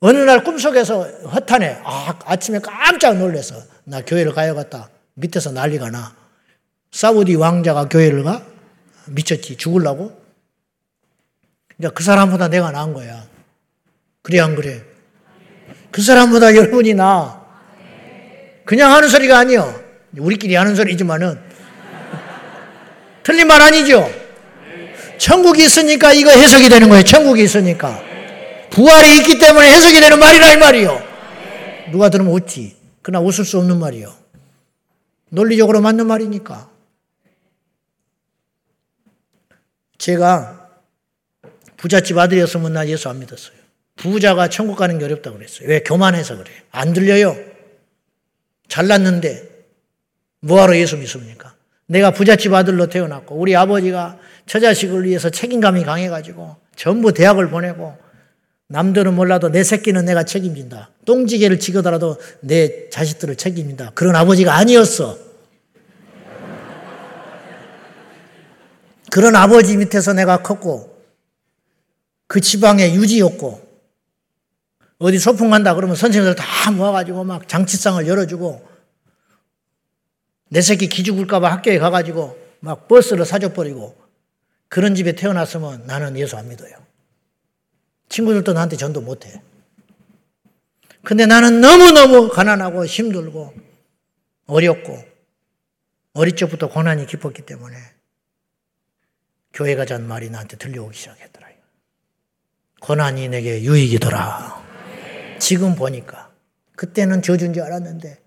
어느 0.00 0.18
날 0.18 0.44
꿈속에서 0.44 1.04
허탄해. 1.04 1.78
아, 1.84 2.18
아침에 2.26 2.58
깜짝 2.58 3.16
놀래서. 3.16 3.54
나 3.84 4.02
교회를 4.02 4.34
가야겠다. 4.34 4.90
밑에서 5.14 5.52
난리가 5.52 5.88
나. 5.90 6.14
사우디 6.90 7.36
왕자가 7.36 7.88
교회를 7.88 8.24
가? 8.24 8.44
미쳤지. 9.06 9.56
죽을라고? 9.56 10.20
이제 11.78 11.88
그 11.94 12.02
사람보다 12.02 12.48
내가 12.48 12.70
나은 12.70 12.92
거야. 12.92 13.26
그래, 14.22 14.40
안 14.40 14.54
그래? 14.54 14.82
그 15.90 16.02
사람보다 16.02 16.54
여러분이 16.54 16.94
나. 16.94 17.44
그냥 18.64 18.92
하는 18.92 19.08
소리가 19.08 19.38
아니요. 19.38 19.80
우리끼리 20.18 20.54
하는 20.54 20.74
소리지만은. 20.74 21.38
틀린 23.22 23.46
말 23.46 23.60
아니죠? 23.60 24.10
천국이 25.18 25.64
있으니까 25.64 26.12
이거 26.12 26.30
해석이 26.30 26.68
되는 26.68 26.88
거예요. 26.88 27.04
천국이 27.04 27.42
있으니까. 27.44 28.02
부활이 28.70 29.18
있기 29.18 29.38
때문에 29.38 29.70
해석이 29.72 30.00
되는 30.00 30.18
말이라 30.18 30.52
이 30.52 30.56
말이요. 30.56 31.02
누가 31.92 32.08
들으면 32.08 32.32
웃지. 32.32 32.76
그러나 33.02 33.24
웃을 33.24 33.44
수 33.44 33.58
없는 33.58 33.78
말이요. 33.78 34.12
논리적으로 35.30 35.80
맞는 35.80 36.06
말이니까. 36.06 36.68
제가 39.98 40.65
부잣집 41.76 42.18
아들이었으면 42.18 42.72
나 42.72 42.86
예수 42.88 43.08
안 43.08 43.18
믿었어요. 43.18 43.56
부자가 43.96 44.48
천국 44.48 44.76
가는 44.76 44.98
게 44.98 45.04
어렵다고 45.04 45.36
그랬어요. 45.36 45.68
왜? 45.68 45.80
교만해서 45.80 46.36
그래. 46.36 46.50
안 46.70 46.92
들려요. 46.92 47.36
잘났는데 48.68 49.56
뭐하러 50.40 50.76
예수 50.76 50.96
믿습니까? 50.96 51.54
내가 51.86 52.10
부잣집 52.10 52.52
아들로 52.52 52.88
태어났고 52.88 53.36
우리 53.36 53.54
아버지가 53.56 54.18
처자식을 54.46 55.04
위해서 55.04 55.30
책임감이 55.30 55.84
강해가지고 55.84 56.56
전부 56.74 57.12
대학을 57.12 57.48
보내고 57.48 57.96
남들은 58.68 59.14
몰라도 59.14 59.50
내 59.50 59.62
새끼는 59.62 60.06
내가 60.06 60.24
책임진다. 60.24 60.90
똥지게를 61.04 61.60
지거더라도 61.60 62.16
내 62.40 62.90
자식들을 62.90 63.36
책임진다. 63.36 63.92
그런 63.94 64.16
아버지가 64.16 64.54
아니었어. 64.54 65.16
그런 69.10 69.36
아버지 69.36 69.76
밑에서 69.76 70.12
내가 70.12 70.42
컸고 70.42 70.95
그 72.26 72.40
지방의 72.40 72.94
유지였고 72.94 73.64
어디 74.98 75.18
소풍 75.18 75.50
간다 75.50 75.74
그러면 75.74 75.94
선생님들 75.96 76.34
다 76.34 76.70
모아가지고 76.70 77.24
막 77.24 77.48
장치상을 77.48 78.06
열어주고 78.06 78.66
내 80.48 80.60
새끼 80.62 80.88
기죽을까봐 80.88 81.50
학교에 81.50 81.78
가가지고 81.78 82.38
막 82.60 82.88
버스를 82.88 83.24
사줘버리고 83.24 83.96
그런 84.68 84.94
집에 84.94 85.12
태어났으면 85.12 85.86
나는 85.86 86.16
예수 86.16 86.36
안 86.36 86.48
믿어요. 86.48 86.74
친구들도 88.08 88.52
나한테 88.52 88.76
전도 88.76 89.00
못해. 89.00 89.42
근데 91.04 91.26
나는 91.26 91.60
너무너무 91.60 92.28
가난하고 92.28 92.86
힘들고 92.86 93.54
어렵고 94.46 95.04
어릴 96.14 96.34
적부터 96.34 96.68
고난이 96.68 97.06
깊었기 97.06 97.42
때문에 97.42 97.76
교회 99.52 99.74
가자는 99.76 100.06
말이 100.08 100.30
나한테 100.30 100.56
들려오기 100.56 100.96
시작했더라. 100.96 101.45
고난이 102.80 103.28
내게 103.28 103.62
유익이더라. 103.62 104.62
지금 105.38 105.74
보니까. 105.74 106.30
그때는 106.76 107.22
저주인 107.22 107.54
줄 107.54 107.62
알았는데 107.62 108.18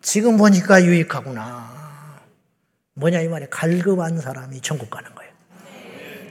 지금 0.00 0.36
보니까 0.36 0.84
유익하구나. 0.84 2.20
뭐냐 2.94 3.20
이 3.20 3.28
말이 3.28 3.46
갈급한 3.50 4.20
사람이 4.20 4.60
천국 4.60 4.90
가는 4.90 5.12
거예요. 5.14 5.30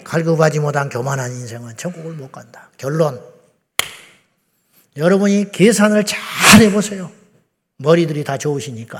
갈급하지 0.04 0.60
못한 0.60 0.90
교만한 0.90 1.32
인생은 1.32 1.78
천국을 1.78 2.14
못 2.14 2.32
간다. 2.32 2.72
결론. 2.78 3.22
여러분이 4.98 5.52
계산을 5.52 6.06
잘 6.06 6.62
해보세요. 6.62 7.12
머리들이 7.78 8.24
다 8.24 8.38
좋으시니까. 8.38 9.00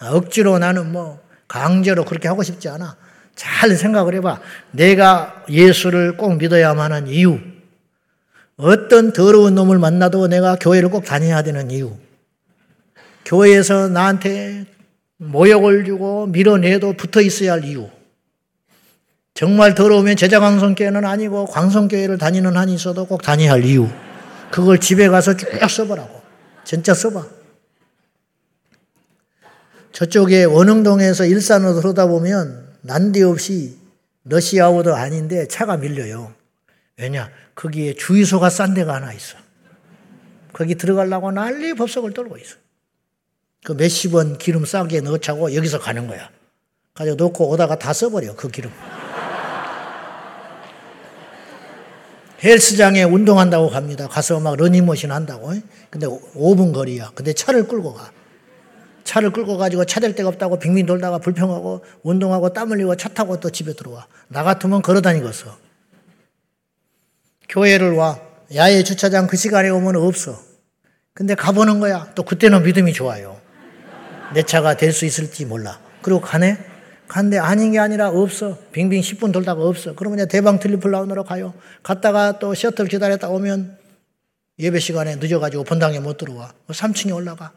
억지로 0.00 0.58
나는 0.58 0.90
뭐 0.92 1.20
강제로 1.46 2.04
그렇게 2.04 2.28
하고 2.28 2.42
싶지 2.42 2.68
않아. 2.68 2.96
잘 3.34 3.76
생각을 3.76 4.14
해봐. 4.16 4.40
내가 4.72 5.44
예수를 5.48 6.16
꼭 6.16 6.36
믿어야만 6.36 6.92
하는 6.92 7.08
이유. 7.08 7.38
어떤 8.62 9.12
더러운 9.12 9.54
놈을 9.54 9.78
만나도 9.78 10.28
내가 10.28 10.56
교회를 10.56 10.90
꼭 10.90 11.04
다녀야 11.04 11.42
되는 11.42 11.70
이유. 11.70 11.92
교회에서 13.24 13.88
나한테 13.88 14.66
모욕을 15.16 15.84
주고 15.84 16.26
밀어내도 16.26 16.92
붙어 16.94 17.22
있어야 17.22 17.52
할 17.52 17.64
이유. 17.64 17.88
정말 19.32 19.74
더러우면 19.74 20.16
제자광성교회는 20.16 21.06
아니고 21.06 21.46
광성교회를 21.46 22.18
다니는 22.18 22.56
한이 22.56 22.74
있어도 22.74 23.06
꼭 23.06 23.22
다녀야 23.22 23.52
할 23.52 23.64
이유. 23.64 23.88
그걸 24.50 24.78
집에 24.78 25.08
가서 25.08 25.36
쭉 25.36 25.48
써보라고. 25.68 26.20
진짜 26.64 26.92
써봐. 26.92 27.24
저쪽에 29.92 30.44
원흥동에서 30.44 31.24
일산으로 31.24 31.80
들어다 31.80 32.06
보면 32.06 32.68
난데없이 32.82 33.78
러시아어도 34.24 34.94
아닌데 34.94 35.48
차가 35.48 35.76
밀려요. 35.78 36.32
왜냐? 36.98 37.30
거기에 37.60 37.92
주유소가 37.92 38.48
싼 38.48 38.72
데가 38.72 38.94
하나 38.94 39.12
있어. 39.12 39.36
거기 40.54 40.76
들어가려고 40.76 41.30
난리 41.30 41.74
법석을 41.74 42.14
떨고 42.14 42.38
있어. 42.38 42.56
그 43.64 43.72
몇십 43.72 44.14
원 44.14 44.38
기름 44.38 44.64
싸게 44.64 45.02
넣자고 45.02 45.54
여기서 45.54 45.78
가는 45.78 46.06
거야. 46.06 46.30
가지고 46.94 47.16
놓고 47.16 47.50
오다가 47.50 47.78
다 47.78 47.92
써버려, 47.92 48.34
그 48.34 48.48
기름. 48.48 48.72
헬스장에 52.42 53.02
운동한다고 53.02 53.68
갑니다. 53.68 54.08
가서 54.08 54.40
막 54.40 54.56
러닝머신 54.56 55.12
한다고. 55.12 55.52
근데 55.90 56.06
5분 56.06 56.72
거리야. 56.72 57.12
근데 57.14 57.34
차를 57.34 57.68
끌고 57.68 57.92
가. 57.92 58.10
차를 59.04 59.32
끌고 59.32 59.58
가지고 59.58 59.84
차 59.84 60.00
댈 60.00 60.14
데가 60.14 60.30
없다고 60.30 60.58
빙빙 60.58 60.86
돌다가 60.86 61.18
불평하고 61.18 61.84
운동하고 62.04 62.54
땀 62.54 62.70
흘리고 62.70 62.96
차 62.96 63.10
타고 63.10 63.38
또 63.38 63.50
집에 63.50 63.74
들어와. 63.74 64.06
나 64.28 64.42
같으면 64.42 64.80
걸어 64.80 65.02
다니겠어. 65.02 65.69
교회를 67.50 67.92
와. 67.92 68.18
야외 68.54 68.82
주차장 68.82 69.26
그 69.26 69.36
시간에 69.36 69.68
오면 69.68 69.96
없어. 69.96 70.40
근데 71.12 71.34
가보는 71.34 71.80
거야. 71.80 72.10
또 72.14 72.22
그때는 72.24 72.62
믿음이 72.62 72.92
좋아요. 72.92 73.40
내 74.34 74.42
차가 74.44 74.76
될 74.76 74.92
수 74.92 75.04
있을지 75.04 75.44
몰라. 75.44 75.80
그리고 76.02 76.20
가네? 76.20 76.56
간데 77.08 77.38
아닌 77.38 77.72
게 77.72 77.80
아니라 77.80 78.08
없어. 78.08 78.56
빙빙 78.72 79.00
10분 79.02 79.32
돌다가 79.32 79.62
없어. 79.62 79.94
그러면 79.96 80.20
이제 80.20 80.28
대방 80.28 80.60
트리플 80.60 80.90
라온으로 80.90 81.24
가요. 81.24 81.52
갔다가 81.82 82.38
또 82.38 82.54
셔틀 82.54 82.86
기다렸다 82.86 83.28
오면 83.28 83.76
예배 84.60 84.78
시간에 84.78 85.16
늦어가지고 85.16 85.64
본당에 85.64 85.98
못 85.98 86.18
들어와. 86.18 86.52
3층에 86.68 87.12
올라가. 87.14 87.52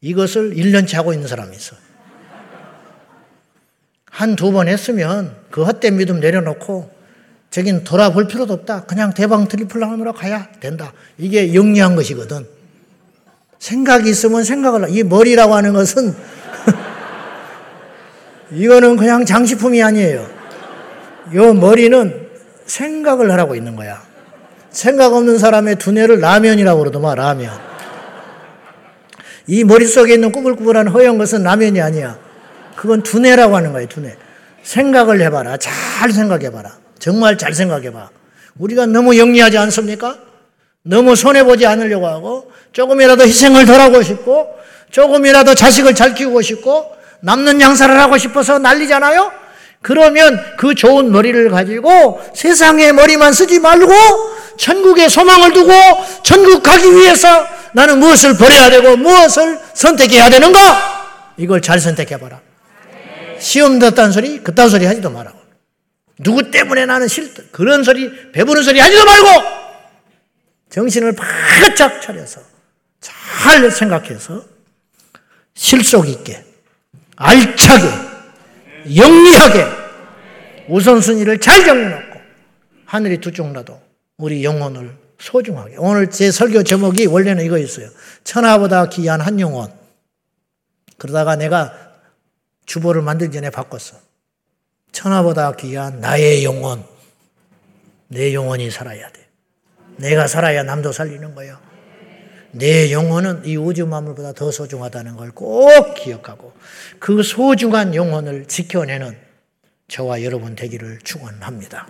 이것을 0.00 0.54
1년째 0.54 0.94
하고 0.94 1.12
있는 1.12 1.28
사람이 1.28 1.54
있어. 1.54 1.76
한 4.10 4.36
두 4.36 4.52
번 4.52 4.68
했으면 4.68 5.36
그 5.50 5.64
헛된 5.64 5.96
믿음 5.96 6.20
내려놓고 6.20 6.90
저긴 7.54 7.84
돌아볼 7.84 8.26
필요도 8.26 8.52
없다. 8.52 8.82
그냥 8.82 9.14
대방 9.14 9.46
트리플 9.46 9.80
라온으로 9.80 10.12
가야 10.12 10.48
된다. 10.58 10.92
이게 11.16 11.54
영리한 11.54 11.94
것이거든. 11.94 12.48
생각이 13.60 14.10
있으면 14.10 14.42
생각을, 14.42 14.88
이 14.88 15.04
머리라고 15.04 15.54
하는 15.54 15.72
것은 15.72 16.16
이거는 18.50 18.96
그냥 18.96 19.24
장식품이 19.24 19.80
아니에요. 19.84 20.28
이 21.32 21.36
머리는 21.36 22.26
생각을 22.66 23.30
하라고 23.30 23.54
있는 23.54 23.76
거야. 23.76 24.02
생각 24.70 25.12
없는 25.12 25.38
사람의 25.38 25.76
두뇌를 25.76 26.18
라면이라고 26.18 26.80
그러더만, 26.80 27.14
라면. 27.14 27.52
이 29.46 29.62
머릿속에 29.62 30.14
있는 30.14 30.32
꾸불꾸불한 30.32 30.88
허연 30.88 31.18
것은 31.18 31.44
라면이 31.44 31.80
아니야. 31.80 32.18
그건 32.74 33.04
두뇌라고 33.04 33.54
하는 33.54 33.70
거예요, 33.70 33.86
두뇌. 33.86 34.16
생각을 34.64 35.20
해봐라. 35.20 35.56
잘 35.58 36.10
생각해봐라. 36.10 36.82
정말 36.98 37.38
잘 37.38 37.54
생각해 37.54 37.92
봐. 37.92 38.10
우리가 38.58 38.86
너무 38.86 39.18
영리하지 39.18 39.58
않습니까? 39.58 40.16
너무 40.82 41.16
손해보지 41.16 41.66
않으려고 41.66 42.06
하고, 42.06 42.52
조금이라도 42.72 43.24
희생을 43.24 43.66
덜 43.66 43.80
하고 43.80 44.02
싶고, 44.02 44.48
조금이라도 44.90 45.54
자식을 45.54 45.94
잘 45.94 46.14
키우고 46.14 46.42
싶고, 46.42 46.94
남는 47.20 47.60
양사를 47.60 47.98
하고 47.98 48.18
싶어서 48.18 48.58
난리잖아요? 48.58 49.32
그러면 49.84 50.42
그 50.56 50.74
좋은 50.74 51.12
머리를 51.12 51.50
가지고 51.50 52.18
세상의 52.34 52.94
머리만 52.94 53.34
쓰지 53.34 53.58
말고 53.60 53.92
천국에 54.56 55.10
소망을 55.10 55.52
두고 55.52 55.72
천국 56.22 56.62
가기 56.62 56.90
위해서 56.90 57.28
나는 57.74 57.98
무엇을 57.98 58.34
버려야 58.38 58.70
되고 58.70 58.96
무엇을 58.96 59.58
선택해야 59.74 60.30
되는가? 60.30 60.58
이걸 61.36 61.60
잘 61.60 61.80
선택해봐라. 61.80 62.40
시험 63.38 63.78
듣다는 63.78 64.12
소리, 64.12 64.38
그딴 64.42 64.70
소리 64.70 64.86
하지도 64.86 65.10
말라고. 65.10 65.43
누구 66.18 66.50
때문에 66.50 66.86
나는 66.86 67.08
싫다. 67.08 67.42
그런 67.50 67.82
소리, 67.82 68.32
배부른 68.32 68.62
소리 68.62 68.78
하지도 68.78 69.04
말고 69.04 69.28
정신을 70.70 71.14
바짝 71.14 72.00
차려서 72.00 72.40
잘 73.00 73.70
생각해서 73.70 74.44
실속 75.54 76.08
있게, 76.08 76.44
알차게, 77.16 77.86
영리하게 78.96 79.66
우선순위를 80.68 81.40
잘 81.40 81.64
정해놓고 81.64 82.20
하늘이 82.86 83.18
두쪽 83.18 83.52
나도 83.52 83.80
우리 84.16 84.44
영혼을 84.44 84.96
소중하게. 85.18 85.76
오늘 85.78 86.10
제 86.10 86.30
설교 86.30 86.64
제목이 86.64 87.06
원래는 87.06 87.44
이거였어요. 87.44 87.88
천하보다 88.24 88.88
귀한 88.88 89.20
한 89.20 89.40
영혼. 89.40 89.72
그러다가 90.98 91.36
내가 91.36 91.72
주보를 92.66 93.02
만들기 93.02 93.34
전에 93.34 93.50
바꿨어. 93.50 93.98
천하보다 94.94 95.56
귀한 95.56 96.00
나의 96.00 96.44
영혼. 96.44 96.84
내 98.08 98.32
영혼이 98.32 98.70
살아야 98.70 99.10
돼. 99.10 99.26
내가 99.96 100.26
살아야 100.26 100.62
남도 100.62 100.92
살리는 100.92 101.34
거예요. 101.34 101.58
내 102.52 102.92
영혼은 102.92 103.44
이 103.44 103.56
우주 103.56 103.86
만물보다 103.86 104.32
더 104.32 104.50
소중하다는 104.52 105.16
걸 105.16 105.32
꼭 105.32 105.94
기억하고 105.94 106.52
그 107.00 107.22
소중한 107.24 107.94
영혼을 107.94 108.46
지켜내는 108.46 109.18
저와 109.88 110.22
여러분 110.22 110.54
되기를 110.54 111.00
축원합니다. 111.02 111.88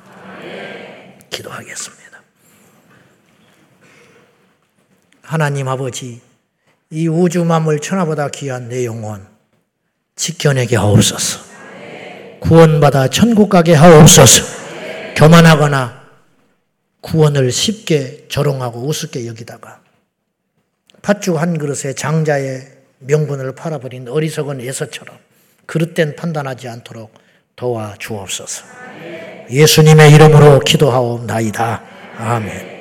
기도하겠습니다. 1.28 2.04
하나님 5.22 5.68
아버지, 5.68 6.20
이 6.90 7.08
우주 7.08 7.44
만물 7.44 7.80
천하보다 7.80 8.28
귀한 8.28 8.68
내 8.68 8.84
영혼 8.86 9.26
지켜내게 10.16 10.76
하옵소서. 10.76 11.53
구원받아 12.44 13.08
천국 13.08 13.48
가게 13.48 13.72
하옵소서. 13.72 14.44
교만하거나 15.16 16.04
구원을 17.00 17.50
쉽게 17.50 18.26
조롱하고 18.28 18.80
우습게 18.86 19.26
여기다가 19.26 19.80
팥죽 21.02 21.40
한 21.40 21.58
그릇에 21.58 21.94
장자의 21.94 22.68
명분을 22.98 23.54
팔아버린 23.54 24.08
어리석은 24.08 24.60
예서처럼 24.62 25.16
그릇된 25.66 26.16
판단하지 26.16 26.68
않도록 26.68 27.14
도와 27.56 27.94
주옵소서. 27.98 28.64
예수님의 29.50 30.12
이름으로 30.12 30.60
기도하옵나이다. 30.60 31.82
아멘. 32.18 32.73